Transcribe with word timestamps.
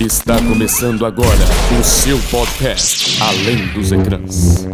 Está 0.00 0.36
começando 0.38 1.06
agora 1.06 1.44
o 1.78 1.84
seu 1.84 2.18
podcast 2.28 3.22
Além 3.22 3.68
dos 3.68 3.92
Ecrãs. 3.92 4.66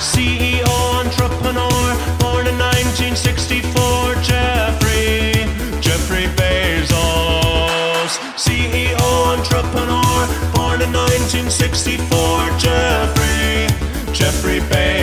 CEO, 0.00 1.04
entrepreneur, 1.04 1.96
born 2.18 2.48
in 2.48 2.56
1964, 2.56 4.20
Jeffrey, 4.24 5.46
Jeffrey 5.80 6.26
Bezos. 6.36 8.18
CEO, 8.36 9.36
entrepreneur, 9.38 10.26
born 10.56 10.82
in 10.82 10.90
1964, 10.90 12.58
Jeffrey, 12.58 13.68
Jeffrey 14.12 14.60
Bezos. 14.60 15.01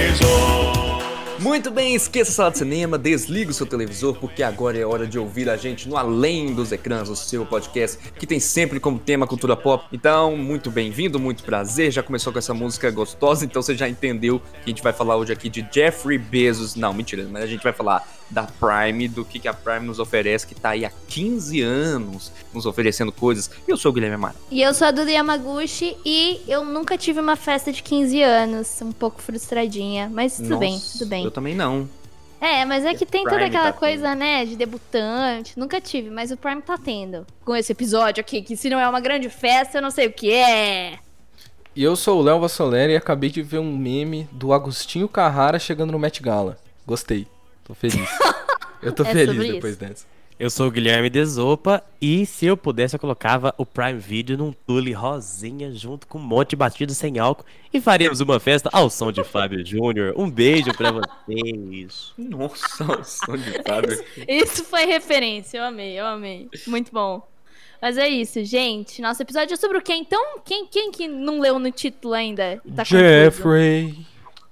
Muito 1.41 1.71
bem, 1.71 1.95
esqueça 1.95 2.31
a 2.31 2.33
sala 2.33 2.51
de 2.51 2.57
cinema, 2.57 2.97
desliga 2.97 3.49
o 3.49 3.53
seu 3.53 3.65
televisor, 3.65 4.13
porque 4.19 4.43
agora 4.43 4.77
é 4.77 4.85
hora 4.85 5.07
de 5.07 5.17
ouvir 5.17 5.49
a 5.49 5.55
gente 5.55 5.87
no 5.87 5.95
Além 5.95 6.53
dos 6.53 6.73
Ecrãs, 6.73 7.07
o 7.07 7.15
seu 7.15 7.45
podcast 7.45 7.97
que 8.19 8.27
tem 8.27 8.41
sempre 8.41 8.77
como 8.77 8.99
tema 8.99 9.25
cultura 9.25 9.55
pop. 9.55 9.85
Então, 9.93 10.35
muito 10.35 10.69
bem-vindo, 10.69 11.17
muito 11.17 11.43
prazer. 11.43 11.91
Já 11.91 12.03
começou 12.03 12.33
com 12.33 12.39
essa 12.39 12.53
música 12.53 12.91
gostosa, 12.91 13.45
então 13.45 13.61
você 13.61 13.73
já 13.73 13.87
entendeu 13.87 14.39
que 14.39 14.65
a 14.65 14.69
gente 14.69 14.83
vai 14.83 14.91
falar 14.91 15.15
hoje 15.15 15.31
aqui 15.31 15.49
de 15.49 15.65
Jeffrey 15.71 16.17
Bezos. 16.17 16.75
Não, 16.75 16.93
mentira, 16.93 17.25
mas 17.31 17.43
a 17.43 17.47
gente 17.47 17.63
vai 17.63 17.71
falar 17.71 18.05
da 18.29 18.43
Prime, 18.43 19.07
do 19.07 19.25
que, 19.25 19.39
que 19.39 19.47
a 19.47 19.53
Prime 19.53 19.85
nos 19.85 19.99
oferece, 19.99 20.45
que 20.45 20.55
tá 20.55 20.69
aí 20.69 20.85
há 20.85 20.91
15 21.07 21.61
anos 21.61 22.31
nos 22.53 22.65
oferecendo 22.65 23.11
coisas. 23.11 23.49
Eu 23.67 23.77
sou 23.77 23.91
o 23.91 23.93
Guilherme 23.93 24.15
Amaro. 24.15 24.35
E 24.51 24.61
eu 24.61 24.73
sou 24.73 24.87
a 24.87 24.91
Duda 24.91 25.11
Yamaguchi 25.11 25.97
e 26.05 26.41
eu 26.47 26.63
nunca 26.63 26.97
tive 26.97 27.19
uma 27.19 27.35
festa 27.35 27.71
de 27.71 27.81
15 27.81 28.21
anos, 28.21 28.81
um 28.81 28.91
pouco 28.91 29.21
frustradinha, 29.21 30.09
mas 30.11 30.37
tudo 30.37 30.57
bem, 30.57 30.73
Nossa, 30.73 30.97
tudo 30.97 31.09
bem. 31.09 31.23
Eu 31.23 31.31
também 31.31 31.55
não. 31.55 31.89
É, 32.41 32.63
mas 32.63 32.85
é 32.85 32.93
que 32.93 33.05
tem 33.05 33.23
toda 33.23 33.35
Prime 33.35 33.49
aquela 33.49 33.73
tá 33.73 33.77
coisa, 33.77 34.15
né, 34.15 34.45
de 34.45 34.55
debutante. 34.55 35.59
Nunca 35.59 35.81
tive, 35.81 36.09
mas 36.09 36.31
o 36.31 36.37
Prime 36.37 36.61
tá 36.61 36.77
tendo. 36.77 37.27
Com 37.43 37.55
esse 37.55 37.71
episódio 37.71 38.21
aqui, 38.21 38.41
que 38.41 38.55
se 38.55 38.69
não 38.69 38.79
é 38.79 38.87
uma 38.87 39.01
grande 39.01 39.29
festa, 39.29 39.77
eu 39.77 39.81
não 39.81 39.91
sei 39.91 40.07
o 40.07 40.13
que 40.13 40.31
é. 40.31 40.99
E 41.75 41.83
eu 41.83 41.95
sou 41.95 42.19
o 42.19 42.21
Léo 42.21 42.39
Vassolera 42.39 42.91
e 42.91 42.95
acabei 42.95 43.29
de 43.29 43.41
ver 43.41 43.59
um 43.59 43.75
meme 43.75 44.27
do 44.31 44.53
Agostinho 44.53 45.07
Carrara 45.07 45.59
chegando 45.59 45.91
no 45.91 45.99
Met 45.99 46.21
Gala. 46.21 46.57
Gostei. 46.85 47.27
Tô 47.69 47.75
feliz. 47.75 48.09
Eu 48.81 48.91
tô 48.91 49.03
É 49.03 49.11
feliz 49.13 49.37
depois 49.53 49.73
isso. 49.73 49.79
dessa. 49.79 50.05
Eu 50.39 50.49
sou 50.49 50.67
o 50.67 50.71
Guilherme 50.71 51.09
Desopa 51.09 51.83
e 52.01 52.25
se 52.25 52.45
eu 52.45 52.55
pudesse 52.55 52.95
eu 52.95 52.99
colocava 52.99 53.53
o 53.57 53.65
Prime 53.65 53.99
Video 53.99 54.37
num 54.37 54.53
tule 54.65 54.93
rosinha 54.93 55.69
junto 55.73 56.07
com 56.07 56.17
um 56.17 56.21
monte 56.21 56.51
de 56.51 56.55
batido 56.55 56.93
sem 56.93 57.19
álcool 57.19 57.43
e 57.73 57.81
faríamos 57.81 58.21
uma 58.21 58.39
festa 58.39 58.69
ao 58.71 58.89
som 58.89 59.11
de 59.11 59.21
Fábio 59.23 59.63
Júnior. 59.65 60.13
Um 60.17 60.31
beijo 60.31 60.71
pra 60.77 60.91
vocês. 60.93 62.13
Nossa, 62.17 62.85
o 62.85 63.03
som 63.03 63.37
de 63.37 63.51
Fábio. 63.67 64.01
Isso 64.27 64.63
foi 64.63 64.85
referência, 64.85 65.57
eu 65.57 65.65
amei, 65.65 65.99
eu 65.99 66.05
amei. 66.05 66.47
Muito 66.65 66.91
bom. 66.91 67.21
Mas 67.81 67.97
é 67.97 68.07
isso, 68.07 68.41
gente. 68.45 69.01
Nosso 69.01 69.21
episódio 69.21 69.53
é 69.53 69.57
sobre 69.57 69.77
o 69.77 69.81
quê? 69.81 69.93
Então, 69.93 70.39
quem, 70.45 70.65
quem 70.67 70.89
que 70.89 71.05
não 71.07 71.39
leu 71.41 71.59
no 71.59 71.69
título 71.69 72.13
ainda? 72.13 72.61
Tá 72.75 72.83
confuso? 73.29 73.41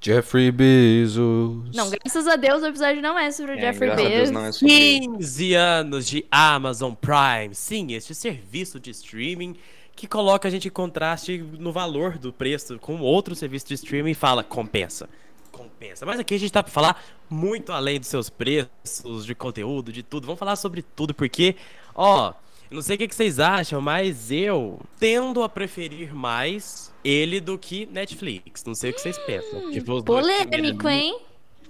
Jeffrey. 0.08 0.52
Bezos. 0.52 1.76
Não, 1.76 1.90
graças 1.90 2.28
a 2.28 2.36
Deus 2.36 2.64
o 2.64 2.68
episódio 2.68 3.02
não 3.02 3.18
é 3.20 3.30
sobre 3.32 3.54
o 3.54 3.58
É, 3.58 3.62
Jeffrey 3.62 3.90
graças 3.90 4.06
a 4.06 4.10
Deus 4.10 4.20
Bezos. 4.20 4.32
não 4.34 4.46
é 4.46 4.52
sobre 4.52 4.74
isso. 4.74 5.12
15 5.18 5.54
anos 5.54 6.08
de 6.08 6.26
Amazon 6.32 6.94
Prime. 6.94 7.54
Sim, 7.54 7.94
este 7.94 8.16
serviço 8.16 8.80
de 8.80 8.90
streaming 8.92 9.56
que 9.96 10.08
coloca 10.08 10.48
a 10.48 10.52
gente 10.52 10.68
em 10.68 10.72
contraste 10.72 11.40
no 11.60 11.72
valor 11.72 12.18
do 12.18 12.32
preço 12.32 12.78
com 12.80 13.00
outro 13.02 13.36
serviço 13.36 13.68
de 13.68 13.74
streaming 13.74 14.12
e 14.12 14.16
fala 14.16 14.44
compensa. 14.44 15.10
Compensa. 15.52 16.06
Mas 16.06 16.20
aqui 16.20 16.36
a 16.36 16.40
gente 16.40 16.52
tá 16.54 16.62
pra 16.62 16.72
falar 16.72 17.04
muito 17.30 17.72
além 17.72 18.00
dos 18.00 18.08
seus 18.08 18.30
preços, 18.30 19.26
de 19.26 19.34
conteúdo, 19.34 19.92
de 19.92 20.04
tudo. 20.04 20.26
Vamos 20.28 20.38
falar 20.40 20.56
sobre 20.56 20.84
tudo, 20.84 21.14
porque, 21.16 21.56
ó, 21.96 22.32
eu 22.70 22.76
não 22.76 22.82
sei 22.82 22.96
o 22.96 23.00
que 23.00 23.08
que 23.08 23.16
vocês 23.16 23.40
acham, 23.40 23.80
mas 23.82 24.32
eu 24.32 24.80
tendo 25.00 25.42
a 25.44 25.50
preferir 25.50 26.14
mais 26.14 26.94
ele 27.04 27.40
do 27.40 27.58
que 27.58 27.86
Netflix. 27.88 28.64
Não 28.66 28.76
sei 28.76 28.92
o 28.92 28.94
que 28.94 29.02
vocês 29.02 29.18
pensam. 29.20 29.72
Tipo, 29.72 29.94
os 29.94 30.04
dois 30.04 30.22
Polêmico, 30.26 30.50
primeiros- 30.52 30.86
hein? 30.86 31.20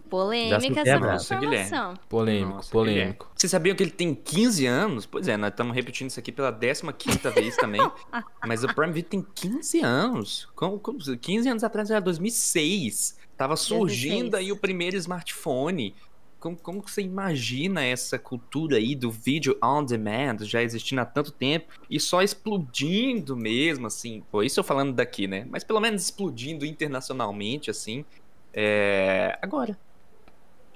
Polêmica 0.10 0.66
essa 0.80 0.84
quebra. 0.84 1.12
Nossa, 1.14 1.36
Guilherme. 1.36 1.66
informação. 1.66 1.94
Polêmico, 2.08 2.54
Nossa, 2.56 2.72
polêmico. 2.72 3.04
Guilherme. 3.26 3.36
Vocês 3.36 3.52
sabiam 3.52 3.76
que 3.76 3.84
ele 3.84 3.92
tem 3.92 4.16
15 4.16 4.66
anos? 4.66 5.06
Pois 5.06 5.28
é, 5.28 5.36
nós 5.36 5.50
estamos 5.52 5.76
repetindo 5.76 6.10
isso 6.10 6.20
aqui 6.20 6.32
pela 6.32 6.50
15 6.94 7.20
vez 7.36 7.58
também. 7.58 7.82
Mas 8.48 8.64
o 8.64 8.74
Prime 8.74 8.94
Video 8.94 9.10
tem 9.10 9.26
15 9.36 9.82
anos. 9.82 10.48
Como, 10.56 10.80
como- 10.80 10.98
15 11.00 11.50
anos 11.50 11.62
atrás 11.64 11.92
era 11.92 12.00
2006. 12.00 13.18
Tava 13.36 13.56
surgindo 13.58 14.32
2006. 14.32 14.34
aí 14.46 14.52
o 14.52 14.58
primeiro 14.58 14.96
smartphone. 14.96 15.94
Como, 16.40 16.56
como 16.58 16.84
que 16.84 16.92
você 16.92 17.02
imagina 17.02 17.84
essa 17.84 18.20
cultura 18.20 18.78
aí 18.78 18.96
do 18.96 19.10
vídeo 19.10 19.58
on 19.64 19.84
demand 19.84 20.38
já 20.42 20.62
existindo 20.62 21.02
há 21.02 21.06
tanto 21.06 21.32
tempo 21.32 21.74
e 21.90 22.00
só 22.00 22.22
explodindo 22.22 23.36
mesmo, 23.36 23.88
assim? 23.88 24.24
Pô, 24.32 24.44
isso 24.44 24.60
eu 24.60 24.64
falando 24.64 24.94
daqui, 24.94 25.28
né? 25.28 25.48
Mas 25.50 25.64
pelo 25.64 25.80
menos 25.80 26.04
explodindo 26.04 26.66
internacionalmente, 26.66 27.70
assim. 27.72 28.06
É... 28.54 29.38
Agora. 29.42 29.78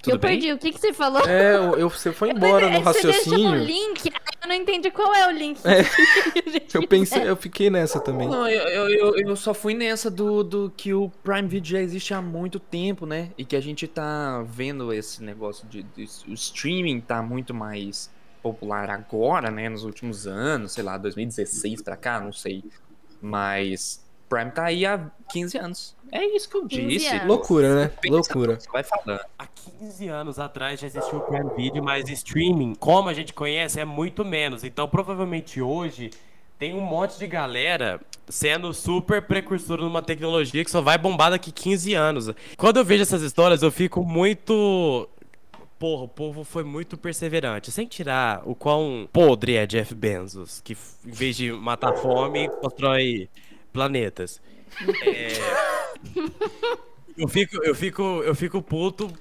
Tudo 0.01 0.15
eu 0.15 0.19
bem? 0.19 0.31
perdi, 0.31 0.51
o 0.51 0.57
que, 0.57 0.71
que 0.71 0.79
você 0.79 0.91
falou? 0.93 1.21
É, 1.27 1.55
eu, 1.55 1.77
eu- 1.77 1.89
você 1.89 2.11
foi 2.11 2.31
embora 2.33 2.67
no 2.69 2.81
Você 2.81 3.03
deixou 3.03 3.33
o 3.33 3.37
raciocínio. 3.37 3.63
link, 3.63 4.11
eu 4.41 4.47
não 4.47 4.55
entendi 4.55 4.89
qual 4.91 5.13
é 5.13 5.27
o 5.27 5.31
link. 5.31 5.59
É. 5.65 5.81
Eu 6.73 6.87
pensei, 6.87 7.27
eu 7.27 7.35
fiquei 7.35 7.69
nessa 7.69 7.99
também. 7.99 8.29
Não, 8.29 8.47
eu, 8.47 8.61
eu, 8.69 8.89
eu, 8.89 9.15
eu 9.27 9.35
só 9.35 9.53
fui 9.53 9.73
nessa 9.73 10.09
do, 10.09 10.41
do 10.41 10.73
que 10.75 10.93
o 10.93 11.09
Prime 11.21 11.45
Video 11.47 11.69
já 11.71 11.81
existe 11.81 12.13
há 12.13 12.21
muito 12.21 12.61
tempo, 12.61 13.05
né? 13.05 13.31
E 13.37 13.43
que 13.43 13.57
a 13.57 13.61
gente 13.61 13.85
tá 13.89 14.41
vendo 14.47 14.93
esse 14.93 15.21
negócio 15.21 15.67
de, 15.67 15.83
de- 15.83 16.07
o 16.29 16.33
streaming 16.33 17.01
tá 17.01 17.21
muito 17.21 17.53
mais 17.53 18.09
popular 18.41 18.89
agora, 18.89 19.51
né? 19.51 19.67
Nos 19.67 19.83
últimos 19.83 20.25
anos, 20.27 20.71
sei 20.71 20.83
lá, 20.83 20.97
2016 20.97 21.81
pra 21.81 21.97
cá, 21.97 22.21
não 22.21 22.31
sei. 22.31 22.63
Mas 23.21 24.00
Prime 24.31 24.49
tá 24.49 24.63
aí 24.63 24.85
há 24.85 25.11
15 25.29 25.57
anos. 25.57 25.95
É 26.09 26.23
isso 26.23 26.49
que 26.49 26.55
eu 26.55 26.65
15 26.65 26.87
disse. 26.87 27.07
anos. 27.09 27.27
Loucura, 27.27 27.75
né? 27.75 27.91
Pensa, 27.99 28.15
Loucura. 28.15 28.57
você 28.57 28.69
Vai 28.71 28.81
falando. 28.81 29.19
Há 29.37 29.45
15 29.45 30.07
anos 30.07 30.39
atrás 30.39 30.79
já 30.79 30.87
existiu 30.87 31.17
o 31.17 31.21
Prime 31.21 31.49
Video, 31.57 31.83
mas 31.83 32.09
streaming, 32.09 32.73
como 32.75 33.09
a 33.09 33.13
gente 33.13 33.33
conhece, 33.33 33.77
é 33.77 33.83
muito 33.83 34.23
menos. 34.23 34.63
Então, 34.63 34.87
provavelmente 34.87 35.61
hoje 35.61 36.11
tem 36.57 36.73
um 36.73 36.79
monte 36.79 37.19
de 37.19 37.27
galera 37.27 37.99
sendo 38.29 38.73
super 38.73 39.21
precursora 39.21 39.81
numa 39.81 40.01
tecnologia 40.01 40.63
que 40.63 40.71
só 40.71 40.79
vai 40.79 40.97
bombar 40.97 41.31
daqui 41.31 41.51
15 41.51 41.93
anos. 41.93 42.29
Quando 42.55 42.77
eu 42.77 42.85
vejo 42.85 43.03
essas 43.03 43.21
histórias, 43.21 43.61
eu 43.61 43.71
fico 43.71 44.01
muito. 44.01 45.09
Porra, 45.77 46.03
o 46.03 46.07
povo 46.07 46.45
foi 46.45 46.63
muito 46.63 46.97
perseverante. 46.97 47.69
Sem 47.69 47.85
tirar 47.85 48.43
o 48.45 48.55
quão 48.55 49.09
podre 49.11 49.55
é 49.55 49.65
Jeff 49.65 49.93
Bezos, 49.93 50.61
que 50.61 50.77
em 51.05 51.11
vez 51.11 51.35
de 51.35 51.51
matar 51.51 51.93
fome, 51.95 52.47
constrói 52.61 53.27
planetas. 53.71 54.41
Eu 57.17 57.27
fico, 57.27 57.63
eu 57.63 57.75
fico, 57.75 58.01
eu 58.23 58.33
fico 58.33 58.61
puto 58.61 59.11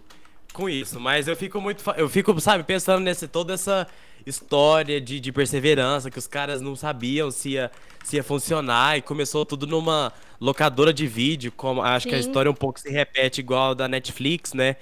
com 0.53 0.69
isso, 0.69 0.99
mas 1.01 1.29
eu 1.29 1.37
fico 1.37 1.61
muito, 1.61 1.83
eu 1.97 2.09
fico, 2.09 2.39
sabe, 2.41 2.65
pensando 2.65 3.03
nesse 3.03 3.29
toda 3.29 3.55
essa 3.55 3.87
história 4.27 5.01
de, 5.01 5.19
de 5.21 5.33
perseverança 5.33 6.11
que 6.11 6.19
os 6.19 6.27
caras 6.27 6.61
não 6.61 6.77
sabiam 6.77 7.31
se 7.31 7.51
ia, 7.51 7.71
se 8.05 8.17
ia 8.17 8.25
funcionar 8.25 8.99
e 8.99 9.03
começou 9.03 9.45
tudo 9.45 9.67
numa 9.67 10.13
locadora 10.41 10.93
de 10.93 11.07
vídeo, 11.07 11.53
como 11.53 11.83
acho 11.83 12.09
que 12.09 12.15
a 12.15 12.23
Sim. 12.23 12.29
história 12.29 12.51
um 12.51 12.55
pouco 12.55 12.81
se 12.81 12.91
repete 12.91 13.41
igual 13.41 13.73
a 13.73 13.75
da 13.75 13.89
Netflix, 13.89 14.53
né? 14.53 14.77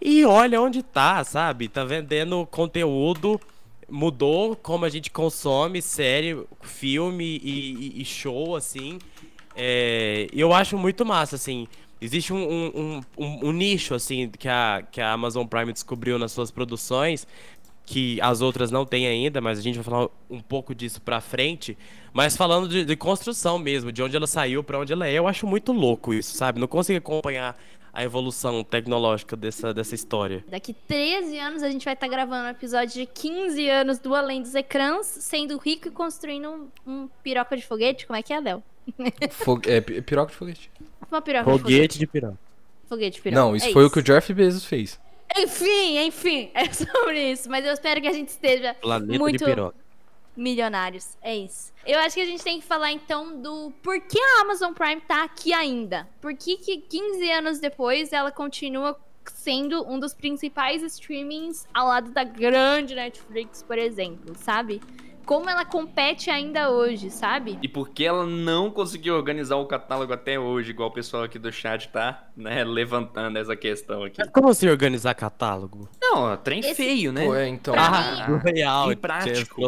E 0.00 0.24
olha 0.24 0.60
onde 0.60 0.82
tá, 0.82 1.24
sabe? 1.24 1.68
Tá 1.68 1.84
vendendo 1.84 2.46
conteúdo, 2.46 3.40
mudou 3.88 4.54
como 4.56 4.84
a 4.84 4.88
gente 4.88 5.10
consome 5.10 5.80
série, 5.82 6.36
filme 6.62 7.40
e, 7.42 8.00
e- 8.02 8.04
show, 8.04 8.54
assim. 8.56 8.98
É, 9.56 10.26
eu 10.32 10.52
acho 10.52 10.76
muito 10.78 11.04
massa, 11.04 11.36
assim. 11.36 11.66
Existe 12.00 12.32
um, 12.32 12.38
um, 12.38 13.00
um- 13.18 13.48
um- 13.48 13.52
nicho, 13.52 13.94
assim, 13.94 14.28
que 14.30 14.48
a, 14.48 14.82
que 14.90 15.00
a 15.00 15.12
Amazon 15.12 15.46
Prime 15.46 15.72
descobriu 15.72 16.18
nas 16.18 16.30
suas 16.30 16.50
produções, 16.50 17.26
que 17.84 18.20
as 18.20 18.40
outras 18.42 18.70
não 18.70 18.84
têm 18.84 19.06
ainda, 19.06 19.40
mas 19.40 19.58
a 19.58 19.62
gente 19.62 19.76
vai 19.76 19.84
falar 19.84 20.08
um 20.30 20.40
pouco 20.40 20.74
disso 20.74 21.00
pra 21.00 21.20
frente. 21.20 21.76
Mas 22.12 22.36
falando 22.36 22.68
de, 22.68 22.84
de 22.84 22.96
construção 22.96 23.58
mesmo, 23.58 23.90
de 23.90 24.02
onde 24.02 24.14
ela 24.16 24.26
saiu 24.26 24.62
pra 24.62 24.78
onde 24.78 24.92
ela 24.92 25.06
é, 25.08 25.14
eu 25.14 25.26
acho 25.26 25.46
muito 25.46 25.72
louco 25.72 26.12
isso, 26.14 26.36
sabe? 26.36 26.60
Não 26.60 26.68
consigo 26.68 26.98
acompanhar 26.98 27.56
a 27.92 28.02
evolução 28.04 28.62
tecnológica 28.64 29.36
dessa, 29.36 29.72
dessa 29.74 29.94
história. 29.94 30.44
Daqui 30.48 30.72
13 30.72 31.38
anos 31.38 31.62
a 31.62 31.70
gente 31.70 31.84
vai 31.84 31.94
estar 31.94 32.08
gravando 32.08 32.46
um 32.46 32.50
episódio 32.50 32.94
de 32.94 33.06
15 33.06 33.68
anos 33.68 33.98
do 33.98 34.14
Além 34.14 34.42
dos 34.42 34.54
Ecrãs, 34.54 35.06
sendo 35.06 35.56
rico 35.58 35.88
e 35.88 35.90
construindo 35.90 36.48
um, 36.86 36.90
um 36.90 37.08
piroca 37.22 37.56
de 37.56 37.64
foguete. 37.66 38.06
Como 38.06 38.16
é 38.16 38.22
que 38.22 38.32
é, 38.32 38.40
Léo? 38.40 38.62
Fo- 39.30 39.60
é, 39.66 39.80
pi- 39.80 40.00
piroca 40.02 40.30
de 40.30 40.36
foguete. 40.36 40.70
Uma 41.10 41.20
piroca 41.22 41.44
de 41.44 41.58
foguete. 41.58 41.62
Foguete 41.74 41.98
de 41.98 42.06
piroca. 42.06 42.38
Foguete 42.88 43.16
de 43.16 43.22
piroca. 43.22 43.40
Não, 43.42 43.56
isso 43.56 43.66
É 43.68 43.72
foi 43.72 43.84
o 43.84 43.90
que 43.90 43.98
o 43.98 44.02
Jeff 44.02 44.32
Bezos 44.32 44.64
fez. 44.64 44.98
Enfim, 45.36 45.98
enfim, 46.06 46.50
é 46.54 46.64
sobre 46.72 47.32
isso. 47.32 47.50
Mas 47.50 47.64
eu 47.66 47.72
espero 47.72 48.00
que 48.00 48.08
a 48.08 48.12
gente 48.12 48.28
esteja 48.28 48.74
Planeta 48.74 49.18
muito 49.18 49.38
de 49.38 49.44
piroca. 49.44 49.76
Milionários. 50.38 51.18
É 51.20 51.36
isso. 51.36 51.72
Eu 51.84 51.98
acho 52.00 52.14
que 52.14 52.22
a 52.22 52.26
gente 52.26 52.42
tem 52.42 52.60
que 52.60 52.66
falar 52.66 52.92
então 52.92 53.40
do 53.42 53.72
por 53.82 54.00
que 54.00 54.18
a 54.18 54.40
Amazon 54.42 54.72
Prime 54.72 55.00
tá 55.00 55.24
aqui 55.24 55.52
ainda. 55.52 56.08
Por 56.20 56.34
que, 56.34 56.56
que 56.56 56.78
15 56.78 57.30
anos 57.30 57.58
depois 57.58 58.12
ela 58.12 58.30
continua 58.30 58.98
sendo 59.26 59.86
um 59.86 59.98
dos 59.98 60.14
principais 60.14 60.82
streamings 60.82 61.66
ao 61.74 61.88
lado 61.88 62.10
da 62.12 62.24
grande 62.24 62.94
Netflix, 62.94 63.62
por 63.62 63.76
exemplo, 63.76 64.34
sabe? 64.34 64.80
como 65.28 65.50
ela 65.50 65.62
compete 65.62 66.30
ainda 66.30 66.70
hoje, 66.70 67.10
sabe? 67.10 67.58
E 67.62 67.68
porque 67.68 68.02
ela 68.02 68.24
não 68.24 68.70
conseguiu 68.70 69.14
organizar 69.14 69.56
o 69.56 69.66
catálogo 69.66 70.10
até 70.10 70.40
hoje, 70.40 70.70
igual 70.70 70.88
o 70.88 70.92
pessoal 70.92 71.24
aqui 71.24 71.38
do 71.38 71.52
chat 71.52 71.86
tá, 71.90 72.30
né, 72.34 72.64
levantando 72.64 73.38
essa 73.38 73.54
questão 73.54 74.04
aqui. 74.04 74.26
Como 74.32 74.48
assim 74.48 74.68
organizar 74.70 75.12
catálogo? 75.14 75.86
Não, 76.00 76.34
trem 76.38 76.60
Esse- 76.60 76.76
feio, 76.76 77.12
né? 77.12 77.26
Pô, 77.26 77.34
é, 77.34 77.46
então. 77.46 77.74
Ah, 77.76 78.26
mim- 78.26 78.40
real. 78.54 78.90
Imprático. 78.90 79.60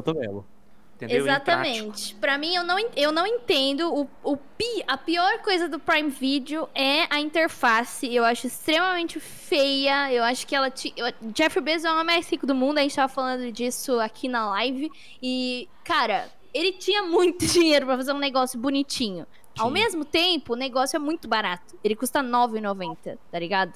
Entendeu? 1.05 1.25
Exatamente. 1.25 2.15
Pra 2.17 2.37
mim, 2.37 2.55
eu 2.55 2.63
não, 2.63 2.77
eu 2.95 3.11
não 3.11 3.27
entendo. 3.27 3.93
O, 3.93 4.09
o 4.23 4.37
pi, 4.37 4.85
a 4.87 4.99
pior 4.99 5.39
coisa 5.41 5.69
do 5.69 5.79
Prime 5.79 6.11
Video 6.11 6.69
é 6.75 7.07
a 7.09 7.19
interface. 7.21 8.13
Eu 8.15 8.23
acho 8.25 8.47
extremamente 8.47 9.19
feia. 9.19 10.13
Eu 10.13 10.23
acho 10.23 10.47
que 10.47 10.55
ela. 10.55 10.71
Ti, 10.71 10.93
eu- 10.97 11.13
Jeff 11.33 11.59
Bezos 11.61 11.87
é 11.87 11.91
o 11.91 11.93
homem 11.95 12.05
mais 12.05 12.29
rico 12.31 12.47
do 12.47 12.55
mundo. 12.55 12.79
A 12.79 12.83
gente 12.83 12.95
tava 12.95 13.13
falando 13.13 13.51
disso 13.51 13.99
aqui 13.99 14.29
na 14.29 14.51
live. 14.51 14.91
E, 15.23 15.69
cara, 15.85 16.31
ele 16.53 16.73
tinha 16.73 17.03
muito 17.03 17.47
dinheiro 17.49 17.87
pra 17.87 17.97
fazer 17.97 18.13
um 18.13 18.19
negócio 18.19 18.59
bonitinho. 18.59 19.27
Ao 19.59 19.71
mesmo 19.71 20.05
tempo, 20.05 20.53
o 20.53 20.57
negócio 20.57 20.97
é 20.97 20.99
muito 20.99 21.29
barato. 21.29 21.79
Ele 21.83 21.97
custa 21.97 22.21
R$ 22.23 22.29
9,90, 22.29 23.19
tá 23.31 23.39
ligado? 23.39 23.73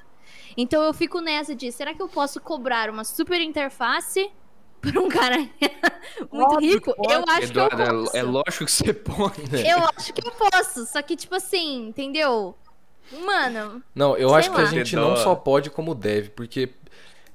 Então 0.56 0.82
eu 0.82 0.94
fico 0.94 1.20
nessa 1.20 1.54
de, 1.54 1.70
será 1.72 1.92
que 1.92 2.00
eu 2.00 2.08
posso 2.08 2.40
cobrar 2.40 2.88
uma 2.88 3.04
super 3.04 3.40
interface 3.40 4.30
por 4.92 4.98
um 4.98 5.08
cara 5.08 5.36
muito 6.32 6.54
Óbvio 6.54 6.70
rico? 6.72 6.94
pode. 6.94 7.12
Eu 7.14 7.24
acho 7.28 7.52
que 7.52 7.60
eu 7.60 7.66
Eduardo, 7.66 8.04
posso. 8.04 8.16
é, 8.16 8.20
é 8.20 8.22
lógico 8.22 8.64
que 8.66 8.72
você 8.72 8.92
pode. 8.94 9.42
Eu 9.68 9.78
acho 9.96 10.12
que 10.12 10.26
eu 10.26 10.32
posso, 10.32 10.86
só 10.86 11.02
que, 11.02 11.16
tipo 11.16 11.34
assim, 11.34 11.88
entendeu? 11.88 12.56
Mano, 13.24 13.82
Não, 13.94 14.16
eu 14.16 14.34
acho 14.34 14.50
que 14.50 14.56
a 14.60 14.64
lá. 14.64 14.70
gente 14.70 14.96
não 14.96 15.14
só 15.16 15.34
pode 15.34 15.70
como 15.70 15.94
deve, 15.94 16.30
porque 16.30 16.70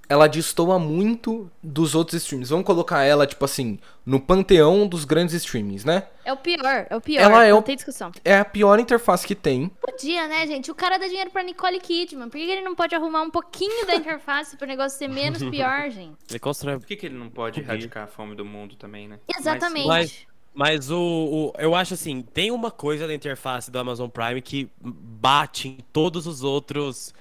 ela 0.09 0.27
destoa 0.27 0.79
muito 0.79 1.49
dos 1.61 1.93
outros 1.93 2.21
streams. 2.23 2.49
Vamos 2.49 2.65
colocar 2.65 3.03
ela, 3.03 3.27
tipo 3.27 3.45
assim, 3.45 3.77
no 4.03 4.19
panteão 4.19 4.87
dos 4.87 5.05
grandes 5.05 5.35
streamings, 5.35 5.85
né? 5.85 6.07
é 6.25 6.33
o 6.33 6.37
pior, 6.37 6.87
é 6.89 6.95
o 6.95 6.99
pior. 7.01 7.21
Ela 7.21 7.45
é 7.45 7.51
não 7.51 7.59
o- 7.59 7.61
tem 7.61 7.75
discussão. 7.75 8.11
É 8.25 8.37
a 8.37 8.43
pior 8.45 8.79
interface 8.79 9.25
que 9.25 9.35
tem. 9.35 9.69
Podia, 9.81 10.27
né, 10.27 10.45
gente? 10.47 10.69
O 10.71 10.75
cara 10.75 10.97
dá 10.97 11.07
dinheiro 11.07 11.29
pra 11.29 11.43
Nicole 11.43 11.79
Kidman. 11.79 12.27
Por 12.29 12.37
que 12.37 12.43
ele 12.51 12.61
não 12.61 12.75
pode 12.75 12.93
arrumar 12.95 13.21
um 13.21 13.29
pouquinho 13.29 13.85
da 13.87 13.95
interface 13.95 14.57
pro 14.57 14.67
negócio 14.67 14.97
ser 14.97 15.07
menos 15.07 15.41
pior, 15.49 15.89
gente? 15.91 16.17
Ele 16.29 16.39
constrói 16.39 16.77
Por 16.79 16.87
que, 16.87 16.95
que 16.95 17.05
ele 17.05 17.15
não 17.17 17.29
pode 17.29 17.59
erradicar 17.59 18.03
a 18.05 18.07
fome 18.07 18.35
do 18.35 18.43
mundo 18.43 18.75
também, 18.75 19.07
né? 19.07 19.19
Exatamente. 19.37 19.87
Mas- 19.87 20.27
Mas 20.51 20.89
o, 20.89 20.97
o- 20.99 21.53
eu 21.59 21.75
acho 21.75 21.93
assim, 21.93 22.21
tem 22.21 22.49
uma 22.51 22.71
coisa 22.71 23.07
da 23.07 23.13
interface 23.13 23.69
do 23.69 23.77
Amazon 23.79 24.09
Prime 24.09 24.41
que 24.41 24.67
bate 24.81 25.67
em 25.69 25.77
todos 25.93 26.25
os 26.27 26.43
outros 26.43 27.13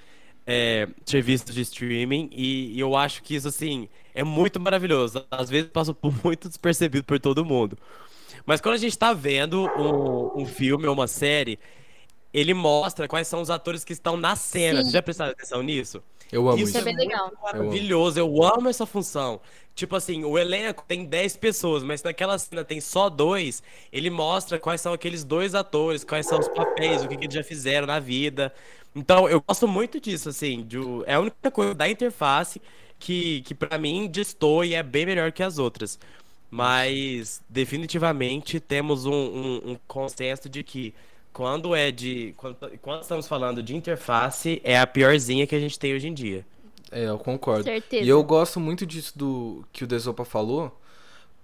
é, 0.50 0.88
serviços 1.04 1.54
de 1.54 1.60
streaming 1.60 2.30
e, 2.32 2.72
e 2.72 2.80
eu 2.80 2.96
acho 2.96 3.22
que 3.22 3.34
isso 3.34 3.46
assim 3.46 3.86
é 4.14 4.24
muito 4.24 4.58
maravilhoso. 4.58 5.26
Às 5.30 5.50
vezes 5.50 5.68
passa 5.70 5.92
por 5.92 6.10
muito 6.24 6.48
despercebido 6.48 7.04
por 7.04 7.20
todo 7.20 7.44
mundo. 7.44 7.76
Mas 8.46 8.58
quando 8.58 8.76
a 8.76 8.78
gente 8.78 8.96
tá 8.96 9.12
vendo 9.12 9.66
um, 9.76 10.42
um 10.42 10.46
filme 10.46 10.86
ou 10.86 10.94
uma 10.94 11.06
série, 11.06 11.58
ele 12.32 12.54
mostra 12.54 13.06
quais 13.06 13.28
são 13.28 13.42
os 13.42 13.50
atores 13.50 13.84
que 13.84 13.92
estão 13.92 14.16
na 14.16 14.34
cena. 14.36 14.78
Sim. 14.78 14.84
Você 14.84 14.92
já 14.92 15.02
prestaram 15.02 15.32
atenção 15.32 15.62
nisso? 15.62 16.02
Eu 16.32 16.48
amo 16.48 16.56
Isso 16.56 16.70
isso. 16.70 16.78
Isso 16.78 16.88
é 16.88 16.92
bem 16.92 16.96
legal. 16.96 17.30
Maravilhoso, 17.42 18.18
eu 18.18 18.42
amo 18.42 18.70
essa 18.70 18.86
função. 18.86 19.40
Tipo 19.74 19.96
assim, 19.96 20.24
o 20.24 20.36
elenco 20.36 20.82
tem 20.88 21.04
10 21.04 21.36
pessoas, 21.36 21.82
mas 21.84 22.02
naquela 22.02 22.38
cena 22.38 22.64
tem 22.64 22.80
só 22.80 23.08
dois. 23.08 23.62
Ele 23.92 24.10
mostra 24.10 24.58
quais 24.58 24.80
são 24.80 24.92
aqueles 24.92 25.24
dois 25.24 25.54
atores, 25.54 26.04
quais 26.04 26.26
são 26.26 26.38
os 26.38 26.48
papéis, 26.48 27.04
o 27.04 27.08
que, 27.08 27.16
que 27.16 27.26
eles 27.26 27.34
já 27.34 27.44
fizeram 27.44 27.86
na 27.86 28.00
vida. 28.00 28.52
Então, 28.94 29.29
eu 29.29 29.40
gosto 29.40 29.69
muito 29.69 30.00
disso, 30.00 30.29
assim. 30.29 30.64
de 30.64 30.79
é 31.06 31.14
a 31.14 31.20
única 31.20 31.50
coisa 31.50 31.75
da 31.75 31.88
interface 31.88 32.61
que, 32.99 33.43
que 33.43 33.55
para 33.55 33.79
mim 33.79 34.08
destoa 34.08 34.67
e 34.67 34.75
é 34.75 34.82
bem 34.82 35.06
melhor 35.06 35.32
que 35.32 35.43
as 35.43 35.58
outras. 35.58 35.99
Mas, 36.50 37.43
definitivamente, 37.49 38.58
temos 38.58 39.05
um, 39.06 39.12
um, 39.12 39.70
um 39.73 39.79
consenso 39.87 40.49
de 40.49 40.64
que 40.64 40.94
quando 41.32 41.75
é 41.75 41.90
de. 41.90 42.35
Quando, 42.37 42.56
quando 42.81 43.02
estamos 43.02 43.29
falando 43.29 43.62
de 43.62 43.76
interface, 43.76 44.61
é 44.64 44.79
a 44.79 44.87
piorzinha 44.87 45.46
que 45.46 45.55
a 45.55 45.61
gente 45.61 45.79
tem 45.79 45.94
hoje 45.94 46.08
em 46.08 46.14
dia. 46.14 46.44
É, 46.90 47.05
eu 47.08 47.19
concordo. 47.19 47.64
Certeza. 47.64 48.05
E 48.05 48.08
eu 48.08 48.23
gosto 48.25 48.58
muito 48.58 48.87
disso 48.87 49.17
do 49.17 49.64
que 49.73 49.85
o 49.85 49.87
Desopa 49.87 50.25
falou, 50.25 50.76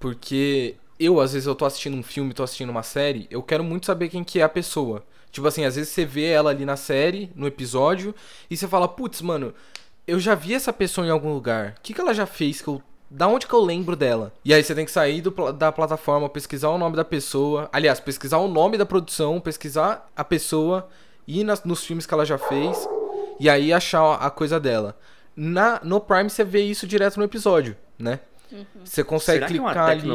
porque 0.00 0.75
eu, 0.99 1.20
às 1.20 1.32
vezes, 1.32 1.46
eu 1.46 1.55
tô 1.55 1.64
assistindo 1.64 1.96
um 1.96 2.02
filme, 2.02 2.32
tô 2.32 2.43
assistindo 2.43 2.70
uma 2.70 2.82
série, 2.82 3.26
eu 3.31 3.43
quero 3.43 3.62
muito 3.62 3.87
saber 3.87 4.08
quem 4.08 4.25
que 4.25 4.41
é 4.41 4.43
a 4.43 4.49
pessoa. 4.49 5.05
Tipo 5.34 5.48
assim, 5.48 5.64
às 5.64 5.75
vezes 5.75 5.90
você 5.90 6.04
vê 6.04 6.26
ela 6.26 6.50
ali 6.50 6.64
na 6.64 6.76
série, 6.76 7.28
no 7.34 7.44
episódio, 7.44 8.14
e 8.48 8.56
você 8.56 8.69
fala, 8.69 8.86
putz, 8.86 9.20
mano, 9.20 9.52
eu 10.06 10.20
já 10.20 10.32
vi 10.36 10.54
essa 10.54 10.72
pessoa 10.72 11.04
em 11.04 11.10
algum 11.10 11.34
lugar. 11.34 11.75
O 11.76 11.81
que, 11.82 11.92
que 11.92 12.00
ela 12.00 12.14
já 12.14 12.25
fez 12.25 12.62
que 12.62 12.69
eu. 12.69 12.81
Da 13.10 13.26
onde 13.26 13.44
que 13.48 13.52
eu 13.52 13.60
lembro 13.60 13.96
dela? 13.96 14.32
E 14.44 14.54
aí 14.54 14.62
você 14.62 14.76
tem 14.76 14.84
que 14.84 14.92
sair 14.92 15.20
do 15.20 15.32
da 15.52 15.72
plataforma, 15.72 16.28
pesquisar 16.28 16.69
o 16.69 16.78
nome 16.78 16.94
da 16.94 17.04
pessoa. 17.04 17.69
Aliás, 17.72 17.98
pesquisar 17.98 18.38
o 18.38 18.46
nome 18.46 18.78
da 18.78 18.86
produção, 18.86 19.40
pesquisar 19.40 20.08
a 20.14 20.22
pessoa, 20.22 20.88
ir 21.26 21.42
nas- 21.42 21.64
nos 21.64 21.84
filmes 21.84 22.06
que 22.06 22.14
ela 22.14 22.25
já 22.25 22.38
fez, 22.38 22.88
e 23.40 23.50
aí 23.50 23.72
achar 23.72 24.14
a 24.14 24.31
coisa 24.31 24.60
dela. 24.60 24.96
Na, 25.34 25.81
no 25.82 26.00
Prime 26.00 26.31
você 26.31 26.44
vê 26.44 26.62
isso 26.62 26.86
direto 26.86 27.16
no 27.16 27.25
episódio, 27.25 27.76
né? 27.98 28.20
Você 28.84 29.02
consegue 29.02 29.38
Será 29.38 29.46
que 29.48 29.54
é 29.54 29.56
clicar 29.58 29.84
uma 29.84 29.90
ali. 29.90 30.08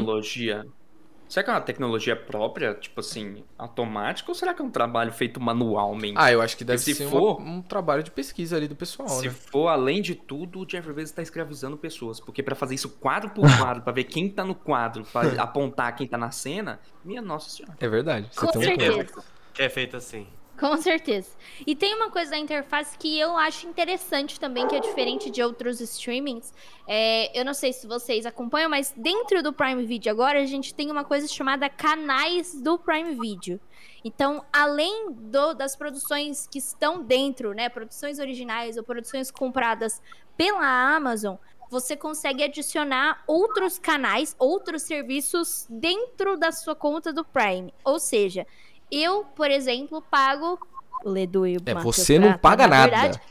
Será 1.29 1.43
que 1.43 1.49
é 1.51 1.53
uma 1.53 1.61
tecnologia 1.61 2.15
própria, 2.15 2.73
tipo 2.73 2.99
assim, 3.01 3.43
automática, 3.55 4.31
ou 4.31 4.35
será 4.35 4.51
que 4.53 4.61
é 4.63 4.65
um 4.65 4.69
trabalho 4.71 5.11
feito 5.13 5.39
manualmente? 5.39 6.15
Ah, 6.17 6.31
eu 6.31 6.41
acho 6.41 6.57
que 6.57 6.63
deve 6.63 6.79
se 6.79 6.95
ser 6.95 7.07
for- 7.07 7.37
uma- 7.39 7.51
um 7.51 7.61
trabalho 7.61 8.01
de 8.01 8.09
pesquisa 8.09 8.57
ali 8.57 8.67
do 8.67 8.75
pessoal, 8.75 9.07
Se 9.09 9.27
né? 9.27 9.29
for 9.33 9.67
além 9.67 10.01
de 10.01 10.15
tudo, 10.15 10.61
o 10.61 10.65
Jeff 10.65 10.91
Bezos 10.91 11.11
tá 11.11 11.21
escravizando 11.21 11.77
pessoas. 11.77 12.19
Porque 12.19 12.41
pra 12.41 12.55
fazer 12.55 12.73
isso 12.73 12.89
quadro 12.89 13.29
por 13.29 13.43
quadro, 13.75 13.83
pra 13.83 13.93
ver 13.93 14.05
quem 14.05 14.27
tá 14.27 14.43
no 14.43 14.55
quadro, 14.55 15.03
pra 15.05 15.21
apontar 15.43 15.95
quem 15.95 16.07
tá 16.07 16.17
na 16.17 16.31
cena, 16.31 16.79
minha 17.05 17.21
nossa 17.21 17.49
senhora. 17.51 17.75
É 17.79 17.87
verdade. 17.87 18.27
Você 18.31 18.39
Com 18.47 18.51
tem 18.51 18.61
um 18.61 18.63
certeza. 18.65 19.23
Que 19.53 19.61
é 19.61 19.69
feito 19.69 19.95
assim. 19.97 20.25
Com 20.59 20.75
certeza. 20.77 21.37
E 21.65 21.75
tem 21.75 21.95
uma 21.95 22.09
coisa 22.09 22.31
da 22.31 22.37
interface 22.37 22.97
que 22.97 23.17
eu 23.17 23.37
acho 23.37 23.67
interessante 23.67 24.39
também, 24.39 24.67
que 24.67 24.75
é 24.75 24.79
diferente 24.79 25.29
de 25.29 25.41
outros 25.41 25.79
streamings. 25.79 26.53
É, 26.87 27.39
eu 27.39 27.45
não 27.45 27.53
sei 27.53 27.71
se 27.71 27.87
vocês 27.87 28.25
acompanham, 28.25 28.69
mas 28.69 28.93
dentro 28.95 29.41
do 29.41 29.53
Prime 29.53 29.85
Video 29.85 30.11
agora 30.11 30.41
a 30.41 30.45
gente 30.45 30.73
tem 30.73 30.91
uma 30.91 31.05
coisa 31.05 31.27
chamada 31.27 31.69
canais 31.69 32.59
do 32.61 32.77
Prime 32.77 33.15
Video. 33.15 33.59
Então, 34.03 34.43
além 34.51 35.11
do- 35.11 35.53
das 35.53 35.75
produções 35.75 36.47
que 36.47 36.59
estão 36.59 37.03
dentro, 37.03 37.53
né, 37.53 37.69
produções 37.69 38.19
originais 38.19 38.75
ou 38.75 38.83
produções 38.83 39.31
compradas 39.31 40.01
pela 40.35 40.95
Amazon, 40.95 41.35
você 41.69 41.95
consegue 41.95 42.43
adicionar 42.43 43.23
outros 43.27 43.77
canais, 43.77 44.35
outros 44.39 44.81
serviços 44.81 45.67
dentro 45.69 46.35
da 46.35 46.51
sua 46.51 46.75
conta 46.75 47.13
do 47.13 47.23
Prime. 47.23 47.71
Ou 47.83 47.99
seja, 47.99 48.47
eu, 48.91 49.23
por 49.35 49.49
exemplo, 49.51 50.01
pago 50.01 50.59
o 51.03 51.09
Ledu 51.09 51.47
e 51.47 51.57
o 51.57 51.61
É, 51.65 51.73
Matheus 51.73 51.95
você 51.95 52.19
não 52.19 52.29
Prata, 52.29 52.39
paga 52.39 52.67
na 52.67 52.75
nada. 52.77 52.89
verdade. 52.91 53.21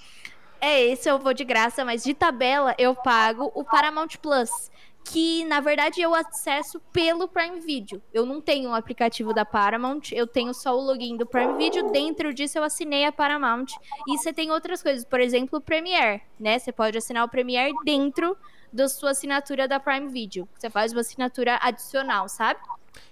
É, 0.60 0.82
esse 0.82 1.08
eu 1.08 1.18
vou 1.18 1.32
de 1.32 1.44
graça, 1.44 1.84
mas 1.84 2.02
de 2.02 2.14
tabela 2.14 2.74
eu 2.78 2.94
pago 2.94 3.52
o 3.54 3.62
Paramount 3.62 4.08
Plus, 4.20 4.50
que 5.04 5.44
na 5.44 5.60
verdade 5.60 6.00
eu 6.00 6.14
acesso 6.14 6.80
pelo 6.92 7.28
Prime 7.28 7.60
Video. 7.60 8.02
Eu 8.12 8.26
não 8.26 8.40
tenho 8.40 8.70
o 8.70 8.74
aplicativo 8.74 9.32
da 9.32 9.44
Paramount, 9.44 10.10
eu 10.12 10.26
tenho 10.26 10.52
só 10.52 10.76
o 10.76 10.80
login 10.80 11.16
do 11.16 11.24
Prime 11.24 11.56
Video. 11.56 11.90
Dentro 11.92 12.34
disso 12.34 12.58
eu 12.58 12.64
assinei 12.64 13.04
a 13.04 13.12
Paramount. 13.12 13.66
E 14.08 14.18
você 14.18 14.32
tem 14.32 14.50
outras 14.50 14.82
coisas, 14.82 15.04
por 15.04 15.20
exemplo, 15.20 15.58
o 15.58 15.62
Premiere, 15.62 16.22
né? 16.40 16.58
Você 16.58 16.72
pode 16.72 16.98
assinar 16.98 17.24
o 17.24 17.28
Premiere 17.28 17.72
dentro 17.84 18.36
da 18.72 18.88
sua 18.88 19.10
assinatura 19.10 19.68
da 19.68 19.78
Prime 19.78 20.08
Video. 20.08 20.48
Você 20.58 20.68
faz 20.68 20.92
uma 20.92 21.02
assinatura 21.02 21.58
adicional, 21.62 22.28
sabe? 22.28 22.60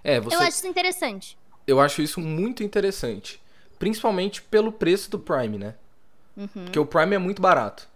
É, 0.03 0.19
você... 0.21 0.35
Eu 0.35 0.41
acho 0.41 0.51
isso 0.51 0.67
interessante. 0.67 1.39
Eu 1.67 1.81
acho 1.81 2.03
isso 2.03 2.21
muito 2.21 2.63
interessante. 2.63 3.43
Principalmente 3.79 4.41
pelo 4.43 4.73
preço 4.73 5.11
do 5.11 5.19
Prime, 5.19 5.59
né? 5.59 5.75
Porque 6.65 6.79
o 6.79 6.87
Prime 6.87 7.15
é 7.15 7.19
muito 7.19 7.43
barato. 7.43 7.89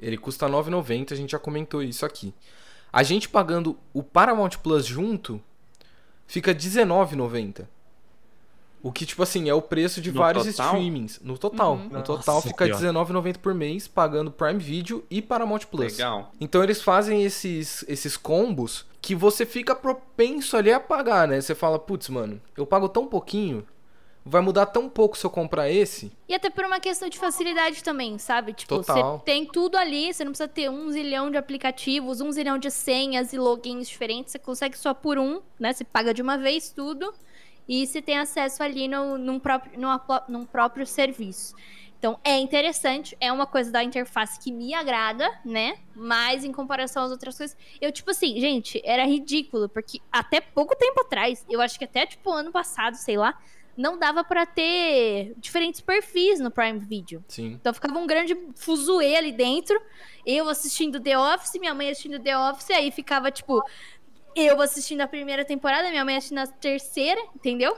Ele 0.00 0.16
custa 0.16 0.46
R$ 0.46 0.52
9,90, 0.52 1.12
a 1.12 1.16
gente 1.16 1.30
já 1.30 1.38
comentou 1.38 1.82
isso 1.82 2.04
aqui. 2.04 2.34
A 2.92 3.02
gente 3.02 3.28
pagando 3.28 3.78
o 3.92 4.02
Paramount 4.02 4.58
Plus 4.62 4.84
junto, 4.84 5.40
fica 6.26 6.52
R$ 6.52 6.58
19,90. 6.58 7.66
O 8.82 8.90
que, 8.90 9.06
tipo 9.06 9.22
assim, 9.22 9.48
é 9.48 9.54
o 9.54 9.62
preço 9.62 10.00
de 10.00 10.10
No 10.10 10.18
vários 10.18 10.44
total? 10.44 10.66
streamings. 10.74 11.20
No 11.22 11.38
total. 11.38 11.76
No 11.76 12.02
total 12.02 12.34
Nossa 12.36 12.48
fica 12.48 12.64
Senhora. 12.76 13.00
R$19,90 13.04 13.38
por 13.38 13.54
mês, 13.54 13.86
pagando 13.86 14.30
Prime 14.32 14.58
Video 14.58 15.04
e 15.08 15.22
Paramount 15.22 15.60
Plus. 15.70 15.92
Legal. 15.92 16.32
Então 16.40 16.64
eles 16.64 16.82
fazem 16.82 17.22
esses, 17.24 17.84
esses 17.86 18.16
combos 18.16 18.84
que 19.00 19.14
você 19.14 19.46
fica 19.46 19.74
propenso 19.74 20.56
ali 20.56 20.72
a 20.72 20.80
pagar, 20.80 21.28
né? 21.28 21.40
Você 21.40 21.54
fala, 21.54 21.78
putz, 21.78 22.08
mano, 22.08 22.40
eu 22.56 22.66
pago 22.66 22.88
tão 22.88 23.06
pouquinho, 23.06 23.64
vai 24.24 24.40
mudar 24.40 24.66
tão 24.66 24.88
pouco 24.88 25.16
se 25.16 25.24
eu 25.24 25.30
comprar 25.30 25.70
esse. 25.70 26.10
E 26.28 26.34
até 26.34 26.50
por 26.50 26.64
uma 26.64 26.80
questão 26.80 27.08
de 27.08 27.18
facilidade 27.18 27.84
também, 27.84 28.18
sabe? 28.18 28.52
Tipo, 28.52 28.76
Total. 28.76 29.18
você 29.18 29.24
tem 29.24 29.46
tudo 29.46 29.76
ali, 29.76 30.12
você 30.12 30.24
não 30.24 30.32
precisa 30.32 30.48
ter 30.48 30.68
um 30.70 30.90
zilhão 30.90 31.30
de 31.30 31.36
aplicativos, 31.36 32.20
um 32.20 32.30
zilhão 32.32 32.58
de 32.58 32.70
senhas 32.70 33.32
e 33.32 33.38
logins 33.38 33.88
diferentes. 33.88 34.32
Você 34.32 34.38
consegue 34.40 34.76
só 34.76 34.92
por 34.94 35.18
um, 35.18 35.40
né? 35.58 35.72
Você 35.72 35.84
paga 35.84 36.12
de 36.14 36.22
uma 36.22 36.36
vez 36.36 36.70
tudo 36.70 37.12
e 37.68 37.86
você 37.86 38.02
tem 38.02 38.18
acesso 38.18 38.62
ali 38.62 38.88
no, 38.88 39.16
num, 39.18 39.38
próprio, 39.38 39.80
numa 39.80 40.24
num 40.28 40.44
próprio 40.44 40.86
serviço. 40.86 41.54
Então 41.98 42.18
é 42.24 42.36
interessante, 42.36 43.16
é 43.20 43.30
uma 43.30 43.46
coisa 43.46 43.70
da 43.70 43.84
interface 43.84 44.40
que 44.40 44.50
me 44.50 44.74
agrada, 44.74 45.30
né? 45.44 45.78
Mas 45.94 46.44
em 46.44 46.50
comparação 46.50 47.04
às 47.04 47.12
outras 47.12 47.38
coisas, 47.38 47.56
eu, 47.80 47.92
tipo 47.92 48.10
assim, 48.10 48.40
gente, 48.40 48.82
era 48.84 49.04
ridículo, 49.04 49.68
porque 49.68 50.00
até 50.10 50.40
pouco 50.40 50.74
tempo 50.74 51.00
atrás, 51.02 51.46
eu 51.48 51.60
acho 51.60 51.78
que 51.78 51.84
até, 51.84 52.04
tipo, 52.04 52.32
ano 52.32 52.50
passado, 52.50 52.96
sei 52.96 53.16
lá, 53.16 53.38
não 53.76 53.98
dava 53.98 54.22
pra 54.24 54.44
ter 54.44 55.32
diferentes 55.36 55.80
perfis 55.80 56.40
no 56.40 56.50
Prime 56.50 56.78
Video. 56.78 57.24
Sim. 57.28 57.52
Então 57.52 57.72
ficava 57.72 57.98
um 57.98 58.06
grande 58.06 58.36
fuzuê 58.56 59.16
ali 59.16 59.32
dentro. 59.32 59.80
Eu 60.26 60.48
assistindo 60.48 61.00
The 61.00 61.18
Office, 61.18 61.58
minha 61.58 61.74
mãe 61.74 61.90
assistindo 61.90 62.18
The 62.20 62.36
Office, 62.36 62.70
aí 62.70 62.90
ficava 62.90 63.30
tipo. 63.30 63.62
Eu 64.34 64.60
assistindo 64.60 65.00
a 65.00 65.06
primeira 65.06 65.44
temporada, 65.44 65.90
minha 65.90 66.04
mãe 66.04 66.16
assistindo 66.16 66.38
a 66.38 66.46
terceira, 66.46 67.20
entendeu? 67.34 67.76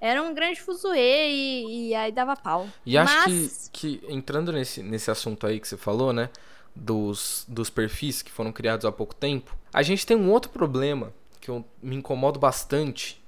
Era 0.00 0.22
um 0.22 0.34
grande 0.34 0.60
fuzuê 0.60 1.28
e, 1.30 1.88
e 1.88 1.94
aí 1.94 2.12
dava 2.12 2.36
pau. 2.36 2.68
E 2.84 2.98
acho 2.98 3.14
Mas, 3.14 3.70
que, 3.72 3.98
que 3.98 4.12
entrando 4.12 4.52
nesse, 4.52 4.82
nesse 4.82 5.10
assunto 5.10 5.46
aí 5.46 5.58
que 5.58 5.66
você 5.66 5.76
falou, 5.76 6.12
né? 6.12 6.28
Dos, 6.76 7.44
dos 7.48 7.70
perfis 7.70 8.20
que 8.20 8.32
foram 8.32 8.52
criados 8.52 8.84
há 8.84 8.90
pouco 8.90 9.14
tempo, 9.14 9.56
a 9.72 9.80
gente 9.80 10.04
tem 10.04 10.16
um 10.16 10.30
outro 10.30 10.50
problema 10.50 11.14
que 11.40 11.48
eu 11.48 11.64
me 11.80 11.94
incomodo 11.94 12.38
bastante, 12.38 13.22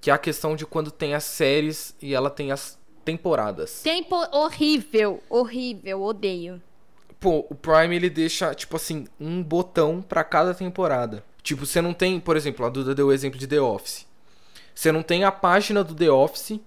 que 0.00 0.10
é 0.10 0.12
a 0.12 0.18
questão 0.18 0.56
de 0.56 0.66
quando 0.66 0.90
tem 0.90 1.14
as 1.14 1.22
séries 1.24 1.94
e 2.02 2.12
ela 2.12 2.28
tem 2.28 2.50
as 2.50 2.78
temporadas. 3.04 3.82
tempo 3.82 4.16
horrível, 4.32 5.22
horrível, 5.28 6.02
odeio. 6.02 6.60
Pô, 7.20 7.46
o 7.48 7.54
Prime 7.54 7.94
ele 7.94 8.10
deixa, 8.10 8.52
tipo 8.54 8.74
assim, 8.76 9.06
um 9.20 9.42
botão 9.42 10.02
pra 10.02 10.24
cada 10.24 10.52
temporada. 10.52 11.24
Tipo, 11.42 11.66
você 11.66 11.80
não 11.82 11.92
tem, 11.92 12.20
por 12.20 12.36
exemplo, 12.36 12.64
a 12.64 12.68
Duda 12.68 12.94
deu 12.94 13.08
o 13.08 13.12
exemplo 13.12 13.38
de 13.38 13.46
The 13.46 13.60
Office. 13.60 14.06
Você 14.74 14.90
não 14.92 15.02
tem 15.02 15.24
a 15.24 15.32
página 15.32 15.82
do 15.84 15.94
The 15.94 16.10
Office 16.10 16.58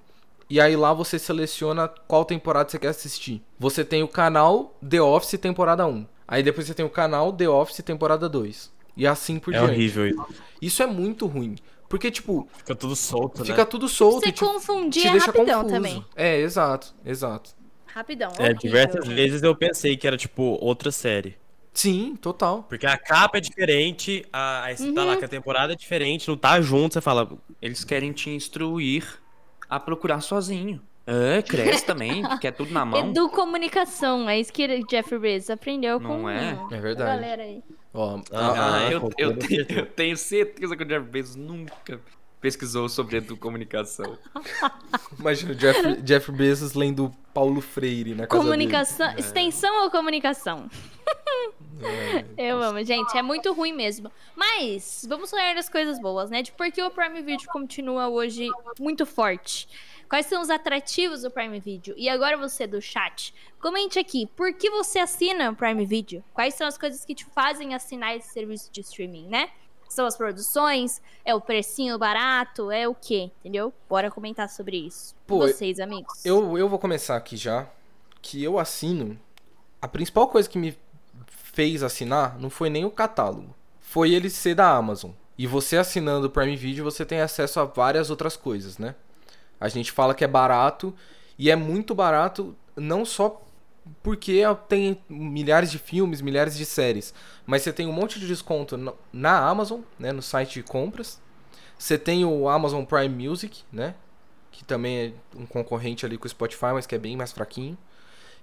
e 0.49 0.59
aí 0.61 0.75
lá 0.75 0.93
você 0.93 1.17
seleciona 1.17 1.87
qual 1.87 2.23
temporada 2.25 2.69
você 2.69 2.77
quer 2.77 2.89
assistir. 2.89 3.41
Você 3.57 3.83
tem 3.85 4.03
o 4.03 4.07
canal 4.07 4.77
The 4.87 5.01
Office 5.01 5.39
temporada 5.39 5.87
1. 5.87 6.05
Aí 6.27 6.43
depois 6.43 6.67
você 6.67 6.73
tem 6.73 6.85
o 6.85 6.89
canal 6.89 7.31
The 7.33 7.47
Office 7.49 7.77
temporada 7.83 8.27
2. 8.29 8.71
E 8.97 9.05
assim 9.07 9.39
por 9.39 9.53
É 9.53 9.57
diante. 9.59 9.73
horrível 9.73 10.07
isso. 10.07 10.25
Isso 10.61 10.83
é 10.83 10.85
muito 10.85 11.25
ruim. 11.25 11.55
Porque, 11.87 12.09
tipo, 12.09 12.47
Fica 12.57 12.75
tudo 12.75 12.95
solto, 12.95 13.45
fica 13.45 13.57
né? 13.59 13.65
tudo 13.65 13.87
solto 13.87 14.25
Você 14.25 14.31
te, 14.31 14.39
confundir 14.43 15.03
te 15.03 15.07
é 15.07 15.11
deixa 15.11 15.27
rapidão 15.27 15.61
confuso. 15.63 15.75
também. 15.75 16.05
É, 16.15 16.39
exato, 16.39 16.93
exato. 17.05 17.51
Rapidão. 17.85 18.31
É, 18.37 18.41
horrível. 18.43 18.57
diversas 18.59 19.07
vezes 19.07 19.43
eu 19.43 19.55
pensei 19.55 19.95
que 19.95 20.05
era, 20.07 20.17
tipo, 20.17 20.57
outra 20.61 20.91
série. 20.91 21.37
Sim, 21.75 22.15
total. 22.15 22.63
Porque 22.63 22.87
a 22.87 22.97
capa 22.97 23.37
é 23.37 23.41
diferente, 23.41 24.25
a, 24.31 24.63
aí 24.63 24.77
você 24.77 24.91
tá 24.93 25.03
lá 25.03 25.17
que 25.17 25.25
a 25.25 25.27
temporada 25.27 25.73
é 25.73 25.75
diferente, 25.75 26.27
não 26.27 26.37
tá 26.37 26.59
junto, 26.61 26.93
você 26.93 27.01
fala, 27.01 27.29
Eles 27.61 27.83
querem 27.83 28.11
te 28.13 28.29
instruir 28.29 29.05
a 29.69 29.77
procurar 29.79 30.21
sozinho. 30.21 30.81
É, 31.05 31.41
cresce 31.41 31.85
também, 31.85 32.23
quer 32.39 32.51
tudo 32.53 32.71
na 32.73 32.83
mão. 32.85 33.09
Edu 33.11 33.29
Comunicação, 33.29 34.27
é 34.29 34.39
isso 34.39 34.51
que 34.53 34.65
o 34.65 34.89
Jeffrey 34.89 35.19
Bezos 35.19 35.49
aprendeu 35.51 35.99
Não 35.99 36.21
com 36.21 36.29
é? 36.29 36.57
a 36.71 36.75
É 36.75 36.79
verdade. 36.79 37.11
galera 37.21 37.43
aí. 37.43 37.61
Ó, 37.93 38.19
Ah, 38.31 38.39
a- 38.47 38.77
a- 38.87 38.91
eu, 38.91 39.01
com 39.01 39.09
eu, 39.17 39.37
tenho, 39.37 39.49
certeza. 39.57 39.79
eu 39.81 39.85
tenho 39.85 40.17
certeza 40.17 40.75
que 40.77 40.83
o 40.83 40.85
Jeff 40.87 41.05
Bezos 41.05 41.35
nunca 41.35 41.99
pesquisou 42.41 42.87
sobre 42.89 43.17
educomunicação. 43.17 44.17
imagina 45.19 45.51
o 45.51 45.55
Jeff, 45.55 46.01
Jeff 46.01 46.31
Bezos 46.31 46.73
lendo 46.73 47.11
Paulo 47.33 47.59
Freire 47.61 48.15
na 48.15 48.25
casa 48.27 48.41
Comunicação. 48.41 49.07
É. 49.09 49.19
Extensão 49.19 49.83
ou 49.83 49.91
comunicação? 49.91 50.69
É, 51.27 52.25
Eu 52.37 52.61
amo, 52.61 52.83
gente. 52.83 53.17
É 53.17 53.21
muito 53.21 53.53
ruim 53.53 53.73
mesmo. 53.73 54.11
Mas 54.35 55.05
vamos 55.07 55.29
falar 55.29 55.55
das 55.55 55.69
coisas 55.69 55.99
boas, 55.99 56.29
né? 56.29 56.41
De 56.41 56.51
por 56.51 56.71
que 56.71 56.81
o 56.81 56.91
Prime 56.91 57.21
Video 57.21 57.47
continua 57.51 58.07
hoje 58.07 58.49
muito 58.79 59.05
forte. 59.05 59.67
Quais 60.09 60.27
são 60.27 60.41
os 60.41 60.49
atrativos 60.49 61.23
do 61.23 61.31
Prime 61.31 61.59
Video? 61.59 61.95
E 61.97 62.07
agora 62.07 62.37
você 62.37 62.67
do 62.67 62.79
chat, 62.79 63.33
comente 63.59 63.97
aqui, 63.97 64.27
por 64.35 64.53
que 64.53 64.69
você 64.69 64.99
assina 64.99 65.49
o 65.49 65.55
Prime 65.55 65.83
Video? 65.85 66.23
Quais 66.33 66.53
são 66.53 66.67
as 66.67 66.77
coisas 66.77 67.03
que 67.03 67.15
te 67.15 67.25
fazem 67.25 67.73
assinar 67.73 68.15
esse 68.15 68.29
serviço 68.31 68.71
de 68.71 68.81
streaming, 68.81 69.27
né? 69.27 69.49
São 69.89 70.05
as 70.05 70.15
produções? 70.15 71.01
É 71.23 71.33
o 71.33 71.41
precinho 71.41 71.97
barato? 71.97 72.69
É 72.69 72.87
o 72.87 72.93
quê? 72.93 73.31
Entendeu? 73.39 73.73
Bora 73.89 74.11
comentar 74.11 74.49
sobre 74.49 74.77
isso. 74.77 75.15
Pô, 75.25 75.39
Vocês, 75.39 75.79
amigos. 75.79 76.25
Eu, 76.25 76.57
eu 76.57 76.69
vou 76.69 76.79
começar 76.79 77.15
aqui 77.15 77.35
já. 77.37 77.67
Que 78.21 78.43
eu 78.43 78.59
assino. 78.59 79.19
A 79.81 79.87
principal 79.87 80.27
coisa 80.27 80.49
que 80.49 80.57
me 80.57 80.77
fez 81.55 81.81
assinar 81.81 82.37
não 82.37 82.49
foi 82.49 82.69
nem 82.69 82.83
o 82.85 82.91
catálogo. 82.91 83.55
Foi 83.79 84.11
ele 84.11 84.29
ser 84.29 84.55
da 84.55 84.69
Amazon. 84.69 85.11
E 85.37 85.47
você 85.47 85.77
assinando 85.77 86.27
o 86.27 86.29
Prime 86.29 86.55
Video, 86.55 86.83
você 86.83 87.05
tem 87.05 87.21
acesso 87.21 87.59
a 87.61 87.65
várias 87.65 88.09
outras 88.09 88.35
coisas, 88.35 88.77
né? 88.77 88.93
A 89.59 89.69
gente 89.69 89.91
fala 89.91 90.13
que 90.13 90.23
é 90.23 90.27
barato. 90.27 90.93
E 91.39 91.49
é 91.49 91.55
muito 91.55 91.95
barato, 91.95 92.55
não 92.75 93.05
só 93.05 93.41
porque 94.01 94.41
tem 94.67 95.01
milhares 95.09 95.71
de 95.71 95.77
filmes, 95.77 96.21
milhares 96.21 96.57
de 96.57 96.65
séries. 96.65 97.13
Mas 97.45 97.61
você 97.61 97.71
tem 97.71 97.87
um 97.87 97.91
monte 97.91 98.19
de 98.19 98.27
desconto 98.27 98.77
na 99.11 99.37
Amazon, 99.47 99.81
né? 99.97 100.11
No 100.11 100.21
site 100.21 100.55
de 100.55 100.63
compras. 100.63 101.21
Você 101.77 101.97
tem 101.97 102.25
o 102.25 102.47
Amazon 102.49 102.83
Prime 102.83 103.27
Music, 103.27 103.63
né? 103.71 103.95
Que 104.51 104.63
também 104.63 104.97
é 104.97 105.37
um 105.37 105.45
concorrente 105.45 106.05
ali 106.05 106.17
com 106.17 106.25
o 106.25 106.29
Spotify, 106.29 106.73
mas 106.73 106.85
que 106.85 106.95
é 106.95 106.97
bem 106.97 107.15
mais 107.15 107.31
fraquinho. 107.31 107.77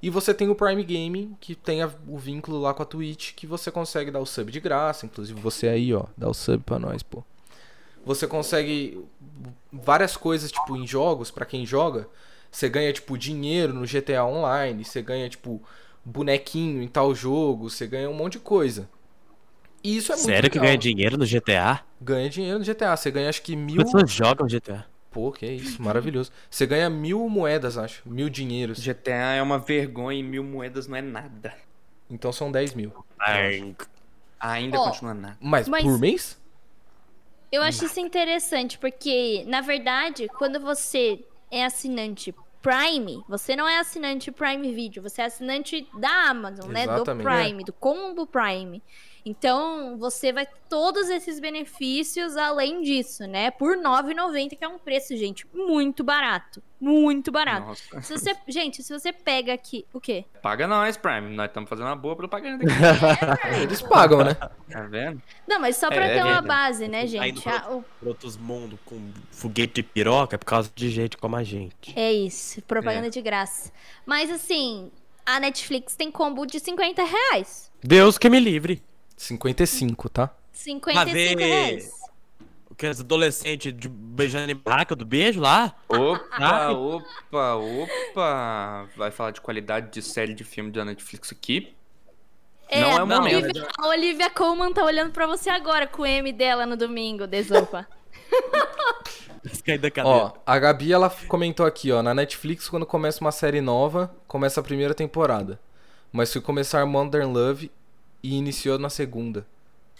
E 0.02 0.11
você 0.11 0.35
tem 0.35 0.49
o 0.49 0.54
Prime 0.54 0.82
Gaming, 0.82 1.37
que 1.40 1.54
tem 1.54 1.80
a- 1.82 1.90
o 2.09 2.18
vínculo 2.18 2.61
lá 2.61 2.75
com 2.75 2.82
a 2.82 2.87
Twitch, 2.87 3.35
que 3.35 3.47
você 3.47 3.71
consegue 3.71 4.11
dar 4.11 4.18
o 4.18 4.26
sub 4.26 4.50
de 4.50 4.59
graça. 4.59 5.06
Inclusive 5.06 5.40
você 5.40 5.68
aí, 5.68 5.94
ó, 5.94 6.06
dá 6.16 6.28
o 6.28 6.35
sub 6.35 6.62
pra 6.64 6.78
nós, 6.78 7.02
pô. 7.02 7.23
Você 8.04 8.26
consegue 8.26 9.04
várias 9.73 10.16
coisas, 10.16 10.50
tipo, 10.50 10.76
em 10.76 10.85
jogos, 10.87 11.30
pra 11.30 11.47
quem 11.47 11.64
joga. 11.64 12.09
Você 12.50 12.68
ganha, 12.68 12.92
tipo, 12.92 13.16
dinheiro 13.16 13.73
no 13.73 13.87
GTA 13.87 14.25
Online, 14.26 14.85
você 14.85 15.00
ganha, 15.00 15.28
tipo, 15.28 15.62
bonequinho 16.04 16.82
em 16.82 16.88
tal 16.88 17.14
jogo, 17.14 17.71
você 17.71 17.87
ganha 17.87 18.11
um 18.11 18.14
monte 18.14 18.32
de 18.35 18.38
coisa. 18.40 18.88
E 19.85 19.97
isso 19.97 20.12
é 20.12 20.16
muito 20.16 20.26
sério 20.26 20.50
que 20.50 20.59
legal. 20.59 20.68
ganha 20.68 20.78
dinheiro 20.78 21.16
no 21.16 21.25
GTA? 21.25 21.80
Ganha 22.00 22.28
dinheiro 22.28 22.59
no 22.59 22.64
GTA. 22.64 22.97
Você 22.97 23.11
ganha 23.11 23.28
acho 23.28 23.42
que 23.42 23.54
mil. 23.54 23.80
As 23.80 23.85
pessoas 23.92 24.11
jogam 24.11 24.49
GTA. 24.49 24.85
Pô, 25.12 25.31
que 25.31 25.47
isso, 25.47 25.81
maravilhoso. 25.83 26.33
Você 26.50 26.66
ganha 26.66 26.88
mil 26.88 27.28
moedas, 27.28 27.76
acho. 27.76 28.02
Mil 28.09 28.31
dinheiros. 28.31 28.81
GTA 28.81 29.35
é 29.35 29.42
uma 29.42 29.59
vergonha 29.59 30.19
e 30.19 30.23
mil 30.23 30.42
moedas 30.42 30.87
não 30.87 30.97
é 30.97 31.02
nada. 31.02 31.54
Então 32.11 32.33
são 32.33 32.50
10 32.50 32.75
mil. 32.75 32.92
Ainda 34.40 34.81
Ó, 34.81 34.85
continua 34.88 35.14
nada. 35.14 35.37
Mas, 35.40 35.69
Mas- 35.69 35.85
por 35.85 35.99
mês? 35.99 36.40
Eu 37.50 37.62
acho 37.62 37.85
isso 37.85 38.00
interessante, 38.00 38.78
porque, 38.78 39.45
na 39.47 39.61
verdade, 39.61 40.26
quando 40.38 40.59
você 40.59 41.23
é 41.50 41.62
assinante 41.66 42.35
Prime, 42.62 43.23
você 43.28 43.54
não 43.54 43.69
é 43.69 43.78
assinante 43.78 44.33
Prime 44.33 44.73
Video, 44.73 45.02
você 45.02 45.21
é 45.21 45.26
assinante 45.26 45.87
da 45.99 46.31
Amazon, 46.31 46.71
né? 46.71 46.87
Do 46.87 46.92
Exatamente. 46.95 47.28
Prime, 47.28 47.64
do 47.64 47.73
combo 47.75 48.26
Prime. 48.26 48.81
Então, 49.24 49.96
você 49.98 50.32
vai 50.32 50.44
ter 50.46 50.52
todos 50.68 51.08
esses 51.08 51.38
benefícios 51.38 52.36
além 52.36 52.82
disso, 52.82 53.26
né? 53.26 53.50
Por 53.50 53.76
R$ 53.76 53.82
9,90, 53.82 54.56
que 54.56 54.64
é 54.64 54.68
um 54.68 54.78
preço, 54.78 55.16
gente, 55.16 55.46
muito 55.54 56.02
barato. 56.02 56.62
Muito 56.80 57.30
barato. 57.30 57.66
Nossa. 57.68 58.00
Se 58.00 58.12
você, 58.18 58.34
gente, 58.48 58.82
se 58.82 58.92
você 58.92 59.12
pega 59.12 59.52
aqui, 59.52 59.86
o 59.92 60.00
quê? 60.00 60.24
Paga 60.42 60.66
nós, 60.66 60.96
Prime. 60.96 61.28
Nós 61.36 61.46
estamos 61.46 61.68
fazendo 61.70 61.86
uma 61.86 61.94
boa 61.94 62.16
propaganda 62.16 62.64
aqui. 62.64 62.74
Eles 63.62 63.80
pagam, 63.80 64.24
né? 64.24 64.34
tá 64.34 64.82
vendo? 64.90 65.22
Não, 65.46 65.60
mas 65.60 65.76
só 65.76 65.86
pra 65.88 66.04
É, 66.06 66.14
ter 66.14 66.18
é 66.20 66.24
uma 66.24 66.42
base, 66.42 66.88
né, 66.88 67.06
gente? 67.06 67.38
indo 67.38 67.42
Ah, 67.48 67.70
o- 67.70 67.84
outros 68.04 68.36
mundos 68.36 68.78
com 68.84 68.98
foguete 69.30 69.78
e 69.80 69.82
piroca 69.84 70.34
é 70.34 70.38
por 70.38 70.46
causa 70.46 70.68
de 70.74 70.88
gente 70.90 71.16
como 71.16 71.36
a 71.36 71.44
gente. 71.44 71.92
É 71.96 72.12
isso, 72.12 72.60
propaganda 72.62 73.06
É. 73.06 73.10
de 73.10 73.22
graça. 73.22 73.70
Mas 74.04 74.28
assim, 74.30 74.90
a 75.24 75.38
Netflix 75.38 75.94
tem 75.94 76.10
combo 76.10 76.44
de 76.44 76.58
50 76.58 77.04
reais. 77.04 77.70
Deus 77.80 78.18
que 78.18 78.28
me 78.28 78.40
livre. 78.40 78.82
55, 79.22 80.08
tá? 80.08 80.30
55 80.52 81.12
ver. 81.12 81.36
reais. 81.38 81.90
Aqueles 82.70 83.00
adolescentes 83.00 83.72
de 83.76 83.88
beijando 83.88 84.50
em 84.50 84.56
barraca 84.56 84.96
do 84.96 85.04
beijo 85.04 85.40
lá. 85.40 85.74
Opa, 85.88 86.26
Ah. 86.32 86.72
opa, 86.72 87.54
opa. 87.54 88.88
Vai 88.96 89.10
falar 89.10 89.30
de 89.30 89.40
qualidade 89.40 89.90
de 89.92 90.02
série 90.02 90.34
de 90.34 90.42
filme 90.42 90.70
da 90.70 90.84
Netflix 90.84 91.30
aqui. 91.30 91.72
É, 92.68 92.80
Não 92.80 92.90
é 92.90 93.02
o 93.02 93.06
momento. 93.06 93.44
Olivia, 93.44 93.68
a 93.78 93.86
Olivia 93.88 94.30
Colman 94.30 94.72
tá 94.72 94.82
olhando 94.84 95.12
pra 95.12 95.26
você 95.26 95.50
agora 95.50 95.86
com 95.86 96.02
o 96.02 96.06
M 96.06 96.32
dela 96.32 96.64
no 96.64 96.76
domingo, 96.76 97.26
Desopa. 97.26 97.86
Cadeira. 99.64 100.02
Ó, 100.04 100.32
a 100.46 100.58
Gabi, 100.58 100.92
ela 100.92 101.10
comentou 101.28 101.66
aqui, 101.66 101.90
ó. 101.92 102.02
Na 102.02 102.14
Netflix, 102.14 102.68
quando 102.68 102.86
começa 102.86 103.20
uma 103.20 103.32
série 103.32 103.60
nova, 103.60 104.14
começa 104.26 104.60
a 104.60 104.62
primeira 104.62 104.94
temporada. 104.94 105.60
Mas 106.10 106.32
fui 106.32 106.40
começar 106.40 106.84
Modern 106.86 107.32
Love 107.32 107.70
e 108.22 108.34
iniciou 108.36 108.78
na 108.78 108.88
segunda. 108.90 109.46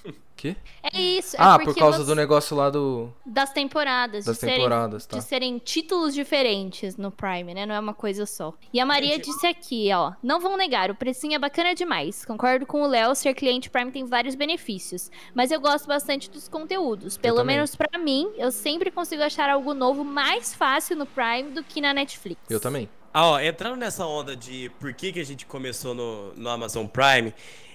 Quê? 0.37 0.57
É 0.83 1.01
isso, 1.01 1.37
é 1.37 1.39
ah, 1.41 1.59
por 1.59 1.75
causa 1.77 1.99
você- 1.99 2.05
do 2.05 2.15
negócio 2.17 2.57
lá 2.57 2.69
do... 2.69 3.13
das 3.25 3.53
temporadas. 3.53 4.25
Das 4.25 4.35
de 4.35 4.41
serem- 4.41 4.57
temporadas, 4.57 5.07
tá. 5.07 5.17
De 5.17 5.23
serem 5.25 5.59
títulos 5.59 6.13
diferentes 6.13 6.97
no 6.97 7.13
Prime, 7.13 7.55
né? 7.55 7.65
Não 7.65 7.75
é 7.75 7.79
uma 7.79 7.95
coisa 7.95 8.27
só. 8.27 8.53
E 8.73 8.81
a 8.81 8.87
Maria 8.87 9.19
disse 9.19 9.47
aqui, 9.47 9.91
ó. 9.93 10.13
Não 10.23 10.41
vão 10.41 10.57
negar, 10.57 10.91
o 10.91 10.95
precinho 10.95 11.35
é 11.35 11.39
bacana 11.39 11.75
demais. 11.75 12.25
Concordo 12.25 12.67
com 12.67 12.83
o 12.83 12.87
Léo, 12.87 13.15
ser 13.15 13.35
cliente 13.35 13.71
Prime 13.71 13.93
tem 13.93 14.05
vários 14.05 14.35
benefícios. 14.35 15.11
Mas 15.35 15.53
eu 15.53 15.61
gosto 15.61 15.87
bastante 15.87 16.29
dos 16.29 16.49
conteúdos. 16.49 17.17
Pelo 17.17 17.45
menos 17.45 17.77
pra 17.77 17.97
mim, 17.99 18.29
eu 18.37 18.51
sempre 18.51 18.91
consigo 18.91 19.23
achar 19.23 19.49
algo 19.49 19.75
novo 19.75 20.03
mais 20.05 20.53
fácil 20.53 20.97
no 20.97 21.07
Prime 21.07 21.51
do 21.51 21.63
que 21.63 21.81
na 21.81 21.95
Netflix. 21.95 22.41
Eu 22.51 22.59
também. 22.59 22.89
Ah, 23.15 23.33
ó, 23.33 23.41
entrando 23.41 23.77
nessa 23.77 24.07
onda 24.07 24.35
de 24.35 24.71
por 24.81 24.93
que, 24.95 25.13
que 25.13 25.21
a 25.21 25.25
gente 25.25 25.45
começou 25.47 25.95
no, 25.95 26.33
no 26.35 26.49
Amazon 26.49 26.87
Prime, 26.87 27.33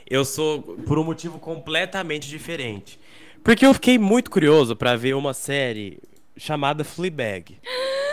eu 0.10 0.24
sou 0.26 0.62
por 0.62 0.98
um 0.98 1.04
motivo 1.04 1.40
completamente 1.40 2.28
diferente. 2.28 3.00
Porque 3.44 3.66
eu 3.66 3.74
fiquei 3.74 3.98
muito 3.98 4.30
curioso 4.30 4.76
pra 4.76 4.96
ver 4.96 5.16
uma 5.16 5.34
série 5.34 6.00
chamada 6.36 6.84
Fleabag. 6.84 7.58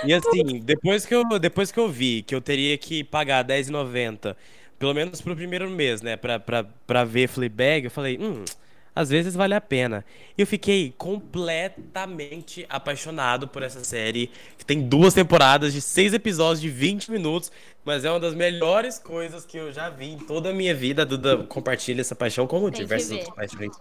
E 0.05 0.13
assim, 0.13 0.61
depois 0.63 1.05
que 1.07 1.15
eu, 1.15 1.25
depois 1.39 1.73
que 1.73 1.79
eu 1.79 1.89
vi 1.89 2.23
que 2.23 2.35
eu 2.35 2.41
teria 2.41 2.77
que 2.79 3.03
pagar 3.03 3.45
R$10,90, 3.45 4.37
pelo 4.79 4.95
menos 4.95 5.21
pro 5.21 5.35
primeiro 5.35 5.69
mês, 5.71 6.03
né, 6.03 6.17
pra, 6.17 6.39
pra, 6.39 6.65
pra 6.65 7.05
ver 7.05 7.29
Fleabag, 7.29 7.85
eu 7.85 7.91
falei, 7.91 8.19
hum, 8.21 8.45
às 8.95 9.11
vezes 9.11 9.35
vale 9.35 9.55
a 9.55 9.61
pena. 9.61 10.05
E 10.37 10.43
eu 10.43 10.47
fiquei 10.47 10.95
completamente 10.97 12.65
apaixonado 12.69 13.49
por 13.49 13.63
essa 13.63 13.83
série, 13.83 14.31
que 14.57 14.65
tem 14.65 14.83
duas 14.83 15.13
temporadas 15.15 15.73
de 15.73 15.81
seis 15.81 16.15
episódios 16.15 16.61
de 16.61 16.69
20 16.69 17.11
minutos, 17.11 17.51
mas 17.85 18.05
é 18.05 18.11
uma 18.11 18.21
das 18.21 18.35
melhores 18.35 18.99
coisas 18.99 19.45
que 19.45 19.57
eu 19.57 19.73
já 19.73 19.91
vi 19.91 20.11
em 20.13 20.19
toda 20.19 20.51
a 20.51 20.53
minha 20.53 20.75
vida. 20.75 21.03
A 21.03 21.05
Duda 21.05 21.39
compartilha 21.39 22.01
essa 22.01 22.15
paixão 22.15 22.47
como 22.47 22.67
Tem 22.67 22.73
que 22.73 22.79
diversas 22.81 23.09
ver. 23.11 23.17
outras 23.17 23.35
paixões. 23.35 23.77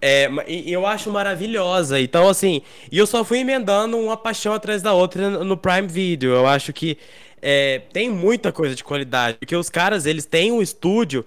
É, 0.00 0.28
eu 0.66 0.86
acho 0.86 1.10
maravilhosa. 1.10 1.98
Então, 1.98 2.28
assim, 2.28 2.60
e 2.92 2.98
eu 2.98 3.06
só 3.06 3.24
fui 3.24 3.38
emendando 3.38 3.96
uma 3.98 4.16
paixão 4.16 4.52
atrás 4.52 4.82
da 4.82 4.92
outra 4.92 5.30
no 5.30 5.44
no 5.44 5.56
Prime 5.56 5.88
Video. 5.88 6.32
Eu 6.32 6.46
acho 6.46 6.72
que 6.72 6.98
é, 7.40 7.82
tem 7.92 8.10
muita 8.10 8.52
coisa 8.52 8.74
de 8.74 8.84
qualidade. 8.84 9.38
Porque 9.38 9.56
os 9.56 9.68
caras, 9.70 10.06
eles 10.06 10.24
têm 10.26 10.52
um 10.52 10.60
estúdio, 10.62 11.24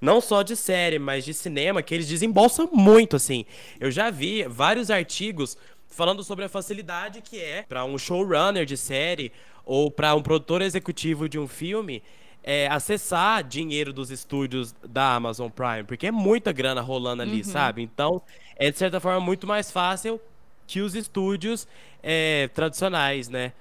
não 0.00 0.20
só 0.20 0.42
de 0.42 0.56
série, 0.56 0.98
mas 0.98 1.24
de 1.24 1.34
cinema, 1.34 1.82
que 1.82 1.94
eles 1.94 2.08
desembolsam 2.08 2.68
muito, 2.72 3.16
assim. 3.16 3.44
Eu 3.78 3.90
já 3.90 4.10
vi 4.10 4.44
vários 4.44 4.90
artigos 4.90 5.56
falando 5.88 6.24
sobre 6.24 6.44
a 6.44 6.48
facilidade 6.48 7.20
que 7.20 7.38
é 7.38 7.62
para 7.68 7.84
um 7.84 7.98
showrunner 7.98 8.64
de 8.64 8.76
série 8.76 9.32
ou 9.64 9.90
para 9.90 10.14
um 10.14 10.22
produtor 10.22 10.62
executivo 10.62 11.28
de 11.28 11.38
um 11.38 11.46
filme 11.46 12.02
é, 12.42 12.66
acessar 12.68 13.44
dinheiro 13.44 13.92
dos 13.92 14.10
estúdios 14.10 14.74
da 14.88 15.14
Amazon 15.14 15.50
Prime, 15.50 15.84
porque 15.84 16.06
é 16.06 16.10
muita 16.10 16.52
grana 16.52 16.80
rolando 16.80 17.22
ali, 17.22 17.44
sabe? 17.44 17.82
Então, 17.82 18.22
é 18.56 18.70
de 18.70 18.78
certa 18.78 18.98
forma 18.98 19.20
muito 19.20 19.46
mais 19.46 19.70
fácil 19.70 20.20
que 20.66 20.80
os 20.80 20.94
estúdios 20.94 21.66
é, 22.02 22.48
tradicionais, 22.54 23.28
né? 23.28 23.52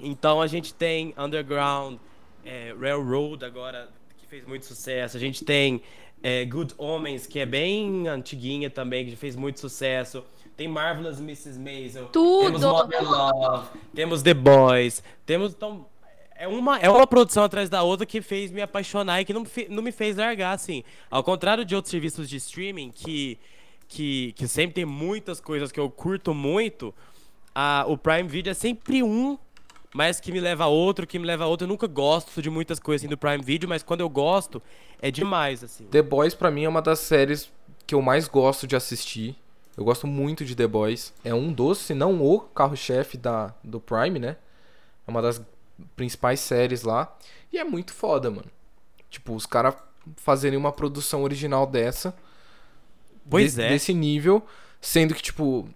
Então 0.00 0.40
a 0.40 0.46
gente 0.46 0.72
tem 0.72 1.14
Underground, 1.16 1.98
é, 2.44 2.74
Railroad 2.78 3.44
agora, 3.44 3.88
fez 4.30 4.46
muito 4.46 4.64
sucesso. 4.64 5.16
A 5.16 5.20
gente 5.20 5.44
tem 5.44 5.82
é, 6.22 6.44
Good 6.44 6.74
Omens, 6.78 7.26
que 7.26 7.40
é 7.40 7.44
bem 7.44 8.06
antiguinha 8.06 8.70
também, 8.70 9.04
que 9.04 9.16
fez 9.16 9.34
muito 9.34 9.58
sucesso. 9.58 10.24
Tem 10.56 10.68
Marvelous 10.68 11.18
Mrs. 11.18 11.58
Maisel. 11.58 12.06
Tudo! 12.06 12.44
Temos 12.44 12.62
Modern 12.62 13.06
Love. 13.06 13.68
Temos 13.92 14.22
The 14.22 14.34
Boys. 14.34 15.02
Temos, 15.26 15.52
então... 15.52 15.84
É 16.36 16.48
uma, 16.48 16.78
é 16.78 16.88
uma 16.88 17.06
produção 17.06 17.44
atrás 17.44 17.68
da 17.68 17.82
outra 17.82 18.06
que 18.06 18.22
fez 18.22 18.50
me 18.50 18.62
apaixonar 18.62 19.20
e 19.20 19.26
que 19.26 19.32
não, 19.34 19.44
não 19.68 19.82
me 19.82 19.92
fez 19.92 20.16
largar, 20.16 20.54
assim. 20.54 20.82
Ao 21.10 21.22
contrário 21.22 21.66
de 21.66 21.74
outros 21.74 21.90
serviços 21.90 22.30
de 22.30 22.36
streaming, 22.36 22.90
que, 22.92 23.38
que, 23.86 24.32
que 24.32 24.48
sempre 24.48 24.72
tem 24.76 24.86
muitas 24.86 25.38
coisas 25.38 25.70
que 25.70 25.78
eu 25.78 25.90
curto 25.90 26.32
muito, 26.32 26.94
a, 27.54 27.84
o 27.86 27.98
Prime 27.98 28.26
Video 28.26 28.52
é 28.52 28.54
sempre 28.54 29.02
um, 29.02 29.36
mas 29.94 30.20
que 30.20 30.30
me 30.32 30.40
leva 30.40 30.64
a 30.64 30.68
outro, 30.68 31.06
que 31.06 31.18
me 31.18 31.26
leva 31.26 31.44
a 31.44 31.46
outro. 31.46 31.64
Eu 31.64 31.68
nunca 31.68 31.86
gosto 31.86 32.40
de 32.40 32.48
muitas 32.50 32.78
coisas 32.78 33.02
assim, 33.02 33.10
do 33.10 33.18
Prime 33.18 33.42
Video, 33.42 33.68
mas 33.68 33.82
quando 33.82 34.00
eu 34.00 34.08
gosto, 34.08 34.62
é 35.02 35.10
demais, 35.10 35.64
assim. 35.64 35.84
The 35.86 36.02
Boys 36.02 36.34
pra 36.34 36.50
mim 36.50 36.64
é 36.64 36.68
uma 36.68 36.82
das 36.82 37.00
séries 37.00 37.50
que 37.86 37.94
eu 37.94 38.02
mais 38.02 38.28
gosto 38.28 38.66
de 38.66 38.76
assistir. 38.76 39.36
Eu 39.76 39.84
gosto 39.84 40.06
muito 40.06 40.44
de 40.44 40.54
The 40.54 40.66
Boys. 40.66 41.12
É 41.24 41.34
um 41.34 41.52
dos, 41.52 41.78
se 41.78 41.94
não 41.94 42.20
o 42.22 42.40
carro-chefe 42.40 43.16
da 43.16 43.54
do 43.64 43.80
Prime, 43.80 44.18
né? 44.18 44.36
É 45.06 45.10
uma 45.10 45.22
das 45.22 45.40
principais 45.96 46.40
séries 46.40 46.82
lá. 46.82 47.16
E 47.52 47.58
é 47.58 47.64
muito 47.64 47.92
foda, 47.92 48.30
mano. 48.30 48.48
Tipo, 49.08 49.34
os 49.34 49.46
caras 49.46 49.74
fazerem 50.16 50.58
uma 50.58 50.70
produção 50.72 51.22
original 51.22 51.66
dessa. 51.66 52.14
Pois 53.28 53.54
de- 53.54 53.62
é. 53.62 53.68
Desse 53.70 53.92
nível. 53.94 54.44
Sendo 54.80 55.14
que, 55.14 55.22
tipo, 55.22 55.68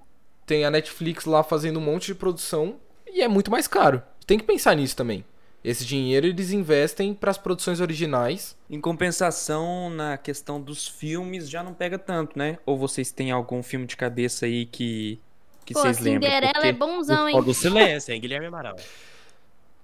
tem 0.47 0.65
a 0.65 0.71
Netflix 0.71 1.25
lá 1.25 1.43
fazendo 1.43 1.79
um 1.79 1.83
monte 1.83 2.07
de 2.07 2.15
produção. 2.15 2.77
E 3.15 3.23
é 3.23 3.29
muito 3.29 3.51
mais 3.51 3.69
caro. 3.69 4.03
Tem 4.27 4.37
que 4.37 4.45
pensar 4.45 4.75
nisso 4.75 4.97
também. 4.97 5.25
Esse 5.63 5.85
dinheiro 5.87 6.27
eles 6.27 6.51
investem 6.51 7.15
pras 7.15 7.39
produções 7.39 7.81
originais. 7.81 8.55
Em 8.69 8.81
compensação, 8.81 9.89
na 9.89 10.19
questão 10.19 10.61
dos 10.61 10.87
filmes, 10.89 11.49
já 11.49 11.63
não 11.63 11.73
pega 11.73 11.99
tanto, 11.99 12.39
né? 12.39 12.59
Ou 12.67 12.77
vocês 12.77 13.11
têm 13.13 13.31
algum 13.31 13.63
filme 13.63 13.87
de 13.87 13.97
cabeça 13.97 14.45
aí 14.45 14.67
que, 14.67 15.19
que 15.65 15.73
Pô, 15.73 15.81
vocês 15.81 16.01
lembram? 16.01 16.29
Cinderela 16.31 16.67
é 16.67 16.73
bonzão, 16.73 17.25
O 17.25 17.29
hein? 17.29 17.35
som 17.37 17.43
do 17.43 17.55
silêncio, 17.55 18.13
hein, 18.13 18.21
Guilherme 18.21 18.47
Amaral? 18.47 18.77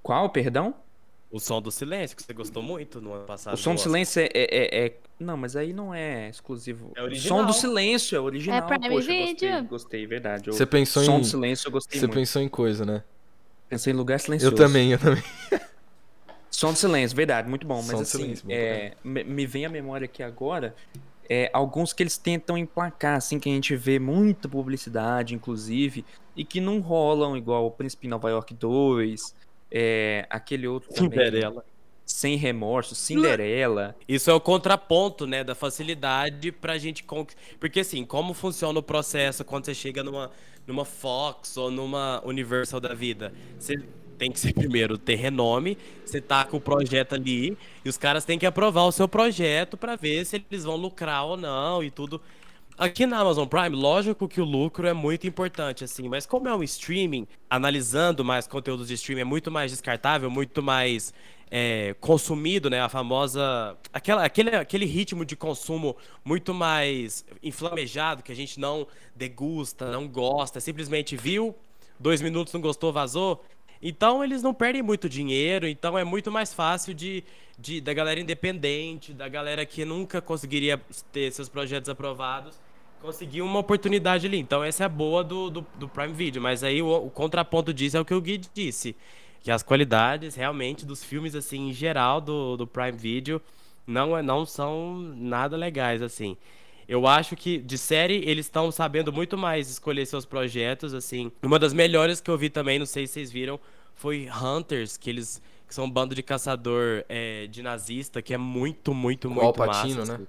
Qual, 0.02 0.28
perdão? 0.28 0.74
O 1.30 1.38
som 1.38 1.62
do 1.62 1.70
silêncio, 1.70 2.16
que 2.16 2.22
você 2.24 2.32
gostou 2.32 2.62
muito 2.62 3.00
no 3.00 3.12
ano 3.14 3.24
passado. 3.24 3.54
O 3.54 3.56
som 3.56 3.70
do 3.70 3.74
Oscar. 3.76 3.90
silêncio 3.90 4.20
é, 4.22 4.26
é- 4.26 4.30
é- 4.34 4.86
é- 4.86 4.96
Não, 5.18 5.36
mas 5.36 5.54
aí 5.54 5.72
não 5.72 5.94
é 5.94 6.28
exclusivo. 6.28 6.92
É 6.96 7.00
o 7.02 7.04
original. 7.04 7.38
som 7.38 7.46
do 7.46 7.52
silêncio 7.52 8.16
é 8.16 8.20
original. 8.20 8.58
É 8.58 8.62
Prime 8.62 8.88
Poxa, 8.88 9.06
Video. 9.06 9.28
Gostei, 9.48 9.62
gostei, 9.68 10.06
verdade. 10.06 10.50
O 10.50 10.52
Você 10.52 10.66
pensou 10.66 11.04
som 11.04 11.16
em. 11.18 11.20
do 11.20 11.26
silêncio 11.26 11.68
eu 11.68 11.72
gostei 11.72 12.00
Você 12.00 12.06
muito. 12.06 12.18
pensou 12.18 12.42
em 12.42 12.48
coisa, 12.48 12.84
né? 12.84 13.04
Pensei 13.70 13.92
em 13.94 13.96
lugar 13.96 14.20
silencioso. 14.20 14.54
Eu 14.54 14.58
também, 14.58 14.92
eu 14.92 14.98
também. 14.98 15.22
Som 16.50 16.72
do 16.72 16.78
silêncio, 16.78 17.16
verdade, 17.16 17.48
muito 17.48 17.66
bom. 17.66 17.80
Som 17.80 17.86
Mas 17.86 17.96
do 17.96 18.02
assim, 18.02 18.18
silêncio, 18.18 18.46
é, 18.50 18.92
me, 19.02 19.24
me 19.24 19.46
vem 19.46 19.64
à 19.64 19.68
memória 19.70 20.04
aqui 20.04 20.22
agora 20.22 20.74
é, 21.30 21.48
alguns 21.52 21.92
que 21.92 22.02
eles 22.02 22.18
tentam 22.18 22.58
emplacar, 22.58 23.16
assim, 23.16 23.38
que 23.38 23.48
a 23.48 23.52
gente 23.52 23.76
vê 23.76 24.00
muita 24.00 24.48
publicidade, 24.48 25.32
inclusive, 25.32 26.04
e 26.34 26.44
que 26.44 26.60
não 26.60 26.80
rolam, 26.80 27.36
igual 27.36 27.64
o 27.66 27.70
Príncipe 27.70 28.08
em 28.08 28.10
Nova 28.10 28.28
York 28.28 28.52
2, 28.52 29.32
é, 29.70 30.26
aquele 30.28 30.66
outro 30.66 30.92
também, 30.92 31.10
Cinderela. 31.10 31.64
Sem 32.12 32.36
Remorso, 32.36 32.94
Cinderela. 32.94 33.96
Isso 34.08 34.30
é 34.30 34.34
o 34.34 34.40
contraponto, 34.40 35.26
né, 35.26 35.44
da 35.44 35.54
facilidade 35.54 36.52
pra 36.52 36.78
gente 36.78 37.04
conquistar. 37.04 37.40
Porque 37.58 37.80
assim, 37.80 38.04
como 38.04 38.34
funciona 38.34 38.78
o 38.78 38.82
processo 38.82 39.44
quando 39.44 39.66
você 39.66 39.74
chega 39.74 40.02
numa, 40.02 40.30
numa 40.66 40.84
Fox 40.84 41.56
ou 41.56 41.70
numa 41.70 42.22
Universal 42.24 42.80
da 42.80 42.94
vida? 42.94 43.32
Você 43.58 43.82
tem 44.18 44.30
que 44.30 44.38
ser 44.38 44.52
primeiro 44.54 44.98
ter 44.98 45.14
renome, 45.14 45.78
você 46.04 46.20
tá 46.20 46.44
com 46.44 46.58
o 46.58 46.60
projeto 46.60 47.14
ali 47.14 47.56
e 47.84 47.88
os 47.88 47.96
caras 47.96 48.24
têm 48.24 48.38
que 48.38 48.46
aprovar 48.46 48.84
o 48.84 48.92
seu 48.92 49.08
projeto 49.08 49.76
pra 49.76 49.96
ver 49.96 50.26
se 50.26 50.44
eles 50.50 50.64
vão 50.64 50.76
lucrar 50.76 51.24
ou 51.24 51.36
não 51.36 51.82
e 51.82 51.90
tudo. 51.90 52.20
Aqui 52.76 53.04
na 53.04 53.18
Amazon 53.18 53.46
Prime, 53.46 53.76
lógico 53.76 54.26
que 54.26 54.40
o 54.40 54.44
lucro 54.44 54.86
é 54.86 54.94
muito 54.94 55.26
importante, 55.26 55.84
assim, 55.84 56.08
mas 56.08 56.24
como 56.24 56.48
é 56.48 56.54
um 56.54 56.62
streaming, 56.62 57.26
analisando 57.48 58.24
mais 58.24 58.46
conteúdos 58.46 58.88
de 58.88 58.94
streaming, 58.94 59.20
é 59.20 59.24
muito 59.24 59.50
mais 59.50 59.70
descartável, 59.70 60.30
muito 60.30 60.62
mais 60.62 61.12
é, 61.50 61.94
consumido, 62.00 62.70
né? 62.70 62.80
A 62.80 62.88
famosa. 62.88 63.76
Aquela, 63.92 64.24
aquele, 64.24 64.54
aquele 64.54 64.86
ritmo 64.86 65.24
de 65.24 65.34
consumo 65.34 65.96
muito 66.24 66.54
mais 66.54 67.24
inflamejado, 67.42 68.22
que 68.22 68.30
a 68.30 68.36
gente 68.36 68.60
não 68.60 68.86
degusta, 69.16 69.90
não 69.90 70.06
gosta, 70.06 70.60
simplesmente 70.60 71.16
viu, 71.16 71.54
dois 71.98 72.22
minutos 72.22 72.54
não 72.54 72.60
gostou, 72.60 72.92
vazou. 72.92 73.44
Então 73.82 74.22
eles 74.22 74.42
não 74.42 74.52
perdem 74.52 74.82
muito 74.82 75.08
dinheiro, 75.08 75.66
então 75.66 75.98
é 75.98 76.04
muito 76.04 76.30
mais 76.30 76.52
fácil 76.52 76.92
de, 76.92 77.24
de 77.58 77.80
da 77.80 77.94
galera 77.94 78.20
independente, 78.20 79.12
da 79.12 79.26
galera 79.26 79.64
que 79.64 79.86
nunca 79.86 80.20
conseguiria 80.20 80.78
ter 81.10 81.32
seus 81.32 81.48
projetos 81.48 81.88
aprovados, 81.88 82.60
conseguir 83.00 83.40
uma 83.40 83.58
oportunidade 83.58 84.26
ali. 84.26 84.38
Então 84.38 84.62
essa 84.62 84.84
é 84.84 84.86
a 84.86 84.88
boa 84.88 85.24
do, 85.24 85.48
do, 85.48 85.66
do 85.76 85.88
Prime 85.88 86.12
Video. 86.12 86.42
Mas 86.42 86.62
aí 86.62 86.82
o, 86.82 86.94
o 87.06 87.10
contraponto 87.10 87.72
disso 87.72 87.96
é 87.96 88.00
o 88.00 88.04
que 88.04 88.12
o 88.12 88.20
Gui 88.20 88.42
disse. 88.52 88.94
Que 89.42 89.50
as 89.50 89.62
qualidades 89.62 90.34
realmente 90.34 90.84
dos 90.84 91.02
filmes, 91.02 91.34
assim, 91.34 91.68
em 91.70 91.72
geral, 91.72 92.20
do, 92.20 92.56
do 92.56 92.66
Prime 92.66 92.92
Video, 92.92 93.40
não, 93.86 94.16
é- 94.16 94.22
não 94.22 94.44
são 94.44 94.98
nada 95.16 95.56
legais, 95.56 96.02
assim. 96.02 96.36
Eu 96.86 97.06
acho 97.06 97.36
que 97.36 97.58
de 97.58 97.78
série 97.78 98.22
eles 98.28 98.46
estão 98.46 98.70
sabendo 98.72 99.12
muito 99.12 99.38
mais 99.38 99.70
escolher 99.70 100.04
seus 100.06 100.26
projetos, 100.26 100.92
assim. 100.92 101.30
Uma 101.42 101.58
das 101.58 101.72
melhores 101.72 102.20
que 102.20 102.30
eu 102.30 102.36
vi 102.36 102.50
também, 102.50 102.78
não 102.78 102.86
sei 102.86 103.06
se 103.06 103.14
vocês 103.14 103.30
viram, 103.32 103.58
foi 103.94 104.28
Hunters, 104.30 104.96
que 104.96 105.08
eles 105.08 105.40
que 105.68 105.74
são 105.74 105.84
um 105.84 105.90
bando 105.90 106.16
de 106.16 106.22
caçador 106.22 107.04
é, 107.08 107.46
de 107.46 107.62
nazista, 107.62 108.20
que 108.20 108.34
é 108.34 108.36
muito, 108.36 108.92
muito, 108.92 109.28
Com 109.28 109.34
muito 109.34 109.46
Al 109.46 109.52
Pacino, 109.68 109.98
massa. 110.00 110.12
né? 110.12 110.14
assim. 110.24 110.26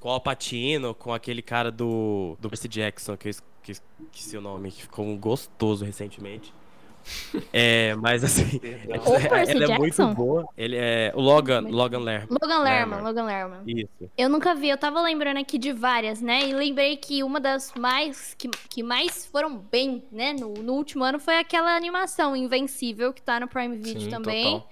Com 0.00 0.08
o 0.08 0.10
Al 0.12 0.20
Pacino, 0.20 0.92
com 0.92 1.14
aquele 1.14 1.40
cara 1.40 1.70
do, 1.70 2.36
do 2.40 2.48
Percy 2.48 2.66
Jackson, 2.66 3.16
que 3.16 3.28
eu 3.28 3.30
es- 3.30 3.42
que 3.62 3.70
es- 3.70 3.82
esqueci 4.12 4.36
o 4.36 4.40
nome, 4.40 4.72
que 4.72 4.82
ficou 4.82 5.06
um 5.06 5.16
gostoso 5.16 5.84
recentemente. 5.84 6.52
É, 7.52 7.94
mas 7.96 8.24
assim, 8.24 8.60
O 9.04 9.28
Percy 9.28 9.52
ela 9.52 9.74
é 9.74 9.78
muito 9.78 10.06
boa. 10.08 10.48
Ele 10.56 10.76
é 10.76 11.12
o 11.14 11.20
Logan, 11.20 11.60
Logan 11.68 11.98
Lerman. 11.98 12.28
Logan 12.30 12.58
Lerman, 12.58 12.62
Lerman. 12.62 13.00
Logan 13.02 13.24
Lerman. 13.24 13.60
Isso. 13.66 14.10
Eu 14.16 14.28
nunca 14.28 14.54
vi, 14.54 14.68
eu 14.68 14.78
tava 14.78 15.00
lembrando 15.00 15.38
aqui 15.38 15.58
de 15.58 15.72
várias, 15.72 16.20
né? 16.20 16.48
E 16.48 16.52
lembrei 16.52 16.96
que 16.96 17.22
uma 17.22 17.40
das 17.40 17.72
mais 17.78 18.34
que, 18.38 18.48
que 18.68 18.82
mais 18.82 19.26
foram 19.26 19.56
bem, 19.56 20.04
né, 20.10 20.32
no, 20.32 20.54
no 20.54 20.74
último 20.74 21.04
ano 21.04 21.18
foi 21.18 21.38
aquela 21.38 21.76
animação 21.76 22.36
Invencível 22.36 23.12
que 23.12 23.22
tá 23.22 23.40
no 23.40 23.48
Prime 23.48 23.76
Video 23.76 24.02
Sim, 24.02 24.10
também. 24.10 24.44
total. 24.44 24.68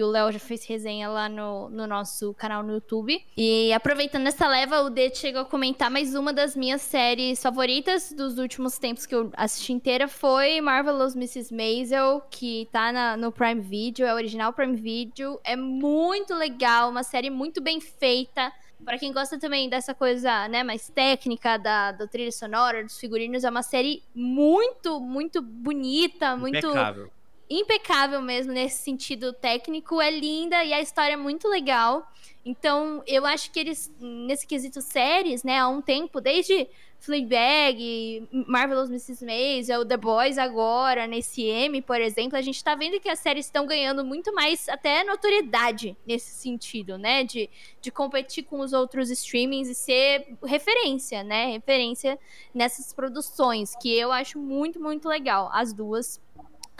Que 0.00 0.04
o 0.04 0.08
Léo 0.08 0.32
já 0.32 0.38
fez 0.38 0.64
resenha 0.64 1.10
lá 1.10 1.28
no, 1.28 1.68
no 1.68 1.86
nosso 1.86 2.32
canal 2.32 2.62
no 2.62 2.72
YouTube. 2.72 3.22
E 3.36 3.70
aproveitando 3.74 4.26
essa 4.28 4.48
leva, 4.48 4.80
o 4.80 4.88
D 4.88 5.14
chegou 5.14 5.42
a 5.42 5.44
comentar 5.44 5.90
mais 5.90 6.14
uma 6.14 6.32
das 6.32 6.56
minhas 6.56 6.80
séries 6.80 7.42
favoritas 7.42 8.10
dos 8.10 8.38
últimos 8.38 8.78
tempos 8.78 9.04
que 9.04 9.14
eu 9.14 9.30
assisti 9.36 9.74
inteira 9.74 10.08
foi 10.08 10.58
Marvelous 10.62 11.14
Mrs. 11.14 11.54
Maisel, 11.54 12.22
que 12.30 12.66
tá 12.72 12.90
na- 12.90 13.14
no 13.14 13.30
Prime 13.30 13.60
Video, 13.60 14.06
é 14.06 14.14
original 14.14 14.54
Prime 14.54 14.74
Video. 14.74 15.38
É 15.44 15.54
muito 15.54 16.32
legal, 16.34 16.88
uma 16.88 17.02
série 17.02 17.28
muito 17.28 17.60
bem 17.60 17.78
feita. 17.78 18.50
Pra 18.82 18.96
quem 18.98 19.12
gosta 19.12 19.38
também 19.38 19.68
dessa 19.68 19.92
coisa, 19.92 20.48
né, 20.48 20.62
mais 20.62 20.88
técnica 20.88 21.58
da, 21.58 21.92
da 21.92 22.06
trilha 22.06 22.32
sonora, 22.32 22.82
dos 22.82 22.98
figurinos, 22.98 23.44
é 23.44 23.50
uma 23.50 23.62
série 23.62 24.02
muito, 24.14 24.98
muito 24.98 25.42
bonita, 25.42 26.34
muito 26.38 26.56
Impecável. 26.56 27.10
Impecável 27.50 28.22
mesmo 28.22 28.52
nesse 28.52 28.82
sentido 28.82 29.32
técnico. 29.32 30.00
É 30.00 30.10
linda 30.10 30.62
e 30.64 30.72
a 30.72 30.80
história 30.80 31.14
é 31.14 31.16
muito 31.16 31.48
legal. 31.48 32.08
Então, 32.44 33.02
eu 33.06 33.26
acho 33.26 33.50
que 33.50 33.58
eles, 33.60 33.92
nesse 34.00 34.46
quesito 34.46 34.80
séries, 34.80 35.42
né, 35.42 35.58
há 35.58 35.68
um 35.68 35.82
tempo, 35.82 36.20
desde 36.20 36.66
Fleabag, 36.98 38.28
Marvelous 38.46 38.88
Mrs. 38.90 39.24
Maisel, 39.24 39.86
The 39.86 39.96
Boys 39.96 40.38
agora, 40.38 41.06
nesse 41.06 41.42
M, 41.42 41.80
por 41.82 42.00
exemplo, 42.00 42.38
a 42.38 42.42
gente 42.42 42.62
tá 42.62 42.74
vendo 42.74 43.00
que 43.00 43.08
as 43.08 43.18
séries 43.18 43.46
estão 43.46 43.66
ganhando 43.66 44.04
muito 44.04 44.34
mais 44.34 44.68
até 44.68 45.02
notoriedade 45.02 45.96
nesse 46.06 46.30
sentido, 46.30 46.98
né, 46.98 47.24
de, 47.24 47.48
de 47.80 47.90
competir 47.90 48.44
com 48.44 48.60
os 48.60 48.72
outros 48.72 49.10
streamings 49.10 49.68
e 49.68 49.74
ser 49.74 50.36
referência, 50.44 51.22
né, 51.22 51.46
referência 51.52 52.18
nessas 52.54 52.92
produções, 52.92 53.74
que 53.76 53.90
eu 53.90 54.12
acho 54.12 54.38
muito, 54.38 54.80
muito 54.80 55.08
legal. 55.08 55.50
As 55.52 55.72
duas 55.72 56.20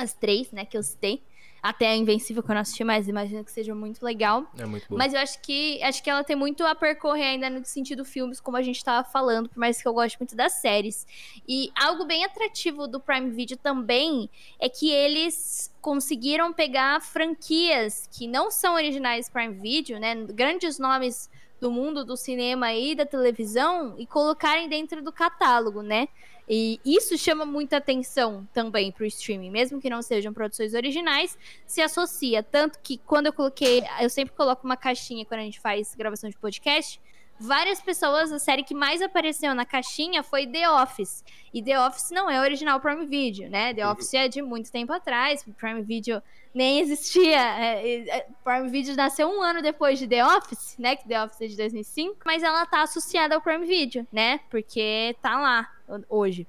as 0.01 0.13
três, 0.13 0.51
né, 0.53 0.65
que 0.65 0.77
eu 0.77 0.83
citei. 0.83 1.23
Até 1.63 1.89
a 1.89 1.97
Invencível 1.97 2.43
que 2.43 2.51
eu 2.51 2.55
não 2.55 2.63
assisti, 2.63 2.83
mas 2.83 3.07
imagino 3.07 3.45
que 3.45 3.53
seja 3.53 3.75
muito 3.75 4.03
legal. 4.03 4.51
É 4.59 4.65
muito 4.65 4.87
bom. 4.89 4.97
Mas 4.97 5.13
eu 5.13 5.21
acho 5.21 5.43
que 5.43 5.83
acho 5.83 6.03
que 6.03 6.09
ela 6.09 6.25
tem 6.25 6.35
muito 6.35 6.65
a 6.65 6.75
percorrer 6.75 7.25
ainda 7.25 7.51
no 7.51 7.63
sentido 7.67 8.03
filmes, 8.03 8.41
como 8.41 8.57
a 8.57 8.63
gente 8.63 8.83
tava 8.83 9.07
falando, 9.07 9.51
por 9.51 9.59
mais 9.59 9.81
que 9.81 9.87
eu 9.87 9.93
goste 9.93 10.19
muito 10.19 10.35
das 10.35 10.55
séries. 10.55 11.07
E 11.47 11.71
algo 11.79 12.07
bem 12.07 12.25
atrativo 12.25 12.89
do 12.89 12.99
Prime 12.99 13.31
Video 13.31 13.59
também 13.59 14.31
é 14.59 14.71
que 14.71 14.91
eles 14.91 15.71
conseguiram 15.83 16.51
pegar 16.51 16.99
franquias 17.03 18.09
que 18.11 18.27
não 18.27 18.51
são 18.51 18.75
originais 18.75 19.29
Prime 19.29 19.55
Video, 19.55 20.01
né? 20.01 20.15
Grandes 20.15 20.79
nomes 20.79 21.29
do 21.61 21.71
mundo 21.71 22.07
do 22.07 22.17
cinema 22.17 22.73
e 22.73 22.95
da 22.95 23.05
televisão 23.05 23.95
e 23.99 24.07
colocarem 24.07 24.67
dentro 24.67 25.03
do 25.03 25.13
catálogo, 25.13 25.83
né? 25.83 26.09
E 26.53 26.81
isso 26.85 27.17
chama 27.17 27.47
muita 27.47 27.77
atenção 27.77 28.45
também 28.53 28.91
pro 28.91 29.07
streaming, 29.07 29.51
mesmo 29.51 29.81
que 29.81 29.89
não 29.89 30.03
sejam 30.03 30.33
produções 30.33 30.75
originais, 30.75 31.39
se 31.65 31.81
associa. 31.81 32.43
Tanto 32.43 32.81
que 32.83 32.99
quando 32.99 33.27
eu 33.27 33.33
coloquei, 33.33 33.85
eu 34.01 34.11
sempre 34.11 34.35
coloco 34.35 34.67
uma 34.67 34.77
caixinha 34.77 35.25
quando 35.25 35.43
a 35.43 35.45
gente 35.45 35.61
faz 35.61 35.95
gravação 35.95 36.29
de 36.29 36.37
podcast. 36.37 37.01
Várias 37.41 37.81
pessoas, 37.81 38.31
a 38.31 38.39
série 38.39 38.63
que 38.63 38.75
mais 38.75 39.01
apareceu 39.01 39.55
na 39.55 39.65
caixinha 39.65 40.23
foi 40.23 40.47
The 40.47 40.69
Office. 40.69 41.25
E 41.55 41.63
The 41.63 41.81
Office 41.81 42.11
não 42.11 42.29
é 42.29 42.39
original 42.39 42.79
Prime 42.81 43.07
Video, 43.07 43.49
né? 43.49 43.73
The 43.73 43.89
Office 43.89 44.13
é 44.13 44.29
de 44.29 44.43
muito 44.43 44.71
tempo 44.71 44.93
atrás. 44.93 45.43
Prime 45.57 45.81
Video 45.81 46.23
nem 46.55 46.81
existia. 46.81 47.41
É, 47.41 48.09
é, 48.09 48.27
Prime 48.45 48.69
Video 48.69 48.95
nasceu 48.95 49.27
um 49.27 49.41
ano 49.41 49.63
depois 49.63 49.99
de 49.99 50.07
The 50.07 50.23
Office, 50.23 50.77
né? 50.79 50.97
Que 50.97 51.09
The 51.09 51.25
Office 51.25 51.41
é 51.41 51.47
de 51.47 51.57
2005. 51.57 52.19
Mas 52.27 52.43
ela 52.43 52.67
tá 52.67 52.83
associada 52.83 53.35
ao 53.35 53.41
Prime 53.41 53.65
Video, 53.65 54.07
né? 54.13 54.41
Porque 54.51 55.17
tá 55.23 55.41
lá 55.41 55.67
hoje. 56.11 56.47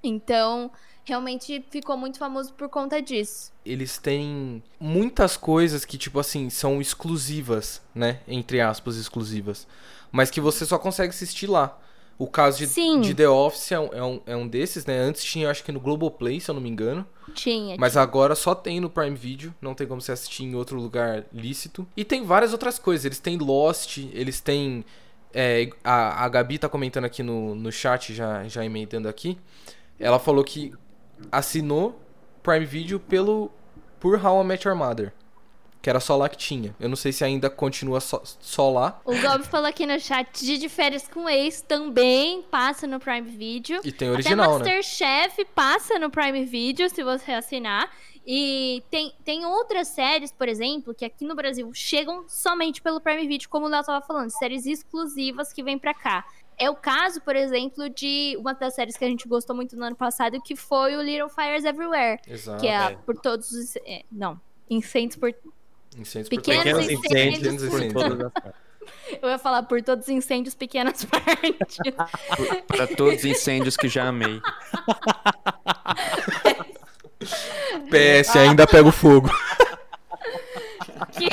Então, 0.00 0.70
realmente 1.04 1.64
ficou 1.70 1.96
muito 1.96 2.18
famoso 2.18 2.52
por 2.52 2.68
conta 2.68 3.02
disso. 3.02 3.52
Eles 3.66 3.98
têm 3.98 4.62
muitas 4.78 5.36
coisas 5.36 5.84
que, 5.84 5.98
tipo 5.98 6.20
assim, 6.20 6.48
são 6.48 6.80
exclusivas, 6.80 7.82
né? 7.92 8.20
Entre 8.28 8.60
aspas, 8.60 8.96
exclusivas. 8.96 9.66
Mas 10.10 10.30
que 10.30 10.40
você 10.40 10.66
só 10.66 10.78
consegue 10.78 11.10
assistir 11.10 11.46
lá. 11.46 11.78
O 12.18 12.26
caso 12.26 12.58
de, 12.58 12.66
Sim. 12.66 13.00
de 13.00 13.14
The 13.14 13.28
Office 13.28 13.72
é 13.72 13.80
um, 13.80 13.88
é, 13.94 14.04
um, 14.04 14.20
é 14.26 14.36
um 14.36 14.46
desses, 14.46 14.84
né? 14.84 14.98
Antes 14.98 15.24
tinha, 15.24 15.50
acho 15.50 15.64
que 15.64 15.72
no 15.72 15.80
Globoplay, 15.80 16.38
se 16.38 16.50
eu 16.50 16.54
não 16.54 16.60
me 16.60 16.68
engano. 16.68 17.06
Tinha. 17.32 17.76
Mas 17.78 17.96
agora 17.96 18.34
só 18.34 18.54
tem 18.54 18.78
no 18.78 18.90
Prime 18.90 19.16
Video, 19.16 19.54
não 19.58 19.74
tem 19.74 19.86
como 19.86 20.02
você 20.02 20.12
assistir 20.12 20.44
em 20.44 20.54
outro 20.54 20.78
lugar 20.78 21.24
lícito. 21.32 21.86
E 21.96 22.04
tem 22.04 22.22
várias 22.22 22.52
outras 22.52 22.78
coisas. 22.78 23.06
Eles 23.06 23.18
têm 23.18 23.38
Lost, 23.38 23.96
eles 24.12 24.38
têm. 24.38 24.84
é, 25.32 25.70
a, 25.82 26.22
a 26.22 26.28
Gabi 26.28 26.58
tá 26.58 26.68
comentando 26.68 27.06
aqui 27.06 27.22
no, 27.22 27.54
no 27.54 27.72
chat, 27.72 28.12
já, 28.12 28.46
já 28.46 28.62
emendando 28.62 29.08
aqui. 29.08 29.38
Ela 29.98 30.18
falou 30.18 30.44
que 30.44 30.74
assinou 31.32 31.98
Prime 32.42 32.66
Video 32.66 33.00
pelo 33.00 33.50
por 33.98 34.22
How 34.22 34.42
I 34.42 34.44
Met 34.44 34.68
Your 34.68 34.76
Mother. 34.76 35.12
Que 35.82 35.88
era 35.88 36.00
só 36.00 36.16
lá 36.16 36.28
que 36.28 36.36
tinha. 36.36 36.74
Eu 36.78 36.88
não 36.88 36.96
sei 36.96 37.12
se 37.12 37.24
ainda 37.24 37.48
continua 37.48 38.00
só, 38.00 38.22
só 38.24 38.70
lá. 38.70 39.00
O 39.04 39.16
Gob 39.16 39.44
falou 39.44 39.66
aqui 39.66 39.86
no 39.86 39.98
chat 39.98 40.44
de, 40.44 40.58
de 40.58 40.68
férias 40.68 41.08
com 41.08 41.28
ex 41.28 41.62
também 41.62 42.42
passa 42.42 42.86
no 42.86 43.00
Prime 43.00 43.28
Video. 43.30 43.80
E 43.82 43.90
tem 43.90 44.10
original, 44.10 44.56
Até 44.56 44.70
né? 44.70 44.76
Masterchef 44.76 45.44
passa 45.54 45.98
no 45.98 46.10
Prime 46.10 46.44
Video, 46.44 46.88
se 46.90 47.02
você 47.02 47.32
assinar. 47.32 47.90
E 48.26 48.82
tem, 48.90 49.14
tem 49.24 49.46
outras 49.46 49.88
séries, 49.88 50.30
por 50.30 50.46
exemplo, 50.48 50.94
que 50.94 51.04
aqui 51.04 51.24
no 51.24 51.34
Brasil 51.34 51.70
chegam 51.72 52.24
somente 52.28 52.82
pelo 52.82 53.00
Prime 53.00 53.26
Video, 53.26 53.48
como 53.48 53.66
o 53.66 53.68
Léo 53.68 53.82
tava 53.82 54.04
falando, 54.04 54.30
séries 54.30 54.66
exclusivas 54.66 55.52
que 55.52 55.62
vêm 55.62 55.78
pra 55.78 55.94
cá. 55.94 56.24
É 56.58 56.68
o 56.68 56.76
caso, 56.76 57.22
por 57.22 57.34
exemplo, 57.34 57.88
de 57.88 58.36
uma 58.38 58.52
das 58.52 58.74
séries 58.74 58.96
que 58.96 59.04
a 59.04 59.08
gente 59.08 59.26
gostou 59.26 59.56
muito 59.56 59.74
no 59.76 59.84
ano 59.84 59.96
passado, 59.96 60.38
que 60.42 60.54
foi 60.54 60.94
o 60.94 61.00
Little 61.00 61.30
Fires 61.30 61.64
Everywhere. 61.64 62.20
Exato. 62.28 62.60
que 62.60 62.68
é 62.68 62.92
é. 62.92 62.96
por 62.96 63.16
todos 63.16 63.50
os. 63.50 63.76
é, 63.76 64.02
não. 64.12 64.38
Incêndios 64.68 65.16
por. 65.16 65.34
Incêndios 65.96 66.28
por 66.28 66.36
Pequenos 66.36 66.64
todas 66.64 66.86
Pequenos 66.86 67.04
incêndios. 67.04 67.38
incêndios 67.54 67.70
por 67.70 67.82
Incêndios. 67.82 68.02
todas 68.02 68.26
as 68.26 68.32
partes. 68.32 68.60
Eu 69.22 69.28
ia 69.28 69.38
falar 69.38 69.62
por 69.64 69.82
todos 69.82 70.04
os 70.06 70.08
incêndios, 70.10 70.54
pequenas 70.54 71.04
partes. 71.04 71.78
Pra 72.66 72.86
todos 72.86 73.18
os 73.20 73.24
incêndios 73.24 73.76
que 73.76 73.88
já 73.88 74.08
amei. 74.08 74.40
PS, 77.90 78.36
ainda 78.36 78.66
pega 78.66 78.88
o 78.88 78.92
fogo. 78.92 79.30
Que... 81.12 81.28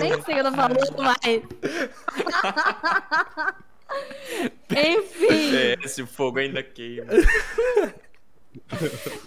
Nem 0.00 0.12
sei 0.12 0.18
o 0.20 0.24
que 0.24 0.32
eu 0.32 0.44
tô 0.44 0.52
falando 0.52 1.02
mais. 1.02 1.42
Enfim, 4.70 5.56
É, 5.56 5.76
esse 5.84 6.04
fogo 6.06 6.38
ainda 6.38 6.62
queima. 6.62 7.06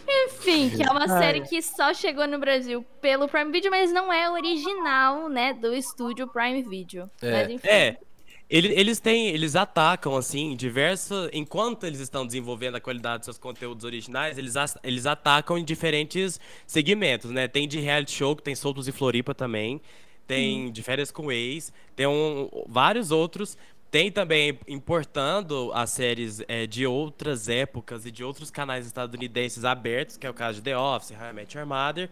Enfim, 0.08 0.70
que 0.70 0.84
é 0.84 0.90
uma 0.92 1.08
série 1.08 1.42
que 1.42 1.62
só 1.62 1.94
chegou 1.94 2.28
no 2.28 2.40
Brasil 2.40 2.86
pelo 3.02 3.28
Prime 3.28 3.52
Video, 3.52 3.70
mas 3.72 3.92
não 3.92 4.12
é 4.12 4.30
original, 4.30 5.30
né, 5.30 5.54
do 5.54 5.74
estúdio 5.74 6.28
Prime 6.28 6.64
Video. 6.64 7.10
É. 7.22 7.32
Mas, 7.32 7.50
enfim. 7.50 7.68
É. 7.68 7.98
ele- 8.50 8.74
Eles 8.80 9.00
têm, 9.00 9.28
eles 9.28 9.56
atacam 9.56 10.16
assim, 10.16 10.56
diversos. 10.56 11.30
Enquanto 11.34 11.86
eles 11.86 12.00
estão 12.00 12.26
desenvolvendo 12.26 12.76
a 12.76 12.80
qualidade 12.82 13.20
dos 13.20 13.26
seus 13.26 13.38
conteúdos 13.38 13.84
originais, 13.84 14.38
eles, 14.38 14.54
eles 14.84 15.06
atacam 15.06 15.58
em 15.58 15.64
diferentes 15.64 16.40
segmentos, 16.66 17.30
né? 17.32 17.48
Tem 17.48 17.68
de 17.68 17.80
reality 17.80 18.12
show, 18.12 18.36
que 18.36 18.44
tem 18.44 18.56
Soltos 18.56 18.88
e 18.88 18.92
Floripa 18.92 19.34
também. 19.36 19.82
Tem 20.26 20.70
de 20.72 20.84
férias 20.84 21.10
com 21.10 21.32
ex, 21.32 21.72
tem 21.96 22.06
um- 22.06 22.50
vários 22.68 23.12
outros. 23.12 23.58
Tem 23.90 24.12
também 24.12 24.60
importando 24.68 25.72
as 25.74 25.92
séries 25.92 26.42
é, 26.48 26.68
de 26.68 26.86
outras 26.86 27.48
épocas 27.48 28.06
e 28.06 28.12
de 28.12 28.24
outros 28.24 28.52
canais 28.52 28.86
estadunidenses 28.86 29.64
abertos, 29.64 30.18
que 30.18 30.28
é 30.28 30.30
o 30.30 30.34
caso 30.34 30.58
de 30.58 30.64
The 30.64 30.78
Office, 30.78 31.12
How 31.12 31.30
I 31.30 31.34
Met 31.34 31.58
Your 31.58 31.66
Mother. 31.66 32.10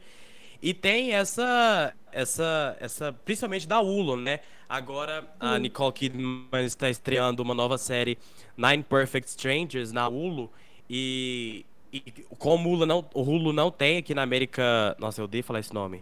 E 0.62 0.74
tem 0.74 1.12
essa, 1.12 1.94
essa, 2.12 2.78
essa, 2.80 3.14
principalmente 3.14 3.68
da 3.68 3.80
Hulu, 3.82 4.16
né? 4.16 4.40
Agora 4.70 5.30
a 5.40 5.60
Nicole 5.60 5.94
Kidman 5.94 6.66
está 6.66 6.90
estreando 6.90 7.44
uma 7.44 7.54
nova 7.54 7.78
série 7.78 8.18
Nine 8.58 8.82
Perfect 8.82 9.30
Strangers 9.30 9.92
na 9.92 10.08
Hulu 10.08 10.50
e, 10.90 11.66
e 11.92 12.00
como 12.40 12.70
o 12.70 12.74
Hulu 12.74 12.86
não, 12.86 13.06
o 13.14 13.22
Hulu 13.22 13.54
não 13.54 13.70
tem 13.70 13.98
aqui 13.98 14.14
na 14.16 14.24
América, 14.24 14.96
nossa, 14.98 15.22
eu 15.22 15.26
odeio 15.26 15.44
falar 15.44 15.60
esse 15.60 15.74
nome. 15.74 16.02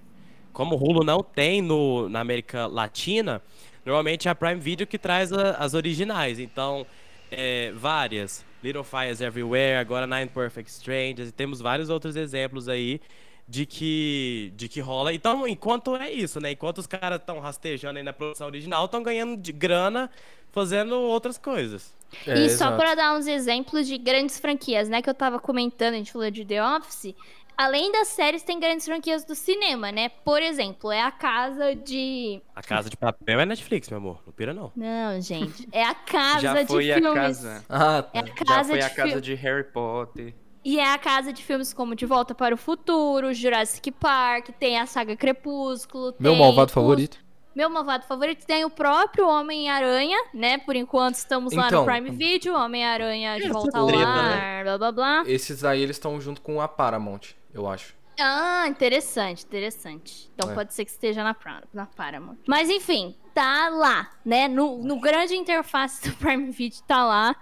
Como 0.54 0.76
o 0.76 0.78
Hulu 0.78 1.04
não 1.04 1.24
tem 1.24 1.62
no, 1.62 2.08
na 2.08 2.20
América 2.20 2.68
Latina, 2.68 3.42
normalmente 3.86 4.28
é 4.28 4.32
a 4.32 4.36
Prime 4.36 4.60
Video 4.60 4.86
que 4.88 4.98
traz 4.98 5.32
a- 5.34 5.52
as 5.52 5.74
originais. 5.74 6.40
Então, 6.40 6.86
é, 7.32 7.72
várias. 7.74 8.46
Little 8.64 8.84
Fires 8.84 9.20
Everywhere, 9.20 9.78
agora 9.78 10.08
Nine 10.08 10.28
Perfect 10.30 10.72
Strangers, 10.72 11.30
e 11.30 11.32
temos 11.34 11.60
vários 11.60 11.90
outros 11.90 12.16
exemplos 12.16 12.70
aí 12.70 13.02
de 13.46 13.66
que, 13.66 14.54
de 14.56 14.70
que 14.70 14.80
rola. 14.80 15.14
Então, 15.14 15.46
enquanto 15.46 15.96
é 15.98 16.10
isso, 16.10 16.40
né? 16.40 16.52
Enquanto 16.52 16.78
os 16.78 16.88
caras 16.88 17.20
estão 17.20 17.40
rastejando 17.40 17.98
aí 18.00 18.04
na 18.04 18.14
produção 18.14 18.48
original, 18.48 18.86
estão 18.86 19.04
ganhando 19.04 19.36
de 19.36 19.52
grana 19.52 20.10
fazendo 20.52 20.96
outras 20.96 21.38
coisas. 21.38 21.94
É, 22.26 22.40
e 22.40 22.50
só 22.52 22.72
pra 22.78 22.96
dar 22.96 23.18
uns 23.18 23.28
exemplos 23.28 23.88
de 23.88 23.98
grandes 23.98 24.40
franquias, 24.40 24.88
né, 24.88 25.02
que 25.02 25.10
eu 25.10 25.14
tava 25.16 25.40
comentando, 25.40 25.96
a 25.96 25.98
gente 25.98 26.12
falou 26.12 26.30
de 26.32 26.46
The 26.46 26.64
Office. 26.64 27.14
Além 27.58 27.92
das 27.92 28.08
séries, 28.10 28.42
tem 28.44 28.60
grandes 28.60 28.86
franquias 28.86 29.24
do 29.24 29.36
cinema, 29.36 29.92
né? 29.92 30.10
Por 30.10 30.42
exemplo, 30.42 30.92
é 30.92 31.02
a 31.02 31.12
casa 31.12 31.76
de. 31.76 32.42
A 32.56 32.62
Casa 32.62 32.90
de 32.90 32.98
Papel 32.98 33.40
é 33.40 33.46
Netflix, 33.46 33.90
meu 33.90 33.98
amor. 34.00 34.22
Não 34.26 34.34
pira, 34.34 34.54
não. 34.54 34.72
Não, 34.76 35.22
gente. 35.22 35.68
É 35.72 35.84
a 35.84 35.94
casa 35.96 36.40
Já 36.42 36.62
de 36.62 36.68
foi 36.68 36.92
a 36.92 36.96
filmes. 36.96 37.14
casa. 37.14 37.66
Ah, 37.70 38.02
tá. 38.04 38.10
É 38.14 38.20
a 38.20 38.26
Já 38.26 38.34
casa 38.34 38.70
foi 38.70 38.80
de 38.80 38.86
a 38.86 38.90
casa 38.90 39.12
fil- 39.12 39.22
de 39.22 39.34
Harry 39.36 39.64
Potter. 39.64 40.34
E 40.66 40.80
é 40.80 40.94
a 40.94 40.98
casa 40.98 41.34
de 41.34 41.44
filmes 41.44 41.74
como 41.74 41.94
De 41.96 42.06
Volta 42.06 42.34
para 42.34 42.56
o 42.56 42.58
Futuro, 42.58 43.34
Jurassic 43.34 43.92
Park, 43.92 44.50
tem 44.60 44.80
a 44.80 44.86
saga 44.86 45.16
Crepúsculo. 45.16 46.16
Meu 46.20 46.32
tem 46.32 46.40
malvado 46.42 46.68
os- 46.68 46.74
favorito. 46.74 47.18
Meu 47.56 47.70
malvado 47.70 48.06
favorito 48.06 48.46
tem 48.48 48.66
o 48.66 48.70
próprio 48.70 49.28
Homem-Aranha, 49.28 50.18
né? 50.34 50.58
Por 50.58 50.76
enquanto 50.76 51.16
estamos 51.16 51.54
lá 51.54 51.68
Então, 51.68 51.86
no 51.86 51.92
Prime 51.92 52.10
Video, 52.10 52.56
Homem-Aranha 52.56 53.40
de 53.40 53.48
volta 53.50 53.78
ao 53.78 53.86
treta, 53.86 54.04
lar, 54.06 54.64
blá 54.64 54.78
blá 54.80 54.92
blá. 54.92 55.24
Esses 55.28 55.64
aí 55.64 55.82
eles 55.84 55.98
estão 55.98 56.20
junto 56.20 56.42
com 56.42 56.60
a 56.60 56.68
Paramount, 56.68 57.36
eu 57.54 57.68
acho. 57.68 57.96
Ah, 58.20 58.66
interessante, 58.68 59.44
interessante. 59.44 60.30
Então 60.36 60.52
É. 60.52 60.54
pode 60.54 60.74
ser 60.74 60.86
que 60.86 60.92
esteja 60.92 61.24
na, 61.24 61.36
na 61.74 61.86
Paramount. 61.88 62.38
Mas 62.48 62.70
enfim, 62.70 63.16
tá 63.34 63.70
lá, 63.70 64.12
né? 64.24 64.48
No, 64.48 64.78
no 64.84 65.00
grande 65.00 65.36
interface 65.36 66.08
do 66.08 66.16
Prime 66.18 66.52
Video 66.52 66.80
tá 66.88 67.04
lá. 67.04 67.36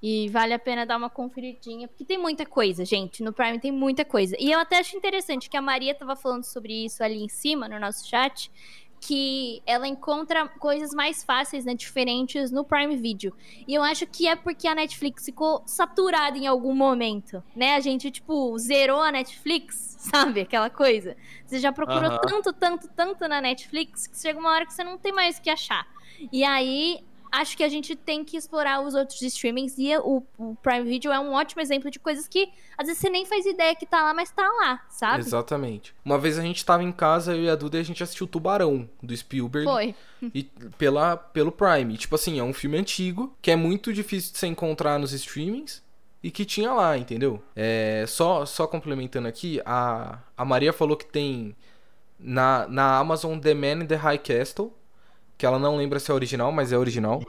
E 0.00 0.28
vale 0.28 0.54
a 0.54 0.58
pena 0.60 0.86
dar 0.86 0.96
uma 0.96 1.10
conferidinha, 1.10 1.88
porque 1.88 2.04
tem 2.04 2.16
muita 2.18 2.46
coisa, 2.46 2.84
gente. 2.84 3.20
No 3.20 3.32
Prime 3.32 3.58
tem 3.58 3.72
muita 3.72 4.04
coisa. 4.04 4.36
E 4.38 4.52
eu 4.52 4.60
até 4.60 4.78
acho 4.78 4.96
interessante 4.96 5.50
que 5.50 5.56
a 5.56 5.62
Maria 5.62 5.92
tava 5.92 6.14
falando 6.14 6.44
sobre 6.44 6.84
isso 6.84 7.02
ali 7.02 7.20
em 7.20 7.28
cima, 7.28 7.66
no 7.66 7.80
nosso 7.80 8.06
chat, 8.06 8.48
que 9.00 9.62
ela 9.66 9.86
encontra 9.86 10.48
coisas 10.48 10.92
mais 10.92 11.24
fáceis, 11.24 11.64
né, 11.64 11.74
diferentes 11.74 12.50
no 12.50 12.64
Prime 12.64 12.96
Video. 12.96 13.34
E 13.66 13.74
eu 13.74 13.82
acho 13.82 14.06
que 14.06 14.26
é 14.26 14.36
porque 14.36 14.66
a 14.66 14.74
Netflix 14.74 15.24
ficou 15.24 15.62
saturada 15.66 16.36
em 16.36 16.46
algum 16.46 16.74
momento, 16.74 17.42
né? 17.54 17.74
A 17.74 17.80
gente, 17.80 18.10
tipo, 18.10 18.56
zerou 18.58 19.00
a 19.00 19.12
Netflix, 19.12 19.96
sabe? 20.10 20.40
Aquela 20.40 20.70
coisa. 20.70 21.16
Você 21.46 21.58
já 21.58 21.72
procurou 21.72 22.10
Aham. 22.10 22.18
tanto, 22.26 22.52
tanto, 22.52 22.88
tanto 22.88 23.28
na 23.28 23.40
Netflix 23.40 24.06
que 24.06 24.18
chega 24.18 24.38
uma 24.38 24.50
hora 24.50 24.66
que 24.66 24.72
você 24.72 24.84
não 24.84 24.98
tem 24.98 25.12
mais 25.12 25.38
o 25.38 25.42
que 25.42 25.50
achar. 25.50 25.86
E 26.32 26.44
aí, 26.44 27.00
acho 27.30 27.56
que 27.56 27.62
a 27.62 27.68
gente 27.68 27.94
tem 27.94 28.24
que 28.24 28.36
explorar 28.36 28.80
os 28.80 28.94
outros 28.94 29.20
streamings 29.22 29.76
e 29.78 29.96
o, 29.98 30.22
o 30.38 30.54
Prime 30.56 30.84
Video 30.84 31.12
é 31.12 31.18
um 31.18 31.32
ótimo 31.32 31.60
exemplo 31.62 31.90
de 31.90 31.98
coisas 31.98 32.26
que 32.28 32.50
às 32.76 32.86
vezes 32.86 33.00
você 33.00 33.10
nem 33.10 33.26
faz 33.26 33.44
ideia 33.46 33.74
que 33.74 33.86
tá 33.86 34.02
lá, 34.02 34.14
mas 34.14 34.30
tá 34.30 34.48
lá, 34.48 34.80
sabe? 34.88 35.20
Exatamente. 35.20 35.94
Uma 36.04 36.18
vez 36.18 36.38
a 36.38 36.42
gente 36.42 36.64
tava 36.64 36.82
em 36.82 36.92
casa, 36.92 37.34
eu 37.34 37.44
e 37.44 37.50
a 37.50 37.56
Duda, 37.56 37.76
e 37.76 37.80
a 37.80 37.84
gente 37.84 38.02
assistiu 38.02 38.26
Tubarão, 38.26 38.88
do 39.02 39.16
Spielberg. 39.16 39.68
Foi. 39.68 39.94
E 40.34 40.44
pela, 40.76 41.16
pelo 41.16 41.52
Prime. 41.52 41.94
E, 41.94 41.96
tipo 41.96 42.14
assim, 42.14 42.38
é 42.38 42.42
um 42.42 42.52
filme 42.52 42.76
antigo, 42.76 43.36
que 43.40 43.50
é 43.50 43.56
muito 43.56 43.92
difícil 43.92 44.32
de 44.32 44.38
você 44.38 44.46
encontrar 44.46 44.98
nos 44.98 45.12
streamings. 45.12 45.82
E 46.22 46.32
que 46.32 46.44
tinha 46.44 46.72
lá, 46.72 46.98
entendeu? 46.98 47.40
É, 47.54 48.04
só, 48.08 48.44
só 48.44 48.66
complementando 48.66 49.28
aqui, 49.28 49.60
a, 49.64 50.18
a 50.36 50.44
Maria 50.44 50.72
falou 50.72 50.96
que 50.96 51.06
tem 51.06 51.54
na, 52.18 52.66
na 52.66 52.98
Amazon 52.98 53.38
The 53.38 53.54
Man 53.54 53.84
in 53.84 53.86
the 53.86 53.94
High 53.94 54.18
Castle. 54.18 54.72
Que 55.38 55.46
ela 55.46 55.58
não 55.58 55.76
lembra 55.76 56.00
se 56.00 56.10
é 56.10 56.14
original, 56.14 56.52
mas 56.52 56.72
é 56.72 56.78
original. 56.78 57.22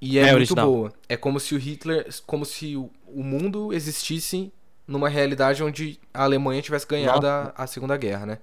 E 0.00 0.18
é, 0.18 0.22
É 0.22 0.34
muito 0.34 0.36
original. 0.36 0.66
boa. 0.66 0.92
É 1.08 1.16
como 1.16 1.38
se 1.40 1.54
o 1.54 1.58
Hitler. 1.58 2.06
Como 2.26 2.44
se 2.44 2.76
o, 2.76 2.90
o 3.06 3.22
mundo 3.22 3.72
existisse 3.72 4.52
numa 4.86 5.08
realidade 5.08 5.62
onde 5.62 5.98
a 6.12 6.24
Alemanha 6.24 6.60
tivesse 6.60 6.86
ganhado 6.86 7.26
a, 7.26 7.52
a 7.56 7.66
Segunda 7.66 7.96
Guerra, 7.96 8.26
né? 8.26 8.38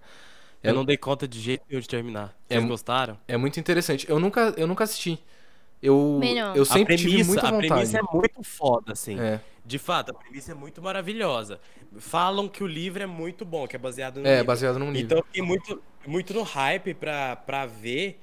Eu 0.64 0.74
não 0.74 0.84
dei 0.86 0.98
conta 0.98 1.28
de 1.28 1.40
jeito 1.40 1.64
nenhum 1.70 1.82
de 1.82 1.88
terminar. 1.88 2.36
É 2.50 2.56
Vocês 2.56 2.64
mu- 2.64 2.70
gostaram? 2.70 3.18
É 3.28 3.38
muito 3.38 3.60
interessante. 3.60 4.10
Eu 4.10 4.20
nunca, 4.20 4.54
eu 4.58 4.68
nunca 4.68 4.84
assisti. 4.86 5.22
Eu, 5.82 6.20
Melhor. 6.20 6.56
eu 6.58 6.64
a 6.64 6.66
sempre 6.66 6.98
tive 6.98 7.24
premissa, 7.24 7.28
muita 7.32 7.48
a 7.48 7.52
vontade. 7.52 7.68
premissa 7.70 8.00
é 8.00 8.02
muito 8.14 8.44
foda, 8.44 8.92
assim. 8.94 9.20
É, 9.20 9.40
De 9.66 9.80
fato, 9.80 10.12
a 10.12 10.14
premissa 10.14 10.52
é 10.52 10.56
muito 10.56 10.82
maravilhosa. 10.82 11.60
Falam 11.98 12.50
que 12.50 12.64
o 12.64 12.68
livro 12.68 13.02
é 13.02 13.06
muito 13.06 13.46
bom, 13.46 13.68
que 13.68 13.76
é 13.76 13.80
baseado 13.80 14.20
no 14.20 14.28
é, 14.28 14.32
livro. 14.32 14.46
baseado 14.46 14.80
num 14.80 14.92
livro. 14.92 15.06
Então 15.06 15.18
eu 15.20 15.24
fiquei 15.26 15.42
muito, 15.42 15.82
muito 16.06 16.34
no 16.34 16.44
hype 16.44 16.94
pra, 16.94 17.36
pra 17.38 17.66
ver. 17.66 18.20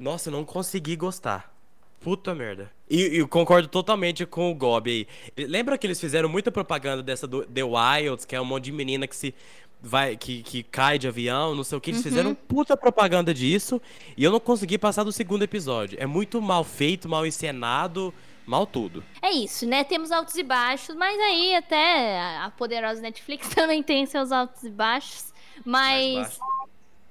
Nossa, 0.00 0.30
eu 0.30 0.32
não 0.32 0.44
consegui 0.44 0.96
gostar. 0.96 1.54
Puta 2.00 2.34
merda. 2.34 2.72
E 2.88 3.18
eu 3.18 3.28
concordo 3.28 3.68
totalmente 3.68 4.24
com 4.24 4.50
o 4.50 4.54
Gob 4.54 4.90
aí. 4.90 5.06
Lembra 5.46 5.76
que 5.76 5.86
eles 5.86 6.00
fizeram 6.00 6.28
muita 6.28 6.50
propaganda 6.50 7.02
dessa 7.02 7.26
do 7.26 7.44
The 7.44 7.62
Wilds, 7.62 8.24
que 8.24 8.34
é 8.34 8.40
um 8.40 8.44
monte 8.44 8.64
de 8.64 8.72
menina 8.72 9.06
que 9.06 9.14
se 9.14 9.34
vai 9.82 10.16
que, 10.16 10.42
que 10.42 10.62
cai 10.62 10.98
de 10.98 11.06
avião, 11.06 11.54
não 11.54 11.62
sei 11.62 11.76
o 11.76 11.80
que. 11.80 11.90
Eles 11.90 12.02
fizeram 12.02 12.34
puta 12.34 12.76
propaganda 12.76 13.34
disso 13.34 13.80
e 14.16 14.24
eu 14.24 14.32
não 14.32 14.40
consegui 14.40 14.78
passar 14.78 15.04
do 15.04 15.12
segundo 15.12 15.42
episódio. 15.42 15.98
É 16.00 16.06
muito 16.06 16.40
mal 16.40 16.64
feito, 16.64 17.06
mal 17.06 17.26
encenado, 17.26 18.12
mal 18.46 18.66
tudo. 18.66 19.04
É 19.20 19.30
isso, 19.30 19.66
né? 19.66 19.84
Temos 19.84 20.10
altos 20.10 20.34
e 20.36 20.42
baixos, 20.42 20.96
mas 20.96 21.18
aí 21.20 21.54
até 21.54 22.18
a 22.18 22.46
a 22.46 22.50
poderosa 22.50 23.02
Netflix 23.02 23.48
também 23.54 23.82
tem 23.82 24.06
seus 24.06 24.32
altos 24.32 24.62
e 24.64 24.70
baixos. 24.70 25.34
Mas. 25.64 26.40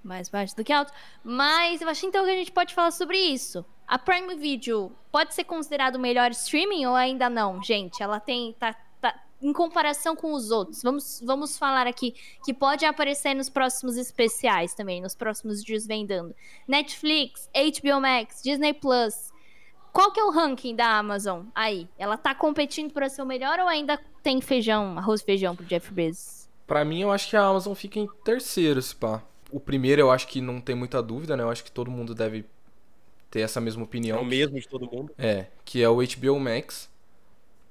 Mais 0.03 0.29
baixo 0.29 0.55
do 0.55 0.63
que 0.63 0.71
alto. 0.73 0.91
Mas 1.23 1.81
eu 1.81 1.89
acho 1.89 2.05
então 2.05 2.23
que 2.25 2.31
a 2.31 2.35
gente 2.35 2.51
pode 2.51 2.73
falar 2.73 2.91
sobre 2.91 3.17
isso. 3.17 3.65
A 3.87 3.97
Prime 3.97 4.35
Video 4.35 4.91
pode 5.11 5.33
ser 5.33 5.43
considerado 5.43 5.95
o 5.95 5.99
melhor 5.99 6.31
streaming 6.31 6.85
ou 6.85 6.95
ainda 6.95 7.29
não, 7.29 7.61
gente? 7.63 8.01
Ela 8.01 8.19
tem. 8.19 8.53
Tá, 8.53 8.75
tá- 9.01 9.19
em 9.41 9.51
comparação 9.53 10.15
com 10.15 10.33
os 10.33 10.51
outros. 10.51 10.83
Vamos, 10.83 11.21
vamos 11.25 11.57
falar 11.57 11.87
aqui 11.87 12.13
que 12.43 12.53
pode 12.53 12.85
aparecer 12.85 13.33
nos 13.33 13.49
próximos 13.49 13.97
especiais 13.97 14.73
também, 14.73 15.01
nos 15.01 15.15
próximos 15.15 15.63
dias 15.63 15.87
vendando. 15.87 16.35
Netflix, 16.67 17.49
HBO 17.53 17.99
Max, 18.01 18.41
Disney 18.43 18.73
Plus. 18.73 19.31
Qual 19.91 20.11
que 20.11 20.19
é 20.19 20.23
o 20.23 20.29
ranking 20.29 20.75
da 20.75 20.97
Amazon 20.97 21.45
aí? 21.55 21.87
Ela 21.97 22.15
tá 22.15 22.35
competindo 22.35 22.93
para 22.93 23.09
ser 23.09 23.21
o 23.21 23.25
melhor 23.25 23.59
ou 23.59 23.67
ainda 23.67 23.99
tem 24.21 24.39
feijão, 24.39 24.97
arroz 24.97 25.21
e 25.21 25.25
feijão 25.25 25.55
pro 25.55 25.65
Jeff 25.65 25.91
Bezos? 25.91 26.47
Pra 26.67 26.85
mim, 26.85 27.01
eu 27.01 27.11
acho 27.11 27.27
que 27.29 27.35
a 27.35 27.43
Amazon 27.43 27.73
fica 27.73 27.97
em 27.99 28.07
terceiro, 28.23 28.79
se 28.81 28.95
pá. 28.95 29.23
O 29.51 29.59
primeiro, 29.59 30.01
eu 30.01 30.11
acho 30.11 30.27
que 30.27 30.41
não 30.41 30.61
tem 30.61 30.75
muita 30.75 31.01
dúvida, 31.01 31.35
né? 31.35 31.43
Eu 31.43 31.49
acho 31.49 31.63
que 31.63 31.71
todo 31.71 31.89
mundo 31.89 32.13
deve 32.13 32.45
ter 33.31 33.41
essa 33.41 33.59
mesma 33.59 33.81
É 33.81 33.85
opinião. 33.85 34.21
o 34.21 34.25
mesmo 34.25 34.59
de 34.59 34.67
todo 34.67 34.89
mundo. 34.91 35.11
É, 35.17 35.47
que 35.65 35.81
é 35.81 35.89
o 35.89 35.97
HBO 35.97 36.39
Max. 36.39 36.89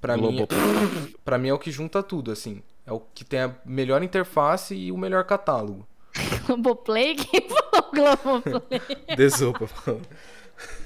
Pra 0.01 0.17
mim, 0.17 0.47
pra 1.25 1.39
mim 1.39 1.49
é 1.49 1.55
o 1.55 1.59
que 1.59 1.71
junta 1.71 2.03
tudo, 2.03 2.31
assim. 2.31 2.63
É 2.87 2.93
o 2.93 3.01
que 3.01 3.25
tem 3.25 3.41
a 3.41 3.55
melhor 3.65 4.03
interface 4.03 4.75
e 4.75 4.93
o 4.93 4.97
melhor 4.97 5.25
catálogo. 5.25 5.87
Globoplay? 6.47 7.15
Quem 7.17 7.49
falou 7.49 7.91
Globoplay? 7.93 8.81
Desopa. 9.17 9.69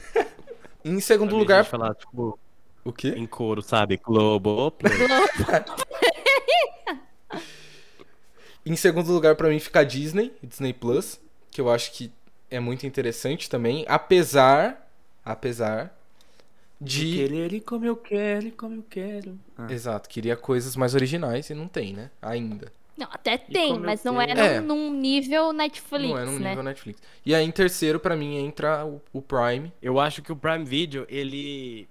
em 0.85 1.01
segundo 1.01 1.37
lugar, 1.37 1.65
falar, 1.65 1.95
tipo, 1.95 2.39
o 2.85 2.93
quê? 2.93 3.11
em 3.17 3.27
coro, 3.27 3.63
sabe? 3.63 3.99
Globo. 3.99 4.73
Em 8.65 8.77
segundo 8.77 9.13
lugar, 9.13 9.35
pra 9.35 9.49
mim, 9.49 9.59
fica 9.59 9.81
a 9.81 9.85
Disney, 9.85 10.33
Disney 10.43 10.73
Plus, 10.73 11.21
que 11.51 11.61
eu 11.61 11.71
acho 11.71 11.93
que 11.93 12.13
é 12.51 12.61
muito 12.61 12.87
interessante 12.87 13.49
também, 13.51 13.85
apesar, 13.89 14.89
apesar 15.25 15.97
de, 16.83 17.15
Querer 17.15 17.61
como 17.61 17.87
eu 17.87 17.97
quero, 17.97 18.51
como 18.53 18.77
eu 18.77 18.85
quero. 18.91 19.39
Ah. 19.57 19.67
exato, 19.71 20.09
queria 20.09 20.37
coisas 20.37 20.75
mais 20.75 20.95
originais 20.95 21.49
e 21.49 21.55
não 21.55 21.69
tem, 21.69 21.93
né? 21.93 22.11
Ainda. 22.21 22.73
Não, 22.97 23.07
até 23.11 23.39
tem, 23.39 23.79
mas 23.79 24.03
não 24.05 24.21
é, 24.21 24.27
quero. 24.27 24.41
É. 24.41 24.61
num, 24.61 24.91
num 24.91 25.01
nível 25.01 25.53
Netflix, 25.53 26.11
não 26.11 26.19
é 26.19 26.25
num 26.25 26.39
né? 26.39 26.51
nível 26.51 26.63
Netflix. 26.63 27.01
E 27.25 27.35
aí 27.35 27.45
em 27.45 27.51
terceiro 27.51 27.99
pra 27.99 28.17
mim 28.17 28.37
entra 28.37 28.85
o, 28.85 29.01
o 29.13 29.23
Prime. 29.23 29.73
Eu 29.81 29.99
acho 29.99 30.23
que 30.23 30.33
o 30.33 30.37
Prime 30.37 30.65
Video, 30.65 31.07
ele. 31.09 31.89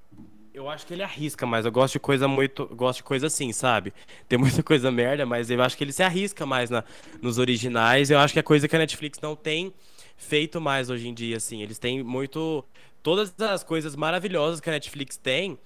Eu 0.54 0.70
acho 0.70 0.86
que 0.86 0.94
ele 0.94 1.04
arrisca 1.04 1.46
mais. 1.46 1.66
Eu 1.66 1.72
gosto 1.72 1.94
de 1.94 2.00
coisa 2.00 2.28
muito. 2.28 2.66
Gosto 2.68 2.98
de 2.98 3.04
coisa 3.04 3.28
assim, 3.28 3.54
sabe? 3.54 3.94
Tem 4.28 4.38
muita 4.38 4.62
coisa 4.62 4.92
merda, 4.92 5.26
mas 5.26 5.50
eu 5.50 5.62
acho 5.62 5.78
que 5.78 5.84
ele 5.84 5.94
se 5.94 6.04
arrisca 6.04 6.46
mais 6.46 6.70
na, 6.70 6.84
nos 7.22 7.38
originais. 7.38 8.12
Eu 8.12 8.20
acho 8.20 8.34
que 8.34 8.40
é 8.40 8.44
coisa 8.44 8.68
que 8.68 8.76
a 8.76 8.80
Netflix 8.80 9.20
não 9.22 9.36
tem 9.36 9.74
feito 10.18 10.60
mais 10.60 10.90
hoje 10.90 11.08
em 11.08 11.14
dia, 11.14 11.38
assim. 11.38 11.62
Eles 11.62 11.80
têm 11.80 12.04
muito. 12.04 12.66
Todas 13.02 13.34
as 13.40 13.64
coisas 13.64 13.96
maravilhosas 13.96 14.60
que 14.60 14.70
a 14.70 14.74
Netflix 14.74 15.18
tem 15.18 15.58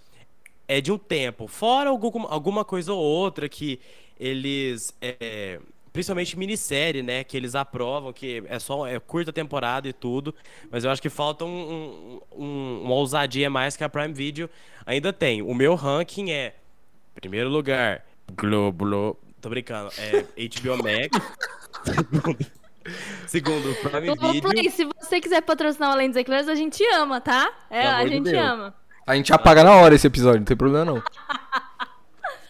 é 0.67 0.79
de 0.79 0.91
um 0.91 0.97
tempo. 0.97 1.47
Fora 1.47 1.89
algum, 1.89 2.25
alguma 2.27 2.63
coisa 2.63 2.93
ou 2.93 2.99
outra 3.03 3.49
que 3.49 3.79
eles. 4.19 4.95
é, 5.01 5.59
principalmente 5.95 6.37
minissérie, 6.37 7.01
né? 7.01 7.23
Que 7.23 7.37
eles 7.37 7.55
aprovam, 7.55 8.11
que 8.11 8.43
é 8.47 8.59
só 8.59 8.85
é 8.85 8.99
curta 8.99 9.31
temporada 9.31 9.87
e 9.87 9.93
tudo. 9.93 10.35
Mas 10.69 10.83
eu 10.83 10.91
acho 10.91 11.01
que 11.01 11.09
falta 11.09 11.45
um, 11.45 12.19
um- 12.35 12.43
um- 12.43 12.81
uma 12.83 12.93
ousadia 12.95 13.49
mais 13.49 13.77
que 13.77 13.83
a 13.83 13.87
Prime 13.89 14.13
Video 14.13 14.49
ainda 14.85 15.13
tem. 15.13 15.41
O 15.41 15.53
meu 15.55 15.73
ranking 15.73 16.31
é. 16.31 16.53
Primeiro 17.15 17.49
lugar, 17.49 18.05
Globo. 18.35 19.17
Tô 19.39 19.47
brincando. 19.47 19.89
É 19.97 20.25
HBO 20.49 20.77
Max. 20.83 21.09
Segundo, 23.27 23.73
Prime 23.75 24.01
Video. 24.01 24.15
Globoplay, 24.17 24.69
se 24.69 24.85
você 24.85 25.19
quiser 25.21 25.41
patrocinar 25.41 25.89
o 25.89 25.93
Além 25.93 26.09
dos 26.09 26.17
Eclãs, 26.17 26.47
a 26.49 26.55
gente 26.55 26.83
ama, 26.93 27.19
tá? 27.21 27.51
É, 27.69 27.87
a 27.87 28.05
gente 28.05 28.29
Deus. 28.29 28.37
ama. 28.37 28.75
A 29.07 29.15
gente 29.15 29.31
apaga 29.33 29.63
na 29.63 29.71
hora 29.75 29.95
esse 29.95 30.05
episódio, 30.07 30.39
não 30.39 30.45
tem 30.45 30.57
problema 30.57 30.85
não. 30.85 31.01